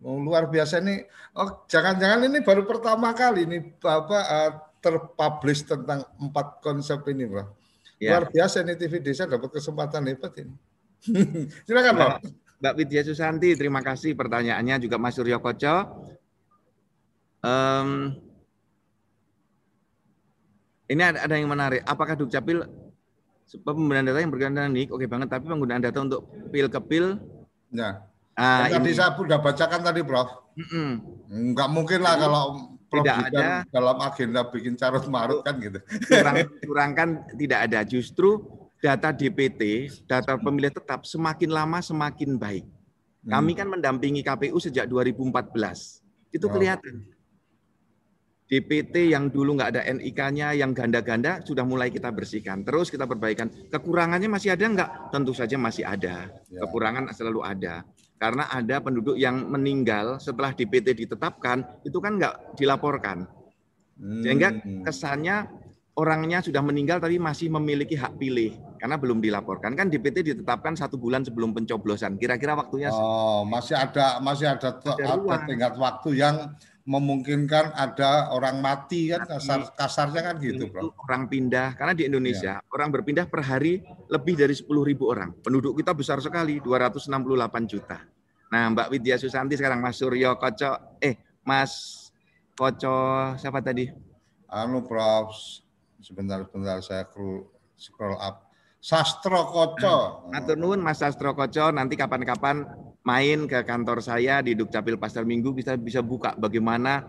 Oh, 0.00 0.16
luar 0.16 0.48
biasa 0.48 0.80
nih. 0.80 1.04
Oh, 1.36 1.66
jangan-jangan 1.68 2.24
ini 2.30 2.40
baru 2.40 2.64
pertama 2.64 3.12
kali 3.12 3.44
ini 3.44 3.58
Bapak 3.76 4.24
eh, 4.32 4.52
terpublish 4.80 5.66
tentang 5.66 6.08
empat 6.16 6.64
konsep 6.64 7.04
ini, 7.12 7.28
Prof. 7.28 7.52
Ya. 8.00 8.16
Luar 8.16 8.32
biasa 8.32 8.64
ini 8.64 8.78
TV 8.78 9.02
Desa 9.04 9.28
dapat 9.28 9.52
kesempatan 9.52 10.08
hebat 10.08 10.32
ini. 10.40 10.54
Silakan, 11.68 11.94
Prof. 11.98 12.14
Mbak 12.58 12.74
Widya 12.74 13.02
Susanti, 13.06 13.54
terima 13.54 13.84
kasih 13.84 14.18
pertanyaannya 14.18 14.82
juga 14.82 14.96
Mas 14.98 15.14
Suryo 15.14 15.38
Koco. 15.38 16.08
Em, 17.40 18.18
ini 20.88 21.02
ada, 21.04 21.18
ada 21.22 21.34
yang 21.36 21.48
menarik. 21.48 21.84
Apakah 21.84 22.16
Dukcapil 22.16 22.64
penggunaan 23.60 24.04
data 24.04 24.18
yang 24.18 24.32
berkaitan 24.32 24.54
dengan 24.54 24.72
NIK 24.72 24.88
oke 24.90 25.06
banget, 25.06 25.28
tapi 25.28 25.44
penggunaan 25.46 25.80
data 25.80 25.98
untuk 26.00 26.22
pil 26.48 26.66
ke 26.66 26.80
pil, 26.80 27.06
Ya. 27.68 28.00
ah, 28.32 28.64
tadi 28.64 28.80
ini, 28.80 28.96
saya 28.96 29.12
sudah 29.12 29.38
bacakan 29.38 29.80
tadi, 29.82 30.00
Prof. 30.00 30.28
mm-mm. 30.54 30.90
Enggak 31.28 31.68
mungkin 31.68 32.00
lah 32.00 32.16
kalau 32.16 32.42
Prof 32.88 33.04
Tidak 33.04 33.16
ada. 33.28 33.68
dalam 33.68 33.96
agenda 34.00 34.40
bikin 34.44 34.72
carut 34.72 35.04
marut 35.06 35.44
kan 35.44 35.60
gitu. 35.60 35.76
curang, 36.08 36.36
curangkan 36.58 37.08
tidak 37.40 37.58
ada. 37.68 37.84
Justru 37.84 38.40
data 38.80 39.12
DPT, 39.12 39.60
data 40.04 40.40
pemilih 40.40 40.72
tetap 40.72 41.04
semakin 41.04 41.52
lama 41.52 41.78
semakin 41.78 42.40
baik. 42.40 42.64
Kami 43.28 43.52
kan 43.52 43.68
mendampingi 43.68 44.24
KPU 44.24 44.56
sejak 44.56 44.88
2014. 44.88 46.00
Itu 46.32 46.48
Oh. 46.48 46.56
DPT 48.48 49.12
yang 49.12 49.28
dulu 49.28 49.60
nggak 49.60 49.76
ada 49.76 49.82
NIK-nya, 49.84 50.56
yang 50.56 50.72
ganda-ganda 50.72 51.44
sudah 51.44 51.68
mulai 51.68 51.92
kita 51.92 52.08
bersihkan. 52.08 52.64
Terus 52.64 52.88
kita 52.88 53.04
perbaikan. 53.04 53.52
Kekurangannya 53.68 54.24
masih 54.32 54.56
ada 54.56 54.64
nggak? 54.64 54.90
Tentu 55.12 55.36
saja 55.36 55.60
masih 55.60 55.84
ada. 55.84 56.32
Ya. 56.48 56.60
Kekurangan 56.64 57.12
selalu 57.12 57.44
ada. 57.44 57.84
Karena 58.16 58.48
ada 58.48 58.80
penduduk 58.80 59.20
yang 59.20 59.46
meninggal 59.52 60.16
setelah 60.16 60.56
DPT 60.56 60.96
ditetapkan, 60.96 61.60
itu 61.84 62.00
kan 62.00 62.16
nggak 62.16 62.56
dilaporkan. 62.56 63.28
Sehingga 64.24 64.56
Hmm. 64.56 64.80
kesannya 64.80 65.36
orangnya 65.98 66.38
sudah 66.38 66.62
meninggal 66.62 67.02
tapi 67.02 67.18
masih 67.18 67.50
memiliki 67.50 67.98
hak 67.98 68.16
pilih 68.16 68.54
karena 68.80 68.96
belum 68.96 69.18
dilaporkan. 69.20 69.76
Kan 69.76 69.90
DPT 69.92 70.24
ditetapkan 70.24 70.72
satu 70.72 70.96
bulan 70.96 71.20
sebelum 71.26 71.52
pencoblosan. 71.52 72.16
Kira-kira 72.16 72.56
waktunya 72.56 72.88
Oh, 72.94 73.44
masih 73.44 73.74
ada 73.76 74.22
masih 74.24 74.46
ada, 74.48 74.72
Ada 74.72 75.04
ada 75.04 75.36
tingkat 75.44 75.74
waktu 75.76 76.10
yang 76.16 76.54
memungkinkan 76.88 77.76
ada 77.76 78.32
orang 78.32 78.64
mati 78.64 79.12
kan 79.12 79.28
kasar 79.28 79.76
kasarnya 79.76 80.24
kan 80.24 80.34
gitu, 80.40 80.64
itu 80.64 80.72
Bro. 80.72 80.96
orang 81.04 81.28
pindah 81.28 81.76
karena 81.76 81.92
di 81.92 82.08
Indonesia 82.08 82.64
Iya. 82.64 82.72
orang 82.72 82.88
berpindah 82.88 83.28
per 83.28 83.44
hari 83.44 83.84
lebih 84.08 84.40
dari 84.40 84.56
10.000 84.56 85.04
orang. 85.04 85.36
Penduduk 85.44 85.76
kita 85.76 85.92
besar 85.92 86.16
sekali 86.24 86.64
268 86.64 87.68
juta. 87.68 88.00
Nah, 88.48 88.72
Mbak 88.72 88.88
Widya 88.88 89.20
Susanti 89.20 89.60
sekarang 89.60 89.84
Mas 89.84 90.00
Suryo 90.00 90.40
Koco 90.40 90.96
eh 91.04 91.20
Mas 91.44 92.08
Koco 92.56 93.36
siapa 93.36 93.60
tadi? 93.60 93.84
Anu, 94.48 94.80
Prof. 94.80 95.36
Sebentar 96.00 96.40
sebentar 96.48 96.80
saya 96.80 97.04
scroll, 97.76 98.16
up. 98.16 98.48
Sastro 98.80 99.44
Koco. 99.52 100.24
Matur 100.32 100.56
nuwun 100.56 100.80
Mas 100.80 101.04
Sastro 101.04 101.36
Koco 101.36 101.68
nanti 101.68 102.00
kapan-kapan 102.00 102.64
main 103.08 103.48
ke 103.48 103.64
kantor 103.64 104.04
saya 104.04 104.44
di 104.44 104.52
Dukcapil 104.52 105.00
Pasar 105.00 105.24
Minggu 105.24 105.56
bisa 105.56 105.72
bisa 105.80 106.04
buka 106.04 106.36
bagaimana 106.36 107.08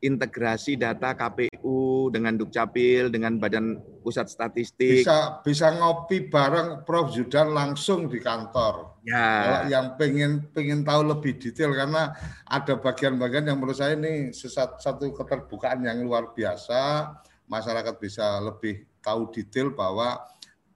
integrasi 0.00 0.76
data 0.76 1.16
KPU 1.16 2.08
dengan 2.12 2.36
Dukcapil 2.36 3.08
dengan 3.08 3.40
Badan 3.40 3.80
Pusat 4.04 4.26
Statistik. 4.28 5.00
Bisa 5.04 5.40
bisa 5.40 5.72
ngopi 5.72 6.28
bareng 6.28 6.84
Prof 6.84 7.12
Zudan 7.12 7.52
langsung 7.56 8.08
di 8.08 8.20
kantor. 8.20 9.00
Kalau 9.04 9.60
Ya. 9.68 9.80
yang 9.80 9.96
pengen 10.00 10.48
pengen 10.52 10.80
tahu 10.84 11.08
lebih 11.08 11.36
detail 11.36 11.72
karena 11.72 12.12
ada 12.44 12.76
bagian-bagian 12.76 13.48
yang 13.48 13.56
menurut 13.60 13.76
saya 13.76 13.96
ini 13.96 14.32
sesat- 14.32 14.80
satu 14.80 15.12
keterbukaan 15.12 15.84
yang 15.84 16.00
luar 16.04 16.32
biasa, 16.32 17.12
masyarakat 17.48 17.94
bisa 18.00 18.40
lebih 18.40 18.84
tahu 19.00 19.28
detail 19.32 19.72
bahwa 19.72 20.20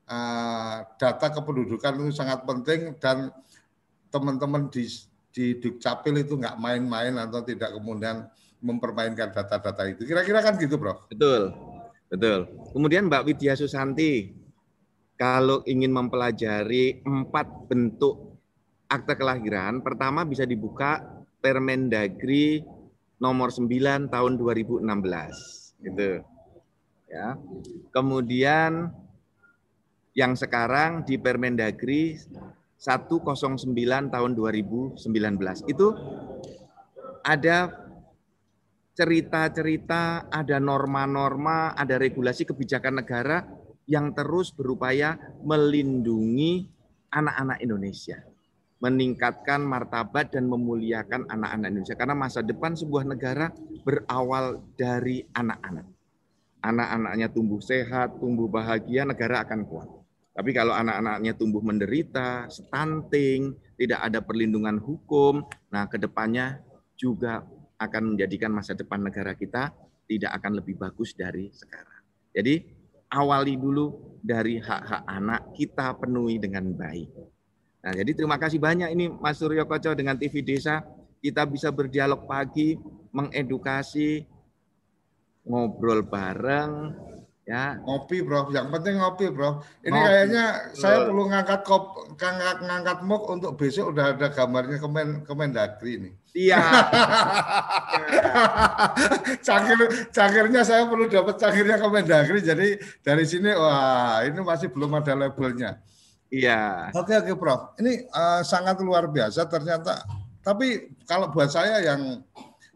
eh, 0.09 0.77
data 0.97 1.29
kependudukan 1.29 2.01
itu 2.01 2.17
sangat 2.17 2.41
penting 2.49 2.97
dan 2.97 3.29
teman-teman 4.09 4.73
di 4.73 4.89
di 5.33 5.55
Dukcapil 5.61 6.25
itu 6.25 6.35
nggak 6.35 6.59
main-main 6.59 7.15
atau 7.21 7.45
tidak 7.45 7.77
kemudian 7.77 8.27
mempermainkan 8.59 9.31
data-data 9.31 9.87
itu. 9.87 10.03
Kira-kira 10.03 10.43
kan 10.43 10.59
gitu, 10.59 10.75
Bro. 10.75 11.07
Betul, 11.07 11.55
betul. 12.11 12.51
Kemudian 12.75 13.07
Mbak 13.07 13.23
Widya 13.31 13.55
Susanti, 13.55 14.35
kalau 15.15 15.63
ingin 15.63 15.95
mempelajari 15.95 17.07
empat 17.07 17.71
bentuk 17.71 18.39
akte 18.91 19.15
kelahiran, 19.15 19.79
pertama 19.85 20.27
bisa 20.27 20.43
dibuka 20.43 21.05
Permendagri 21.39 22.67
nomor 23.23 23.55
9 23.55 24.11
tahun 24.11 24.33
2016 24.35 24.83
gitu. 25.87 26.23
Ya. 27.07 27.39
Kemudian 27.95 28.91
yang 30.19 30.35
sekarang 30.35 31.07
di 31.07 31.15
Permendagri 31.15 32.19
109 32.79 33.75
tahun 34.15 34.31
2019 34.39 34.95
itu 35.67 35.87
ada 37.27 37.89
cerita-cerita, 38.95 40.27
ada 40.27 40.57
norma-norma, 40.59 41.75
ada 41.75 41.99
regulasi 41.99 42.47
kebijakan 42.47 43.03
negara 43.03 43.47
yang 43.87 44.11
terus 44.15 44.51
berupaya 44.51 45.19
melindungi 45.43 46.67
anak-anak 47.11 47.59
Indonesia, 47.63 48.19
meningkatkan 48.83 49.63
martabat 49.63 50.35
dan 50.35 50.47
memuliakan 50.47 51.31
anak-anak 51.31 51.69
Indonesia 51.71 51.99
karena 51.99 52.15
masa 52.19 52.43
depan 52.43 52.75
sebuah 52.75 53.07
negara 53.07 53.55
berawal 53.87 54.63
dari 54.75 55.27
anak-anak. 55.35 55.87
Anak-anaknya 56.59 57.27
tumbuh 57.31 57.63
sehat, 57.63 58.19
tumbuh 58.19 58.51
bahagia, 58.51 59.07
negara 59.07 59.47
akan 59.47 59.63
kuat. 59.63 59.98
Tapi 60.39 60.55
kalau 60.55 60.71
anak-anaknya 60.71 61.35
tumbuh 61.35 61.59
menderita, 61.59 62.47
stunting, 62.47 63.59
tidak 63.75 64.07
ada 64.07 64.23
perlindungan 64.23 64.79
hukum, 64.79 65.43
nah 65.67 65.91
ke 65.91 65.99
depannya 65.99 66.63
juga 66.95 67.43
akan 67.83 68.15
menjadikan 68.15 68.55
masa 68.55 68.79
depan 68.79 69.03
negara 69.03 69.35
kita 69.35 69.75
tidak 70.07 70.31
akan 70.39 70.63
lebih 70.63 70.79
bagus 70.79 71.11
dari 71.19 71.51
sekarang. 71.51 72.07
Jadi 72.31 72.55
awali 73.11 73.59
dulu 73.59 74.19
dari 74.23 74.63
hak-hak 74.63 75.03
anak 75.11 75.59
kita 75.59 75.99
penuhi 75.99 76.39
dengan 76.39 76.71
baik. 76.71 77.11
Nah, 77.83 77.93
jadi 77.99 78.11
terima 78.15 78.39
kasih 78.39 78.63
banyak 78.63 78.95
ini 78.95 79.11
Mas 79.11 79.43
Suryo 79.43 79.67
Koco 79.67 79.91
dengan 79.99 80.15
TV 80.15 80.39
Desa. 80.47 80.87
Kita 81.19 81.43
bisa 81.51 81.75
berdialog 81.75 82.31
pagi, 82.31 82.79
mengedukasi, 83.11 84.23
ngobrol 85.43 86.07
bareng, 86.07 86.95
Ya. 87.49 87.81
Ngopi 87.81 88.21
bro, 88.21 88.53
yang 88.53 88.69
penting 88.69 89.01
ngopi 89.01 89.33
bro. 89.33 89.65
Ini 89.81 89.97
Ngopi. 89.97 90.05
kayaknya 90.05 90.45
saya 90.77 91.09
perlu 91.09 91.33
ngangkat 91.33 91.61
kop, 91.65 92.13
ngangkat, 92.21 92.59
ngangkat 92.61 92.99
muk 93.09 93.25
untuk 93.25 93.57
besok 93.57 93.97
udah 93.97 94.13
ada 94.13 94.29
gambarnya 94.29 94.77
Kemen 94.77 95.25
Kemendagri 95.25 95.97
ini. 95.97 96.11
Iya. 96.37 96.61
cangkir, 99.49 99.81
cangkirnya 100.13 100.61
saya 100.61 100.85
perlu 100.93 101.09
dapat 101.09 101.41
cangkirnya 101.41 101.81
Kemendagri. 101.81 102.45
Jadi 102.45 102.69
dari 103.01 103.25
sini 103.25 103.49
wah 103.57 104.21
ini 104.29 104.45
masih 104.45 104.69
belum 104.69 105.01
ada 105.01 105.17
labelnya. 105.17 105.81
Iya. 106.29 106.93
Oke 106.93 107.17
oke 107.17 107.33
Prof. 107.33 107.81
Ini 107.81 108.13
eh, 108.13 108.41
sangat 108.45 108.77
luar 108.85 109.09
biasa 109.09 109.49
ternyata. 109.49 110.05
Tapi 110.45 111.01
kalau 111.09 111.33
buat 111.33 111.49
saya 111.49 111.81
yang 111.81 112.21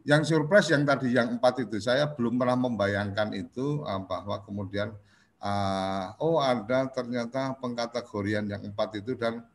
yang 0.03 0.23
surprise 0.27 0.71
yang 0.75 0.83
tadi 0.83 1.15
yang 1.15 1.39
empat 1.39 1.63
itu 1.63 1.79
saya 1.79 2.11
belum 2.11 2.39
pernah 2.39 2.59
membayangkan 2.59 3.31
itu 3.39 3.87
uh, 3.87 4.03
bahwa 4.03 4.43
kemudian 4.43 4.91
uh, 5.39 6.05
oh 6.19 6.43
ada 6.43 6.91
ternyata 6.91 7.55
pengkategorian 7.63 8.51
yang 8.51 8.63
empat 8.67 8.99
itu. 8.99 9.15
Dan 9.15 9.47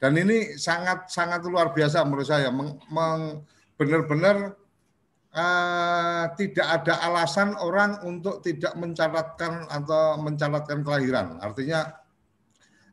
dan 0.00 0.12
ini 0.16 0.56
sangat 0.56 1.12
sangat 1.12 1.44
luar 1.44 1.76
biasa 1.76 2.00
menurut 2.08 2.28
saya. 2.28 2.48
Meng, 2.48 3.44
benar-benar 3.76 4.56
uh, 5.36 6.24
tidak 6.36 6.66
ada 6.80 6.94
alasan 7.04 7.52
orang 7.60 8.00
untuk 8.08 8.40
tidak 8.40 8.72
mencatatkan 8.80 9.68
atau 9.68 10.16
mencatatkan 10.20 10.80
kelahiran. 10.80 11.36
Artinya 11.44 11.99
Ah, 11.99 11.99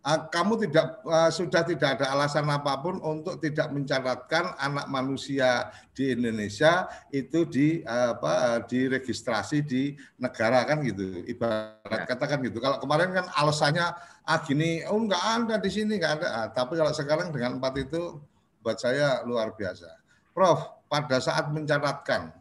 kamu 0.07 0.55
tidak 0.63 1.03
uh, 1.03 1.27
sudah 1.27 1.67
tidak 1.67 1.99
ada 1.99 2.15
alasan 2.15 2.47
apa 2.47 2.79
pun 2.79 2.95
untuk 3.03 3.43
tidak 3.43 3.67
mencatatkan 3.75 4.55
anak 4.55 4.87
manusia 4.87 5.67
di 5.91 6.15
Indonesia 6.15 6.87
itu 7.11 7.43
di 7.43 7.83
uh, 7.83 8.15
apa 8.15 8.63
diregistrasi 8.63 9.67
di 9.67 9.99
negara 10.15 10.63
kan 10.63 10.79
gitu. 10.79 11.27
Ibarat 11.27 12.07
ya. 12.07 12.07
katakan 12.07 12.39
gitu. 12.39 12.63
Kalau 12.63 12.79
kemarin 12.79 13.11
kan 13.11 13.27
alasannya 13.35 13.83
ah 14.23 14.39
gini 14.39 14.87
oh 14.87 14.95
enggak 14.95 15.19
ada 15.19 15.55
di 15.59 15.67
sini 15.67 15.99
enggak 15.99 16.23
ada. 16.23 16.27
Ah, 16.31 16.47
tapi 16.55 16.79
kalau 16.79 16.95
sekarang 16.95 17.35
dengan 17.35 17.59
empat 17.59 17.75
itu 17.75 18.23
buat 18.63 18.79
saya 18.79 19.27
luar 19.27 19.59
biasa. 19.59 19.91
Prof 20.31 20.87
pada 20.87 21.19
saat 21.19 21.51
mencatatkan 21.51 22.31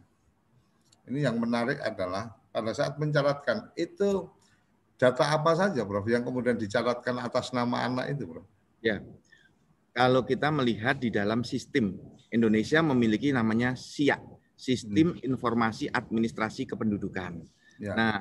ini 1.11 1.27
yang 1.27 1.35
menarik 1.35 1.83
adalah 1.83 2.31
pada 2.55 2.71
saat 2.71 2.95
mencatatkan 2.95 3.75
itu 3.75 4.31
data 4.97 5.23
apa 5.29 5.53
saja, 5.53 5.85
Prof, 5.85 6.05
yang 6.09 6.25
kemudian 6.25 6.57
dicatatkan 6.57 7.21
atas 7.21 7.53
nama 7.53 7.85
anak 7.85 8.17
itu, 8.17 8.25
Prof? 8.25 8.45
Ya, 8.81 9.01
kalau 9.97 10.21
kita 10.25 10.53
melihat 10.53 10.97
di 10.97 11.09
dalam 11.13 11.41
sistem 11.41 11.97
Indonesia 12.29 12.81
memiliki 12.85 13.33
namanya 13.33 13.73
SIA, 13.73 14.17
Sistem 14.57 15.13
hmm. 15.13 15.25
Informasi 15.25 15.85
Administrasi 15.93 16.65
Kependudukan. 16.65 17.45
Ya. 17.77 17.93
Nah, 17.93 18.15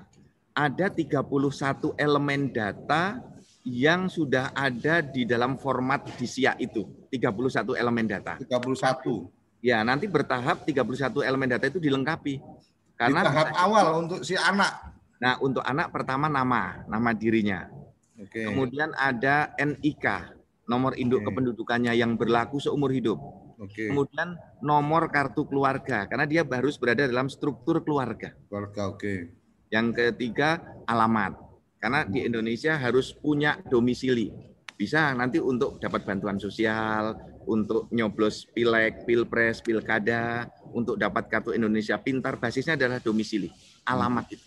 ada 0.52 0.92
31 0.92 1.96
elemen 1.96 2.52
data 2.52 3.24
yang 3.64 4.08
sudah 4.12 4.52
ada 4.52 5.00
di 5.00 5.24
dalam 5.24 5.56
format 5.56 6.04
di 6.16 6.28
SIA 6.28 6.52
itu, 6.60 7.08
31 7.08 7.72
elemen 7.76 8.04
data. 8.04 8.36
31. 8.36 9.28
Ya, 9.64 9.80
nanti 9.80 10.04
bertahap 10.04 10.68
31 10.68 11.24
elemen 11.24 11.48
data 11.48 11.64
itu 11.68 11.80
dilengkapi. 11.80 12.40
Karena 12.96 13.20
di 13.20 13.26
tahap 13.28 13.48
awal 13.56 13.86
untuk 14.04 14.20
si 14.24 14.36
anak 14.36 14.95
Nah, 15.16 15.40
untuk 15.40 15.64
anak 15.64 15.92
pertama 15.92 16.28
nama, 16.28 16.84
nama 16.84 17.10
dirinya. 17.16 17.68
Oke. 18.20 18.44
Kemudian 18.44 18.92
ada 18.96 19.52
NIK, 19.56 20.36
nomor 20.68 20.96
induk 20.96 21.24
Oke. 21.24 21.32
kependudukannya 21.32 21.92
yang 21.96 22.16
berlaku 22.20 22.60
seumur 22.60 22.92
hidup. 22.92 23.16
Oke. 23.56 23.88
Kemudian 23.88 24.36
nomor 24.60 25.08
kartu 25.08 25.48
keluarga, 25.48 26.04
karena 26.04 26.28
dia 26.28 26.44
harus 26.44 26.76
berada 26.76 27.08
dalam 27.08 27.32
struktur 27.32 27.80
keluarga. 27.80 28.36
Keluarga, 28.48 28.92
oke. 28.92 29.32
Yang 29.72 29.86
ketiga 29.96 30.60
alamat, 30.84 31.36
karena 31.80 32.04
di 32.04 32.24
Indonesia 32.28 32.76
harus 32.76 33.16
punya 33.16 33.56
domisili. 33.66 34.30
Bisa 34.76 35.16
nanti 35.16 35.40
untuk 35.40 35.80
dapat 35.80 36.04
bantuan 36.04 36.36
sosial, 36.36 37.16
untuk 37.48 37.88
nyoblos 37.88 38.44
pileg, 38.52 39.08
pilpres, 39.08 39.64
pilkada, 39.64 40.52
untuk 40.76 41.00
dapat 41.00 41.32
kartu 41.32 41.56
Indonesia 41.56 41.96
Pintar, 41.96 42.36
basisnya 42.36 42.76
adalah 42.76 43.00
domisili, 43.00 43.48
alamat 43.88 44.36
itu. 44.36 44.45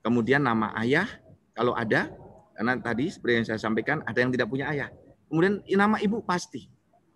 Kemudian 0.00 0.40
nama 0.40 0.72
ayah, 0.80 1.06
kalau 1.52 1.76
ada, 1.76 2.08
karena 2.56 2.76
tadi 2.80 3.12
seperti 3.12 3.32
yang 3.36 3.46
saya 3.46 3.60
sampaikan, 3.60 4.00
ada 4.08 4.18
yang 4.20 4.32
tidak 4.32 4.48
punya 4.48 4.72
ayah. 4.72 4.88
Kemudian 5.28 5.60
nama 5.76 6.00
ibu 6.00 6.24
pasti, 6.24 6.68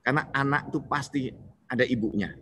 karena 0.04 0.28
anak 0.36 0.68
itu 0.68 0.78
pasti 0.84 1.32
ada 1.64 1.84
ibunya. 1.88 2.36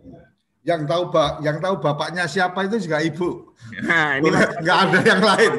Yang 0.63 0.87
tahu 0.87 1.03
yang 1.43 1.57
tahu 1.59 1.75
bapaknya 1.83 2.23
siapa 2.27 2.63
itu 2.67 2.87
juga 2.87 3.03
ibu. 3.03 3.51
Nah, 3.83 4.19
ini 4.19 4.27
nggak 4.63 4.77
ada 4.87 4.99
yang 5.03 5.21
lain. 5.23 5.53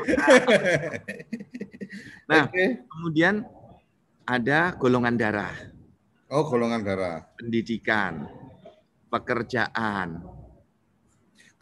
nah, 2.31 2.45
okay. 2.49 2.85
kemudian 2.89 3.45
ada 4.25 4.73
golongan 4.81 5.17
darah. 5.17 5.53
Oh, 6.33 6.49
golongan 6.49 6.81
darah. 6.81 7.29
Pendidikan, 7.37 8.25
pekerjaan, 9.13 10.25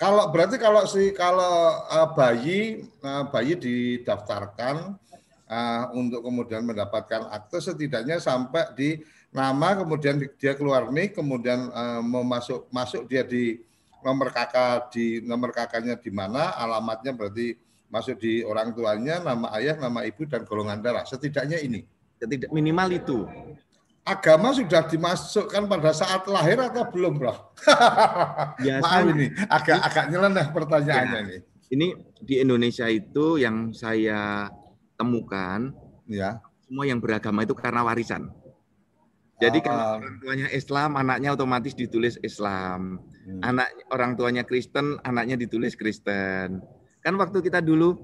kalau 0.02 0.26
berarti 0.34 0.58
kalau 0.58 0.82
si 0.82 1.14
kalau 1.14 1.86
uh, 1.86 2.10
bayi 2.10 2.90
uh, 3.06 3.22
bayi 3.30 3.54
didaftarkan 3.54 4.98
uh, 5.46 5.84
untuk 5.94 6.26
kemudian 6.26 6.66
mendapatkan 6.66 7.30
akte 7.30 7.62
setidaknya 7.62 8.18
sampai 8.18 8.66
di 8.74 8.98
nama 9.30 9.78
kemudian 9.78 10.18
dia 10.42 10.58
keluar 10.58 10.90
nih 10.90 11.14
kemudian 11.14 11.70
uh, 11.70 12.02
mau 12.02 12.26
masuk 12.74 13.06
dia 13.06 13.22
di 13.22 13.62
nomor 14.02 14.34
kakak 14.34 14.90
di 14.90 15.22
nomor 15.22 15.54
kakaknya 15.54 15.94
di 15.94 16.10
mana 16.10 16.50
alamatnya 16.58 17.14
berarti 17.14 17.54
masuk 17.86 18.18
di 18.18 18.42
orang 18.42 18.74
tuanya 18.74 19.22
nama 19.22 19.54
ayah 19.54 19.78
nama 19.78 20.02
ibu 20.02 20.26
dan 20.26 20.42
golongan 20.42 20.82
darah. 20.82 21.06
Setidaknya 21.06 21.62
ini. 21.62 21.86
Minimal 22.50 22.88
itu 22.98 23.18
agama 24.02 24.50
sudah 24.50 24.82
dimasukkan 24.86 25.70
pada 25.70 25.90
saat 25.94 26.26
lahir 26.26 26.58
atau 26.58 26.82
belum, 26.90 27.22
Bro? 27.22 27.34
Biasa, 28.58 28.82
Maaf 28.84 29.06
ini 29.14 29.26
agak 29.46 29.78
agak 29.78 30.04
nyeleneh 30.10 30.46
pertanyaannya 30.50 31.18
ya, 31.18 31.22
ini. 31.22 31.36
Ini 31.72 31.86
di 32.20 32.34
Indonesia 32.42 32.84
itu 32.90 33.40
yang 33.40 33.72
saya 33.72 34.50
temukan, 34.98 35.72
ya. 36.10 36.42
Semua 36.66 36.84
yang 36.84 37.00
beragama 37.00 37.46
itu 37.46 37.54
karena 37.56 37.86
warisan. 37.86 38.28
Jadi 39.40 39.58
uh, 39.60 39.64
kalau 39.64 39.86
orang 39.98 40.16
tuanya 40.20 40.48
Islam, 40.52 40.90
anaknya 40.98 41.28
otomatis 41.34 41.74
ditulis 41.74 42.14
Islam. 42.20 43.00
Hmm. 43.22 43.40
Anak 43.42 43.72
orang 43.94 44.18
tuanya 44.18 44.42
Kristen, 44.44 44.98
anaknya 45.06 45.38
ditulis 45.38 45.78
Kristen. 45.78 46.60
Kan 47.02 47.14
waktu 47.18 47.38
kita 47.42 47.62
dulu 47.64 47.98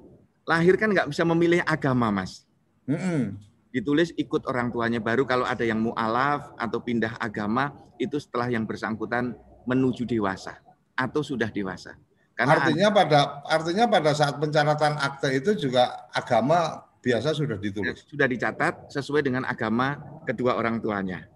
lahir 0.49 0.75
kan 0.81 0.91
nggak 0.91 1.11
bisa 1.11 1.23
memilih 1.27 1.61
agama, 1.67 2.11
Mas. 2.11 2.49
Hmm 2.89 3.48
ditulis 3.69 4.17
ikut 4.17 4.49
orang 4.49 4.73
tuanya 4.73 5.01
baru 5.01 5.29
kalau 5.29 5.45
ada 5.45 5.65
yang 5.65 5.81
mualaf 5.85 6.57
atau 6.57 6.81
pindah 6.81 7.21
agama 7.21 7.73
itu 8.01 8.17
setelah 8.17 8.49
yang 8.49 8.65
bersangkutan 8.65 9.37
menuju 9.69 10.09
dewasa 10.09 10.57
atau 10.97 11.21
sudah 11.21 11.53
dewasa. 11.53 11.95
Karena 12.39 12.55
artinya 12.63 12.89
pada 12.95 13.19
artinya 13.51 13.85
pada 13.91 14.11
saat 14.15 14.39
pencatatan 14.39 14.95
akte 14.95 15.29
itu 15.35 15.69
juga 15.69 16.07
agama 16.15 16.87
biasa 17.03 17.35
sudah 17.35 17.59
ditulis. 17.59 18.07
Sudah 18.07 18.31
dicatat 18.31 18.95
sesuai 18.95 19.27
dengan 19.27 19.43
agama 19.43 19.99
kedua 20.23 20.55
orang 20.55 20.79
tuanya. 20.79 21.27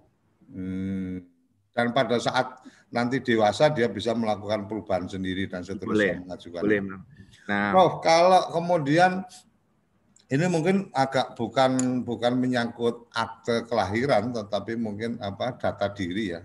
Hmm. 0.47 1.27
Dan 1.73 1.97
pada 1.97 2.21
saat 2.21 2.61
nanti 2.93 3.25
dewasa 3.25 3.73
dia 3.73 3.89
bisa 3.89 4.13
melakukan 4.13 4.69
perubahan 4.69 5.09
sendiri 5.09 5.49
dan 5.49 5.65
seterusnya 5.65 6.21
Boleh. 6.21 6.23
mengajukan. 6.29 6.61
Boleh. 6.61 6.81
Nah, 7.49 7.73
Prof, 7.73 7.93
kalau 8.05 8.53
kemudian 8.53 9.25
ini 10.33 10.49
mungkin 10.49 10.89
agak 10.97 11.37
bukan 11.37 12.01
bukan 12.09 12.41
menyangkut 12.41 13.05
akte 13.13 13.69
kelahiran, 13.69 14.33
tetapi 14.33 14.81
mungkin 14.81 15.21
apa 15.21 15.61
data 15.61 15.93
diri 15.93 16.33
ya. 16.33 16.41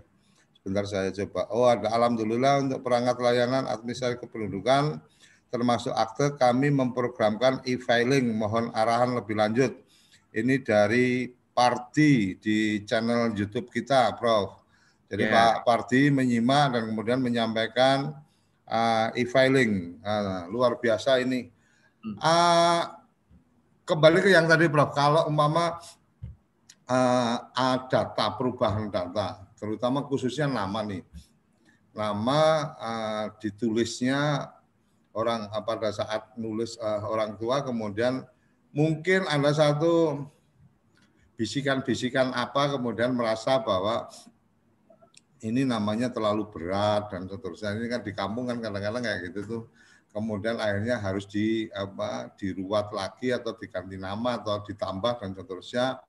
Sebentar 0.60 0.84
saya 0.84 1.08
coba. 1.16 1.48
Oh 1.56 1.72
ada 1.72 1.88
alhamdulillah 1.96 2.68
untuk 2.68 2.84
perangkat 2.84 3.16
layanan 3.24 3.64
administrasi 3.64 4.20
kependudukan 4.20 5.00
termasuk 5.48 5.96
akte 5.96 6.36
kami 6.36 6.68
memprogramkan 6.68 7.64
e-filing. 7.64 8.28
Mohon 8.36 8.76
arahan 8.76 9.16
lebih 9.16 9.40
lanjut. 9.40 9.72
Ini 10.36 10.60
dari 10.60 11.32
Parti 11.58 12.38
di 12.38 12.86
channel 12.86 13.34
YouTube 13.34 13.72
kita, 13.72 14.14
Prof. 14.20 14.62
Jadi 15.08 15.24
Ya. 15.26 15.32
Pak 15.32 15.56
Parti 15.64 16.12
menyimak 16.12 16.76
dan 16.76 16.92
kemudian 16.92 17.24
menyampaikan 17.24 18.14
uh, 18.68 19.10
e-filing. 19.16 19.98
Uh, 20.04 20.52
luar 20.52 20.76
biasa 20.78 21.24
ini. 21.24 21.48
Uh, 22.20 22.84
kembali 23.88 24.20
ke 24.20 24.30
yang 24.36 24.52
tadi, 24.52 24.68
Prof. 24.68 24.92
Kalau 24.92 25.32
umpama 25.32 25.80
uh, 26.92 27.36
ada 27.56 27.88
data 27.88 28.36
perubahan 28.36 28.92
data, 28.92 29.48
terutama 29.56 30.04
khususnya 30.04 30.52
nama 30.52 30.84
nih, 30.84 31.08
nama 31.96 32.42
uh, 32.76 33.26
ditulisnya 33.40 34.52
orang 35.16 35.48
uh, 35.48 35.64
pada 35.64 35.96
saat 35.96 36.36
nulis 36.36 36.76
uh, 36.84 37.08
orang 37.08 37.40
tua, 37.40 37.64
kemudian 37.64 38.28
mungkin 38.76 39.24
ada 39.32 39.56
satu 39.56 40.28
bisikan-bisikan 41.40 42.36
apa, 42.36 42.76
kemudian 42.76 43.16
merasa 43.16 43.56
bahwa 43.64 44.12
ini 45.40 45.64
namanya 45.64 46.12
terlalu 46.12 46.50
berat 46.52 47.08
dan 47.08 47.30
seterusnya. 47.30 47.78
Ini 47.80 47.88
kan 47.88 48.02
di 48.04 48.12
kampung 48.12 48.52
kan 48.52 48.60
kadang-kadang 48.60 49.06
kayak 49.06 49.32
gitu 49.32 49.42
tuh. 49.48 49.64
Kemudian 50.18 50.58
akhirnya 50.58 50.98
harus 50.98 51.30
di 51.30 51.70
apa 51.70 52.34
diruat 52.42 52.90
lagi 52.90 53.30
atau 53.30 53.54
diganti 53.54 54.02
nama 54.02 54.42
atau 54.42 54.66
ditambah 54.66 55.22
dan 55.22 55.38
seterusnya. 55.38 56.02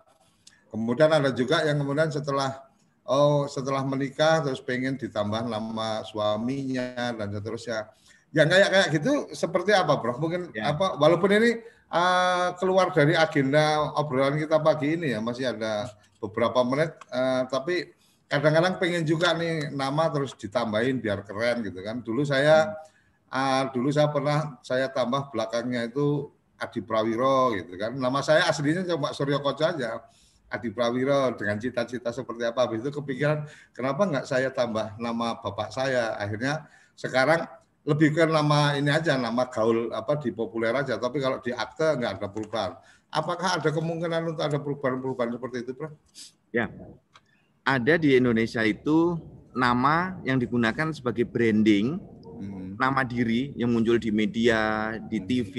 Kemudian 0.72 1.12
ada 1.12 1.28
juga 1.28 1.60
yang 1.68 1.76
kemudian 1.76 2.08
setelah 2.08 2.64
oh 3.04 3.44
setelah 3.44 3.84
menikah 3.84 4.40
terus 4.40 4.64
pengen 4.64 4.96
ditambah 4.96 5.44
nama 5.44 6.00
suaminya 6.08 7.12
dan 7.20 7.28
seterusnya. 7.36 7.92
Yang 8.32 8.48
kayak 8.56 8.68
kayak 8.72 8.88
gitu 8.96 9.12
seperti 9.36 9.76
apa, 9.76 10.00
Prof? 10.00 10.16
Mungkin 10.16 10.56
Ya. 10.56 10.72
apa 10.72 10.96
walaupun 10.96 11.28
ini 11.28 11.60
uh, 11.92 12.56
keluar 12.56 12.88
dari 12.96 13.12
agenda 13.12 13.92
obrolan 13.92 14.40
kita 14.40 14.56
pagi 14.56 14.96
ini 14.96 15.12
ya 15.12 15.20
masih 15.20 15.52
ada 15.52 15.84
beberapa 16.16 16.64
menit 16.64 16.96
uh, 17.12 17.44
tapi 17.44 17.92
kadang-kadang 18.24 18.80
pengen 18.80 19.04
juga 19.04 19.36
nih 19.36 19.68
nama 19.68 20.08
terus 20.08 20.32
ditambahin 20.32 20.96
biar 20.96 21.28
keren 21.28 21.60
gitu 21.60 21.84
kan. 21.84 22.00
Dulu 22.00 22.24
saya 22.24 22.72
ah, 23.32 23.68
dulu 23.72 23.88
saya 23.92 24.08
pernah 24.12 24.60
saya 24.64 24.88
tambah 24.92 25.32
belakangnya 25.32 25.88
itu 25.88 26.32
Adi 26.58 26.82
Prawiro 26.82 27.54
gitu 27.54 27.78
kan. 27.78 27.94
Nama 27.94 28.18
saya 28.20 28.50
aslinya 28.50 28.82
cuma 28.82 29.14
Suryo 29.14 29.38
Koco 29.38 29.62
aja. 29.62 30.02
Adi 30.48 30.72
Prawiro 30.72 31.36
dengan 31.38 31.60
cita-cita 31.60 32.10
seperti 32.10 32.42
apa. 32.48 32.66
Habis 32.66 32.82
itu 32.82 32.90
kepikiran 32.90 33.46
kenapa 33.70 34.08
nggak 34.08 34.26
saya 34.26 34.50
tambah 34.50 34.98
nama 34.98 35.38
bapak 35.38 35.70
saya. 35.70 36.18
Akhirnya 36.18 36.66
sekarang 36.98 37.46
lebih 37.86 38.12
ke 38.12 38.26
nama 38.26 38.74
ini 38.74 38.90
aja, 38.90 39.14
nama 39.16 39.46
gaul 39.48 39.94
apa 39.94 40.18
di 40.18 40.34
populer 40.34 40.74
aja. 40.74 40.98
Tapi 40.98 41.22
kalau 41.22 41.38
di 41.38 41.54
akte 41.54 41.94
nggak 41.94 42.12
ada 42.18 42.28
perubahan. 42.28 42.72
Apakah 43.08 43.56
ada 43.56 43.70
kemungkinan 43.72 44.36
untuk 44.36 44.44
ada 44.44 44.60
perubahan-perubahan 44.60 45.32
seperti 45.32 45.56
itu, 45.64 45.72
Prof? 45.72 45.92
ya. 46.52 46.68
Ada 47.64 48.00
di 48.00 48.16
Indonesia 48.16 48.64
itu 48.64 49.16
nama 49.52 50.16
yang 50.24 50.40
digunakan 50.40 50.92
sebagai 50.92 51.24
branding. 51.28 52.00
Nama 52.78 53.02
diri 53.02 53.52
yang 53.58 53.74
muncul 53.74 53.98
di 53.98 54.14
media, 54.14 54.94
di 55.10 55.18
TV, 55.20 55.54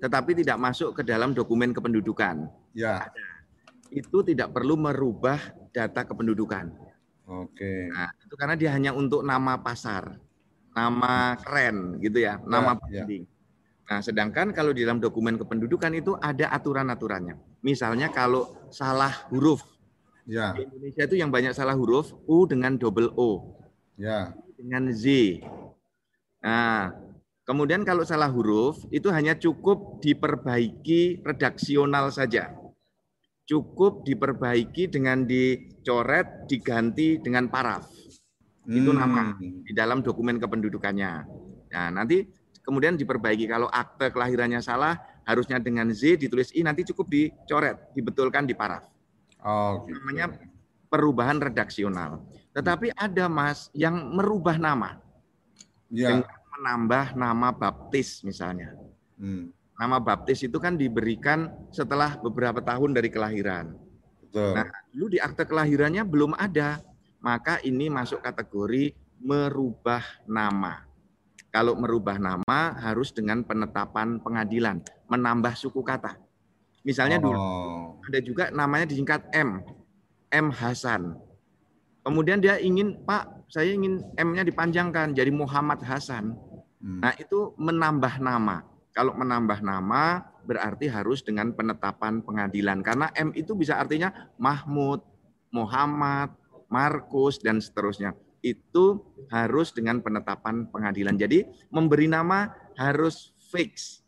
tetapi 0.00 0.32
tidak 0.40 0.56
masuk 0.56 0.96
ke 0.96 1.02
dalam 1.04 1.36
dokumen 1.36 1.76
kependudukan. 1.76 2.48
Ya, 2.72 3.06
Itu 3.92 4.24
tidak 4.26 4.50
perlu 4.50 4.74
merubah 4.74 5.38
data 5.70 6.02
kependudukan. 6.02 6.72
oke. 7.24 7.74
Nah, 7.92 8.10
itu 8.18 8.34
karena 8.34 8.56
dia 8.58 8.70
hanya 8.74 8.90
untuk 8.90 9.22
nama 9.22 9.60
pasar, 9.60 10.18
nama 10.74 11.38
keren 11.38 12.00
gitu 12.02 12.18
ya, 12.18 12.40
nama 12.42 12.74
ya. 12.88 13.04
branding. 13.04 13.24
Nah, 13.84 14.00
sedangkan 14.00 14.50
kalau 14.56 14.72
di 14.72 14.80
dalam 14.82 14.96
dokumen 14.98 15.36
kependudukan 15.36 15.92
itu 15.94 16.16
ada 16.18 16.48
aturan-aturannya. 16.50 17.36
Misalnya 17.60 18.08
kalau 18.08 18.48
salah 18.72 19.28
huruf, 19.28 19.60
Ya, 20.24 20.56
di 20.56 20.64
Indonesia 20.64 21.04
itu 21.04 21.20
yang 21.20 21.28
banyak 21.28 21.52
salah 21.52 21.76
huruf 21.76 22.16
U 22.24 22.48
dengan 22.48 22.80
double 22.80 23.12
O, 23.12 23.60
ya. 24.00 24.32
dengan 24.56 24.88
Z. 24.88 25.04
Nah, 26.44 26.92
kemudian 27.48 27.88
kalau 27.88 28.04
salah 28.04 28.28
huruf 28.28 28.76
itu 28.92 29.08
hanya 29.08 29.32
cukup 29.32 30.04
diperbaiki 30.04 31.24
redaksional 31.24 32.12
saja. 32.12 32.52
Cukup 33.48 34.04
diperbaiki 34.04 34.92
dengan 34.92 35.24
dicoret, 35.24 36.44
diganti 36.44 37.16
dengan 37.20 37.48
paraf. 37.48 37.88
Itu 38.64 38.92
nama. 38.92 39.36
Hmm. 39.36 39.64
di 39.64 39.72
dalam 39.72 40.00
dokumen 40.00 40.40
kependudukannya. 40.40 41.12
Nah, 41.72 41.88
nanti 41.92 42.24
kemudian 42.64 42.96
diperbaiki 42.96 43.44
kalau 43.44 43.68
akte 43.68 44.08
kelahirannya 44.08 44.60
salah 44.64 44.96
harusnya 45.28 45.60
dengan 45.60 45.92
Z 45.92 46.20
ditulis 46.20 46.52
I 46.56 46.64
nanti 46.64 46.84
cukup 46.88 47.08
dicoret, 47.08 47.92
dibetulkan 47.92 48.48
di 48.48 48.56
paraf. 48.56 48.88
Oh, 49.44 49.84
gitu. 49.84 50.00
Namanya 50.00 50.32
perubahan 50.88 51.40
redaksional. 51.40 52.24
Tetapi 52.56 52.96
ada 52.96 53.28
Mas 53.28 53.68
yang 53.76 54.16
merubah 54.16 54.56
nama 54.56 55.03
Ya. 55.94 56.10
dengan 56.10 56.26
menambah 56.58 57.06
nama 57.14 57.48
baptis 57.54 58.26
misalnya. 58.26 58.74
Hmm. 59.14 59.54
Nama 59.78 59.98
baptis 60.02 60.42
itu 60.42 60.58
kan 60.58 60.74
diberikan 60.74 61.50
setelah 61.70 62.18
beberapa 62.18 62.58
tahun 62.62 62.94
dari 62.94 63.10
kelahiran. 63.10 63.74
Betul. 64.22 64.54
Nah, 64.58 64.66
dulu 64.90 65.06
di 65.14 65.18
akte 65.22 65.46
kelahirannya 65.46 66.02
belum 66.02 66.34
ada, 66.34 66.82
maka 67.22 67.62
ini 67.62 67.86
masuk 67.90 68.22
kategori 68.22 68.94
merubah 69.22 70.02
nama. 70.26 70.82
Kalau 71.54 71.78
merubah 71.78 72.18
nama 72.18 72.74
harus 72.82 73.14
dengan 73.14 73.46
penetapan 73.46 74.18
pengadilan, 74.18 74.82
menambah 75.06 75.54
suku 75.54 75.86
kata. 75.86 76.18
Misalnya 76.82 77.22
dulu 77.22 77.38
Oh. 77.38 78.02
ada 78.04 78.18
juga 78.20 78.50
namanya 78.50 78.90
disingkat 78.90 79.30
M, 79.30 79.62
M 80.34 80.50
Hasan. 80.50 81.14
Kemudian 82.04 82.38
dia 82.38 82.60
ingin, 82.60 83.00
Pak, 83.08 83.48
saya 83.48 83.72
ingin 83.72 84.04
M-nya 84.20 84.44
dipanjangkan 84.44 85.16
jadi 85.16 85.32
Muhammad 85.32 85.80
Hasan. 85.80 86.36
Hmm. 86.84 87.00
Nah, 87.00 87.16
itu 87.16 87.56
menambah 87.56 88.20
nama. 88.20 88.60
Kalau 88.92 89.16
menambah 89.16 89.64
nama 89.64 90.22
berarti 90.44 90.86
harus 90.86 91.24
dengan 91.24 91.50
penetapan 91.56 92.20
pengadilan 92.20 92.84
karena 92.84 93.10
M 93.16 93.32
itu 93.34 93.56
bisa 93.56 93.80
artinya 93.80 94.12
Mahmud, 94.36 95.00
Muhammad, 95.50 96.36
Markus 96.68 97.40
dan 97.40 97.58
seterusnya. 97.58 98.12
Itu 98.44 99.02
harus 99.32 99.72
dengan 99.72 100.04
penetapan 100.04 100.68
pengadilan. 100.68 101.16
Jadi 101.16 101.48
memberi 101.72 102.06
nama 102.06 102.52
harus 102.76 103.32
fix. 103.50 104.04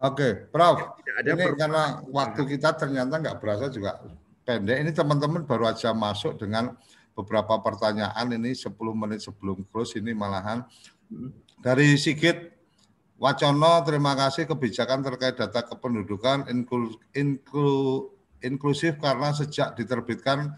Oke, 0.00 0.48
Prof. 0.48 0.96
Tidak 0.98 1.14
ada 1.20 1.28
ini 1.36 1.44
karena 1.54 1.84
waktu 2.08 2.40
kita 2.56 2.74
ternyata 2.74 3.20
nggak 3.20 3.38
berasa 3.38 3.68
juga 3.68 4.00
pendek. 4.44 4.80
Ini 4.80 4.90
teman-teman 4.92 5.44
baru 5.44 5.70
aja 5.70 5.92
masuk 5.92 6.40
dengan 6.40 6.76
beberapa 7.14 7.62
pertanyaan 7.62 8.34
ini 8.34 8.52
10 8.52 8.74
menit 8.92 9.22
sebelum 9.22 9.62
close 9.70 9.96
ini 10.02 10.12
malahan 10.12 10.66
dari 11.62 11.94
Sigit 11.94 12.50
Wacono 13.14 13.80
terima 13.86 14.18
kasih 14.18 14.50
kebijakan 14.50 15.00
terkait 15.06 15.38
data 15.38 15.62
kependudukan 15.62 16.50
inklu- 16.50 16.98
inklu- 17.14 18.10
inklusif 18.42 18.98
karena 18.98 19.30
sejak 19.30 19.78
diterbitkan 19.78 20.52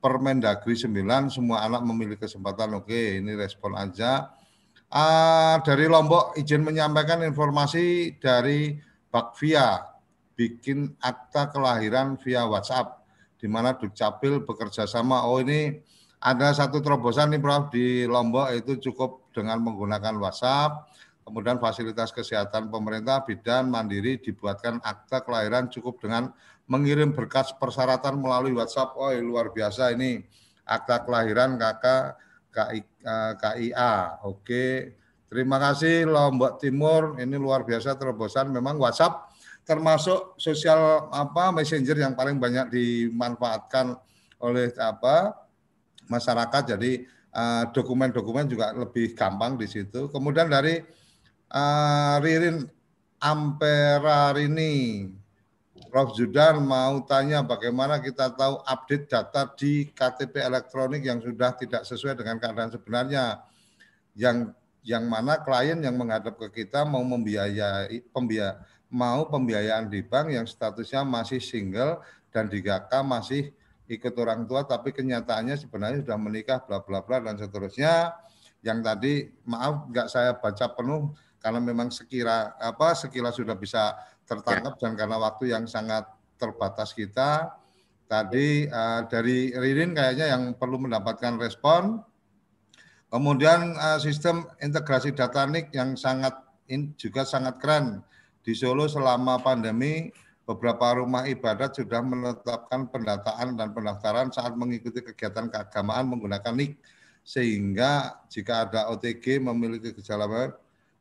Permendagri 0.00 0.72
9 0.72 1.28
semua 1.28 1.60
anak 1.60 1.84
memiliki 1.84 2.24
kesempatan. 2.24 2.72
Oke, 2.72 3.20
ini 3.20 3.36
respon 3.36 3.76
aja. 3.76 4.32
Ah, 4.88 5.60
dari 5.60 5.84
Lombok 5.84 6.40
izin 6.40 6.64
menyampaikan 6.64 7.20
informasi 7.20 8.16
dari 8.16 8.80
Bakvia 9.12 9.76
bikin 10.32 10.96
akta 11.04 11.52
kelahiran 11.52 12.16
via 12.16 12.48
WhatsApp 12.48 12.99
di 13.40 13.48
mana 13.48 13.72
Dukcapil 13.72 14.44
bekerja 14.44 14.84
sama. 14.84 15.24
Oh 15.24 15.40
ini 15.40 15.80
ada 16.20 16.52
satu 16.52 16.84
terobosan 16.84 17.32
nih 17.32 17.40
Prof 17.40 17.72
di 17.72 18.04
Lombok 18.04 18.52
itu 18.52 18.92
cukup 18.92 19.32
dengan 19.32 19.64
menggunakan 19.64 20.20
WhatsApp. 20.20 20.92
Kemudian 21.24 21.56
fasilitas 21.56 22.12
kesehatan 22.12 22.68
pemerintah 22.68 23.24
bidan 23.24 23.72
mandiri 23.72 24.20
dibuatkan 24.20 24.84
akta 24.84 25.24
kelahiran 25.24 25.72
cukup 25.72 25.96
dengan 26.04 26.28
mengirim 26.68 27.16
berkas 27.16 27.56
persyaratan 27.56 28.20
melalui 28.20 28.52
WhatsApp. 28.52 28.92
Oh 29.00 29.08
luar 29.16 29.48
biasa 29.48 29.96
ini 29.96 30.20
akta 30.68 31.08
kelahiran 31.08 31.56
kakak 31.56 32.20
KI, 32.50 32.82
eh, 32.82 33.32
KIA. 33.38 34.20
Oke, 34.26 34.98
terima 35.30 35.56
kasih 35.56 36.04
Lombok 36.04 36.58
Timur. 36.58 37.16
Ini 37.16 37.38
luar 37.38 37.62
biasa 37.62 37.94
terobosan. 37.96 38.50
Memang 38.50 38.76
WhatsApp 38.76 39.29
termasuk 39.70 40.34
sosial 40.34 41.06
apa 41.14 41.54
messenger 41.54 41.94
yang 41.94 42.18
paling 42.18 42.42
banyak 42.42 42.74
dimanfaatkan 42.74 43.94
oleh 44.42 44.74
apa 44.82 45.38
masyarakat. 46.10 46.74
Jadi 46.74 47.06
uh, 47.30 47.70
dokumen-dokumen 47.70 48.50
juga 48.50 48.74
lebih 48.74 49.14
gampang 49.14 49.54
di 49.54 49.70
situ. 49.70 50.10
Kemudian 50.10 50.50
dari 50.50 50.82
uh, 51.54 52.18
Ririn 52.18 52.66
Ampeраrini, 53.22 55.06
Prof. 55.86 56.18
Zudan 56.18 56.66
mau 56.66 56.98
tanya 57.06 57.46
bagaimana 57.46 58.02
kita 58.02 58.34
tahu 58.34 58.58
update 58.66 59.06
data 59.06 59.46
di 59.54 59.86
KTP 59.94 60.42
elektronik 60.42 61.06
yang 61.06 61.22
sudah 61.22 61.54
tidak 61.54 61.86
sesuai 61.86 62.18
dengan 62.18 62.42
keadaan 62.42 62.74
sebenarnya. 62.74 63.46
Yang 64.18 64.58
yang 64.82 65.06
mana 65.06 65.38
klien 65.44 65.78
yang 65.78 65.94
menghadap 65.94 66.40
ke 66.40 66.64
kita 66.64 66.88
mau 66.88 67.04
membiayai 67.04 68.00
pembiaya 68.10 68.58
mau 68.90 69.30
pembiayaan 69.30 69.86
di 69.86 70.02
bank 70.02 70.34
yang 70.34 70.44
statusnya 70.44 71.06
masih 71.06 71.38
single 71.38 72.02
dan 72.34 72.50
di 72.50 72.58
GK 72.58 72.90
masih 73.06 73.54
ikut 73.90 74.14
orang 74.18 74.46
tua 74.46 74.66
tapi 74.66 74.94
kenyataannya 74.94 75.58
sebenarnya 75.58 76.06
sudah 76.06 76.18
menikah 76.18 76.58
bla 76.62 76.82
bla 76.82 77.02
bla 77.02 77.22
dan 77.22 77.38
seterusnya. 77.38 78.14
Yang 78.60 78.78
tadi 78.84 79.12
maaf 79.48 79.88
nggak 79.88 80.08
saya 80.10 80.36
baca 80.36 80.66
penuh 80.76 81.16
karena 81.40 81.58
memang 81.62 81.88
sekira 81.88 82.54
apa 82.60 82.92
sekira 82.92 83.32
sudah 83.32 83.56
bisa 83.56 83.96
tertangkap 84.28 84.76
ya. 84.76 84.80
dan 84.84 84.92
karena 84.98 85.16
waktu 85.16 85.54
yang 85.54 85.64
sangat 85.64 86.06
terbatas 86.36 86.92
kita. 86.92 87.56
Tadi 88.10 88.66
uh, 88.66 89.06
dari 89.06 89.54
Ririn 89.54 89.94
kayaknya 89.94 90.34
yang 90.34 90.58
perlu 90.58 90.82
mendapatkan 90.82 91.38
respon. 91.38 92.02
Kemudian 93.06 93.74
uh, 93.78 93.98
sistem 94.02 94.46
integrasi 94.58 95.14
data 95.14 95.46
NIK 95.46 95.70
yang 95.74 95.94
sangat 95.94 96.34
in, 96.66 96.94
juga 96.98 97.22
sangat 97.22 97.58
keren 97.62 98.02
di 98.40 98.52
Solo 98.56 98.88
selama 98.88 99.40
pandemi, 99.40 100.08
beberapa 100.48 100.98
rumah 100.98 101.28
ibadat 101.28 101.78
sudah 101.78 102.00
menetapkan 102.02 102.90
pendataan 102.90 103.54
dan 103.54 103.70
pendaftaran 103.70 104.28
saat 104.32 104.56
mengikuti 104.56 105.04
kegiatan 105.04 105.46
keagamaan 105.52 106.10
menggunakan 106.10 106.56
NIK. 106.56 106.72
Sehingga 107.20 108.24
jika 108.32 108.66
ada 108.66 108.90
OTG 108.90 109.38
memiliki 109.38 109.92
gejala 109.92 110.26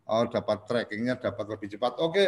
oh, 0.10 0.26
dapat 0.28 0.68
trackingnya 0.68 1.18
dapat 1.18 1.46
lebih 1.56 1.74
cepat. 1.74 1.98
Oke, 2.04 2.28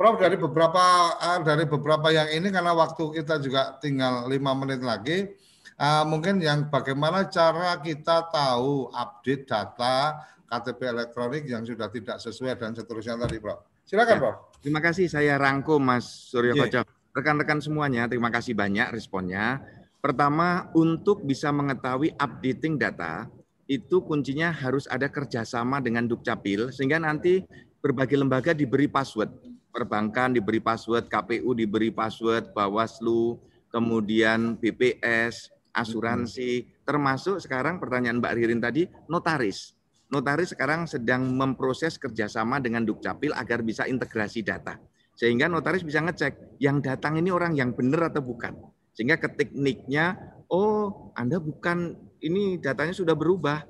Prof 0.00 0.16
dari 0.16 0.36
beberapa 0.40 1.12
uh, 1.12 1.40
dari 1.44 1.64
beberapa 1.68 2.08
yang 2.08 2.28
ini 2.32 2.48
karena 2.48 2.72
waktu 2.72 3.20
kita 3.20 3.36
juga 3.40 3.76
tinggal 3.84 4.32
lima 4.32 4.56
menit 4.56 4.80
lagi, 4.80 5.28
uh, 5.76 6.04
mungkin 6.08 6.40
yang 6.40 6.72
bagaimana 6.72 7.28
cara 7.28 7.76
kita 7.80 8.32
tahu 8.32 8.88
update 8.96 9.44
data 9.44 10.24
KTP 10.50 10.90
elektronik 10.90 11.46
yang 11.46 11.62
sudah 11.62 11.86
tidak 11.94 12.18
sesuai 12.18 12.58
dan 12.58 12.74
seterusnya 12.74 13.14
tadi, 13.14 13.38
Prof. 13.38 13.62
Silakan, 13.86 14.18
ya. 14.18 14.20
Prof. 14.20 14.36
Terima 14.58 14.82
kasih 14.82 15.06
saya 15.06 15.38
rangkum 15.38 15.78
Mas 15.78 16.26
Suryo 16.34 16.58
yeah. 16.58 16.66
Koco. 16.66 16.80
Rekan-rekan 17.14 17.62
semuanya, 17.62 18.10
terima 18.10 18.34
kasih 18.34 18.58
banyak 18.58 18.90
responnya. 18.90 19.62
Pertama, 20.02 20.70
untuk 20.74 21.22
bisa 21.22 21.54
mengetahui 21.54 22.18
updating 22.18 22.78
data, 22.82 23.30
itu 23.70 24.02
kuncinya 24.02 24.50
harus 24.50 24.90
ada 24.90 25.06
kerjasama 25.06 25.78
dengan 25.78 26.06
Dukcapil, 26.10 26.74
sehingga 26.74 26.98
nanti 26.98 27.46
berbagai 27.78 28.18
lembaga 28.18 28.50
diberi 28.50 28.90
password. 28.90 29.30
Perbankan 29.70 30.34
diberi 30.34 30.58
password, 30.58 31.06
KPU 31.06 31.54
diberi 31.54 31.94
password, 31.94 32.50
Bawaslu, 32.50 33.38
kemudian 33.70 34.58
BPS, 34.58 35.50
asuransi, 35.70 36.66
termasuk 36.82 37.38
sekarang 37.38 37.78
pertanyaan 37.78 38.18
Mbak 38.18 38.34
Ririn 38.34 38.58
tadi, 38.58 38.90
notaris 39.06 39.78
notaris 40.10 40.52
sekarang 40.52 40.84
sedang 40.90 41.30
memproses 41.30 41.96
kerjasama 41.96 42.58
dengan 42.58 42.82
Dukcapil 42.84 43.32
agar 43.34 43.62
bisa 43.62 43.86
integrasi 43.86 44.42
data. 44.44 44.76
Sehingga 45.14 45.46
notaris 45.46 45.86
bisa 45.86 46.02
ngecek 46.02 46.60
yang 46.62 46.82
datang 46.82 47.16
ini 47.16 47.30
orang 47.30 47.54
yang 47.54 47.72
benar 47.72 48.10
atau 48.12 48.22
bukan. 48.22 48.56
Sehingga 48.94 49.16
ke 49.16 49.30
tekniknya, 49.32 50.18
oh 50.50 51.12
Anda 51.14 51.38
bukan, 51.38 51.94
ini 52.20 52.58
datanya 52.58 52.92
sudah 52.92 53.14
berubah, 53.14 53.62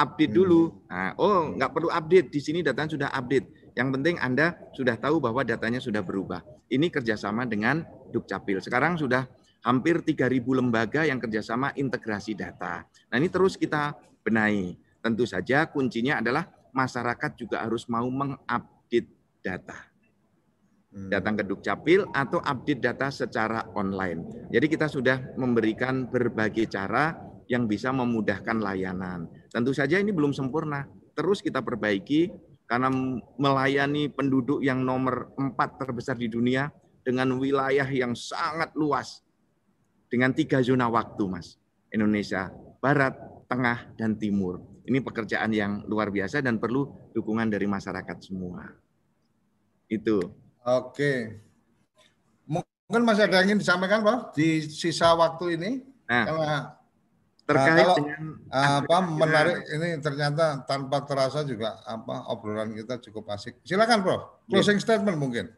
update 0.00 0.32
dulu. 0.32 0.86
Hmm. 0.88 0.88
Nah, 0.88 1.12
oh 1.20 1.40
nggak 1.56 1.70
perlu 1.76 1.88
update, 1.92 2.28
di 2.32 2.40
sini 2.40 2.58
datanya 2.64 2.90
sudah 2.96 3.08
update. 3.12 3.74
Yang 3.76 3.88
penting 3.98 4.16
Anda 4.18 4.56
sudah 4.72 4.96
tahu 4.96 5.20
bahwa 5.20 5.44
datanya 5.44 5.78
sudah 5.78 6.00
berubah. 6.00 6.42
Ini 6.72 6.88
kerjasama 6.88 7.44
dengan 7.46 7.84
Dukcapil. 8.10 8.58
Sekarang 8.62 8.98
sudah 8.98 9.26
hampir 9.62 10.00
3.000 10.00 10.40
lembaga 10.56 11.04
yang 11.04 11.20
kerjasama 11.20 11.72
integrasi 11.76 12.32
data. 12.34 12.84
Nah 13.12 13.16
ini 13.20 13.28
terus 13.28 13.54
kita 13.56 13.94
benahi. 14.24 14.76
Tentu 15.00 15.24
saja 15.24 15.64
kuncinya 15.68 16.20
adalah 16.20 16.48
masyarakat 16.76 17.30
juga 17.36 17.64
harus 17.64 17.88
mau 17.88 18.06
mengupdate 18.06 19.10
data. 19.40 19.90
Hmm. 20.90 21.06
Datang 21.06 21.38
ke 21.38 21.44
Dukcapil 21.46 22.02
atau 22.10 22.42
update 22.42 22.82
data 22.82 23.08
secara 23.08 23.62
online. 23.78 24.50
Jadi 24.50 24.66
kita 24.66 24.90
sudah 24.90 25.38
memberikan 25.38 26.10
berbagai 26.10 26.66
cara 26.66 27.14
yang 27.46 27.66
bisa 27.66 27.90
memudahkan 27.94 28.58
layanan. 28.58 29.30
Tentu 29.50 29.70
saja 29.74 29.98
ini 29.98 30.10
belum 30.10 30.34
sempurna. 30.34 30.86
Terus 31.14 31.42
kita 31.42 31.62
perbaiki 31.62 32.30
karena 32.70 32.90
melayani 33.34 34.06
penduduk 34.10 34.62
yang 34.62 34.86
nomor 34.86 35.34
empat 35.34 35.78
terbesar 35.78 36.14
di 36.14 36.30
dunia 36.30 36.70
dengan 37.02 37.34
wilayah 37.38 37.86
yang 37.90 38.14
sangat 38.14 38.70
luas. 38.78 39.26
Dengan 40.10 40.34
tiga 40.34 40.62
zona 40.62 40.86
waktu, 40.90 41.22
Mas. 41.26 41.58
Indonesia 41.90 42.50
Barat, 42.78 43.18
Tengah, 43.50 43.94
dan 43.98 44.14
Timur. 44.14 44.62
Ini 44.84 44.98
pekerjaan 45.04 45.50
yang 45.52 45.84
luar 45.84 46.08
biasa 46.08 46.40
dan 46.40 46.56
perlu 46.56 47.12
dukungan 47.12 47.48
dari 47.48 47.68
masyarakat 47.68 48.16
semua. 48.20 48.72
Itu. 49.90 50.20
Oke. 50.64 51.40
Mungkin 52.46 53.06
masih 53.06 53.30
ada 53.30 53.40
yang 53.40 53.54
ingin 53.54 53.60
disampaikan, 53.62 54.02
Pak, 54.02 54.34
di 54.34 54.66
sisa 54.66 55.14
waktu 55.14 55.54
ini? 55.54 55.70
Nah, 56.10 56.24
Karena 56.26 56.50
terkait 57.50 57.74
nah, 57.74 57.82
kalau, 57.82 57.96
dengan 57.98 58.22
apa 58.50 58.96
menarik 59.10 59.56
ini 59.74 59.88
ternyata 59.98 60.62
tanpa 60.62 61.02
terasa 61.02 61.42
juga 61.42 61.82
apa 61.82 62.30
obrolan 62.30 62.74
kita 62.74 62.98
cukup 63.10 63.30
asik. 63.34 63.58
Silakan, 63.66 64.02
Prof. 64.06 64.22
Closing 64.46 64.78
yeah. 64.78 64.84
statement 64.86 65.18
mungkin. 65.18 65.50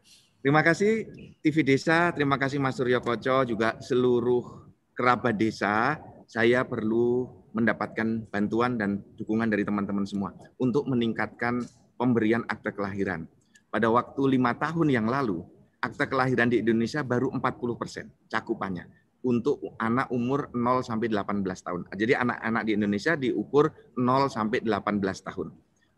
Terima 0.42 0.64
kasih 0.64 1.06
TV 1.38 1.62
Desa, 1.62 2.10
terima 2.10 2.34
kasih 2.34 2.58
Mas 2.58 2.74
Suryo 2.74 2.98
Koco, 2.98 3.46
juga 3.46 3.78
seluruh 3.78 4.66
kerabat 4.96 5.38
desa. 5.38 6.02
Saya 6.26 6.66
perlu 6.66 7.41
mendapatkan 7.52 8.28
bantuan 8.28 8.76
dan 8.80 9.00
dukungan 9.16 9.48
dari 9.48 9.64
teman-teman 9.64 10.04
semua 10.08 10.32
untuk 10.56 10.88
meningkatkan 10.88 11.64
pemberian 12.00 12.42
akte 12.48 12.72
kelahiran. 12.72 13.28
Pada 13.72 13.88
waktu 13.88 14.36
lima 14.36 14.52
tahun 14.56 14.92
yang 14.92 15.06
lalu, 15.08 15.44
akte 15.80 16.04
kelahiran 16.08 16.52
di 16.52 16.60
Indonesia 16.60 17.00
baru 17.00 17.32
40 17.32 17.80
persen 17.80 18.10
cakupannya 18.28 18.84
untuk 19.22 19.62
anak 19.78 20.10
umur 20.10 20.50
0 20.50 20.82
sampai 20.82 21.08
18 21.08 21.46
tahun. 21.46 21.80
Jadi 21.94 22.12
anak-anak 22.18 22.62
di 22.66 22.72
Indonesia 22.74 23.14
diukur 23.14 23.70
0 23.94 24.28
sampai 24.28 24.60
18 24.66 24.98
tahun. 25.22 25.48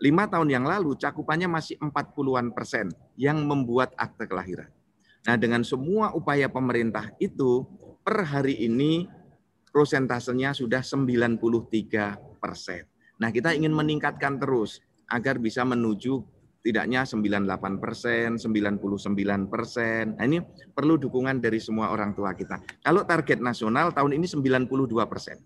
Lima 0.02 0.28
tahun 0.28 0.48
yang 0.52 0.64
lalu 0.68 0.98
cakupannya 1.00 1.48
masih 1.48 1.80
40-an 1.80 2.52
persen 2.52 2.92
yang 3.16 3.40
membuat 3.46 3.96
akte 3.96 4.28
kelahiran. 4.28 4.68
Nah 5.24 5.36
dengan 5.40 5.64
semua 5.64 6.12
upaya 6.12 6.52
pemerintah 6.52 7.08
itu 7.16 7.64
per 8.04 8.28
hari 8.28 8.60
ini 8.60 9.08
prosentasenya 9.74 10.54
sudah 10.54 10.86
93 10.86 12.38
persen. 12.38 12.86
Nah, 13.18 13.34
kita 13.34 13.50
ingin 13.58 13.74
meningkatkan 13.74 14.38
terus 14.38 14.78
agar 15.10 15.42
bisa 15.42 15.66
menuju 15.66 16.22
tidaknya 16.62 17.02
98 17.02 17.82
persen, 17.82 18.38
99 18.38 19.50
persen. 19.50 20.14
Nah, 20.14 20.24
ini 20.30 20.38
perlu 20.70 20.94
dukungan 20.94 21.42
dari 21.42 21.58
semua 21.58 21.90
orang 21.90 22.14
tua 22.14 22.38
kita. 22.38 22.62
Kalau 22.86 23.02
target 23.02 23.42
nasional 23.42 23.90
tahun 23.90 24.14
ini 24.22 24.30
92 24.30 25.10
persen. 25.10 25.42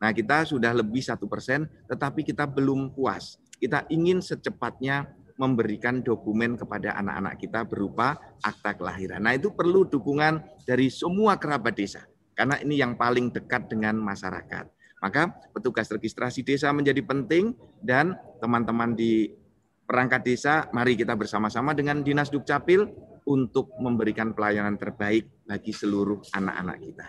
Nah, 0.00 0.16
kita 0.16 0.48
sudah 0.48 0.72
lebih 0.72 1.04
satu 1.04 1.28
persen, 1.28 1.68
tetapi 1.92 2.24
kita 2.24 2.48
belum 2.48 2.96
puas. 2.96 3.36
Kita 3.60 3.84
ingin 3.92 4.24
secepatnya 4.24 5.12
memberikan 5.36 6.00
dokumen 6.00 6.56
kepada 6.56 6.96
anak-anak 6.98 7.36
kita 7.36 7.68
berupa 7.68 8.16
akta 8.40 8.74
kelahiran. 8.74 9.20
Nah, 9.20 9.36
itu 9.36 9.52
perlu 9.52 9.84
dukungan 9.84 10.40
dari 10.64 10.88
semua 10.88 11.36
kerabat 11.36 11.76
desa 11.76 12.02
karena 12.38 12.54
ini 12.62 12.78
yang 12.78 12.94
paling 12.94 13.34
dekat 13.34 13.66
dengan 13.66 13.98
masyarakat. 13.98 14.70
Maka 15.02 15.34
petugas 15.50 15.90
registrasi 15.90 16.46
desa 16.46 16.70
menjadi 16.70 17.02
penting 17.02 17.58
dan 17.82 18.14
teman-teman 18.38 18.94
di 18.94 19.34
perangkat 19.82 20.22
desa, 20.22 20.70
mari 20.70 20.94
kita 20.94 21.18
bersama-sama 21.18 21.74
dengan 21.74 21.98
Dinas 22.06 22.30
Dukcapil 22.30 22.86
untuk 23.26 23.74
memberikan 23.82 24.38
pelayanan 24.38 24.78
terbaik 24.78 25.42
bagi 25.42 25.74
seluruh 25.74 26.22
anak-anak 26.30 26.76
kita. 26.78 27.08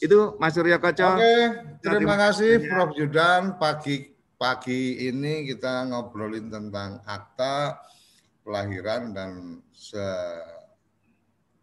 Itu 0.00 0.40
Mas 0.40 0.56
Surya 0.56 0.80
Koco. 0.80 1.16
Oke, 1.16 1.36
terima 1.84 2.16
kasih 2.16 2.64
Prof. 2.64 2.96
Judan. 2.96 3.60
Pagi 3.60 4.12
pagi 4.34 5.08
ini 5.08 5.48
kita 5.48 5.88
ngobrolin 5.88 6.52
tentang 6.52 7.00
akta 7.04 7.80
kelahiran 8.44 9.16
dan 9.16 9.62
se 9.72 10.04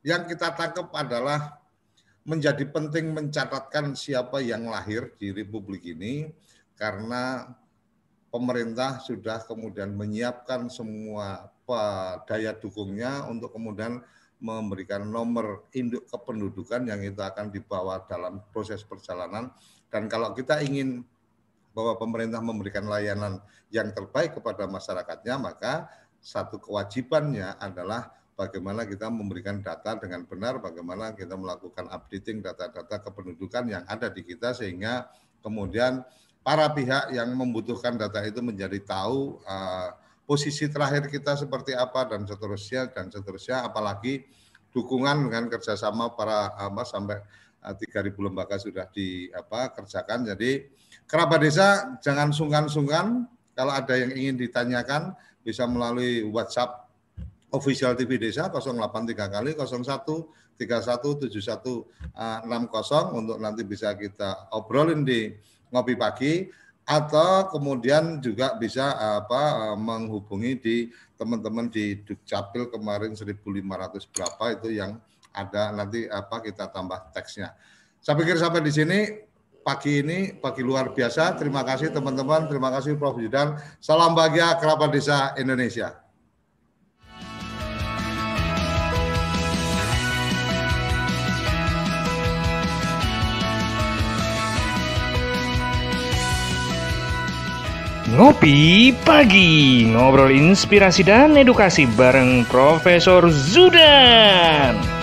yang 0.02 0.26
kita 0.26 0.50
tangkap 0.58 0.90
adalah 0.98 1.61
menjadi 2.22 2.64
penting 2.70 3.18
mencatatkan 3.18 3.98
siapa 3.98 4.42
yang 4.46 4.70
lahir 4.70 5.14
di 5.18 5.34
Republik 5.34 5.82
ini 5.90 6.30
karena 6.78 7.50
pemerintah 8.30 9.02
sudah 9.02 9.42
kemudian 9.44 9.94
menyiapkan 9.98 10.70
semua 10.70 11.50
daya 12.28 12.52
dukungnya 12.52 13.24
untuk 13.32 13.56
kemudian 13.56 14.04
memberikan 14.42 15.06
nomor 15.06 15.70
induk 15.72 16.10
kependudukan 16.10 16.84
yang 16.90 17.00
itu 17.06 17.22
akan 17.22 17.54
dibawa 17.54 18.02
dalam 18.10 18.42
proses 18.50 18.82
perjalanan. 18.82 19.54
Dan 19.88 20.10
kalau 20.10 20.34
kita 20.34 20.60
ingin 20.66 21.06
bahwa 21.72 21.96
pemerintah 21.96 22.44
memberikan 22.44 22.90
layanan 22.90 23.40
yang 23.70 23.94
terbaik 23.96 24.36
kepada 24.36 24.68
masyarakatnya, 24.68 25.36
maka 25.40 25.88
satu 26.20 26.60
kewajibannya 26.60 27.56
adalah 27.62 28.12
bagaimana 28.36 28.88
kita 28.88 29.12
memberikan 29.12 29.60
data 29.60 29.98
dengan 30.00 30.26
benar, 30.26 30.58
bagaimana 30.64 31.14
kita 31.14 31.36
melakukan 31.38 31.88
updating 31.92 32.42
data-data 32.42 33.04
kependudukan 33.04 33.64
yang 33.70 33.84
ada 33.86 34.10
di 34.10 34.26
kita 34.26 34.56
sehingga 34.56 35.12
kemudian 35.44 36.02
para 36.42 36.70
pihak 36.74 37.14
yang 37.14 37.30
membutuhkan 37.34 37.98
data 37.98 38.22
itu 38.26 38.42
menjadi 38.42 38.82
tahu 38.82 39.42
uh, 39.46 39.94
posisi 40.26 40.70
terakhir 40.70 41.10
kita 41.10 41.38
seperti 41.38 41.78
apa 41.78 42.10
dan 42.10 42.26
seterusnya 42.26 42.90
dan 42.90 43.14
seterusnya. 43.14 43.66
Apalagi 43.66 44.26
dukungan 44.74 45.30
dengan 45.30 45.52
kerjasama 45.52 46.14
para 46.18 46.56
apa 46.58 46.82
sampai 46.88 47.22
uh, 47.62 47.76
3.000 47.78 48.16
lembaga 48.18 48.58
sudah 48.58 48.90
di 48.90 49.30
apa 49.34 49.70
kerjakan. 49.76 50.34
Jadi 50.34 50.66
kerabat 51.06 51.40
desa 51.46 51.98
jangan 52.02 52.34
sungkan-sungkan. 52.34 53.30
Kalau 53.52 53.74
ada 53.76 53.94
yang 54.00 54.16
ingin 54.16 54.40
ditanyakan 54.40 55.14
bisa 55.44 55.68
melalui 55.68 56.24
WhatsApp 56.26 56.91
official 57.52 57.96
TV 57.96 58.18
Desa 58.18 58.48
083 58.48 59.16
kali 59.16 59.52
01 59.56 60.42
617160 60.56 63.18
untuk 63.18 63.38
nanti 63.42 63.66
bisa 63.66 63.98
kita 63.98 64.48
obrolin 64.54 65.04
di 65.04 65.34
ngopi 65.72 65.96
pagi 65.98 66.52
atau 66.86 67.50
kemudian 67.54 68.20
juga 68.20 68.58
bisa 68.58 68.98
apa 69.22 69.76
menghubungi 69.78 70.60
di 70.60 70.90
teman-teman 71.16 71.70
di 71.70 71.96
Dukcapil 72.02 72.74
kemarin 72.74 73.14
1500 73.14 74.12
berapa 74.12 74.44
itu 74.58 74.70
yang 74.76 75.00
ada 75.32 75.72
nanti 75.72 76.10
apa 76.12 76.44
kita 76.44 76.68
tambah 76.74 77.14
teksnya. 77.16 77.56
Saya 78.02 78.18
pikir 78.18 78.36
sampai 78.36 78.66
di 78.66 78.74
sini 78.74 79.00
pagi 79.62 80.02
ini 80.02 80.34
pagi 80.36 80.66
luar 80.66 80.92
biasa. 80.92 81.38
Terima 81.38 81.62
kasih 81.62 81.94
teman-teman, 81.94 82.50
terima 82.50 82.74
kasih 82.74 82.98
Prof. 82.98 83.22
Judan. 83.22 83.62
Salam 83.78 84.18
bahagia 84.18 84.58
kerabat 84.58 84.90
desa 84.92 85.38
Indonesia. 85.38 86.01
Ngopi 98.12 98.92
Pagi, 99.08 99.88
ngobrol 99.88 100.36
inspirasi 100.36 101.00
dan 101.08 101.32
edukasi 101.40 101.88
bareng 101.96 102.44
Profesor 102.44 103.24
Zudan. 103.32 105.01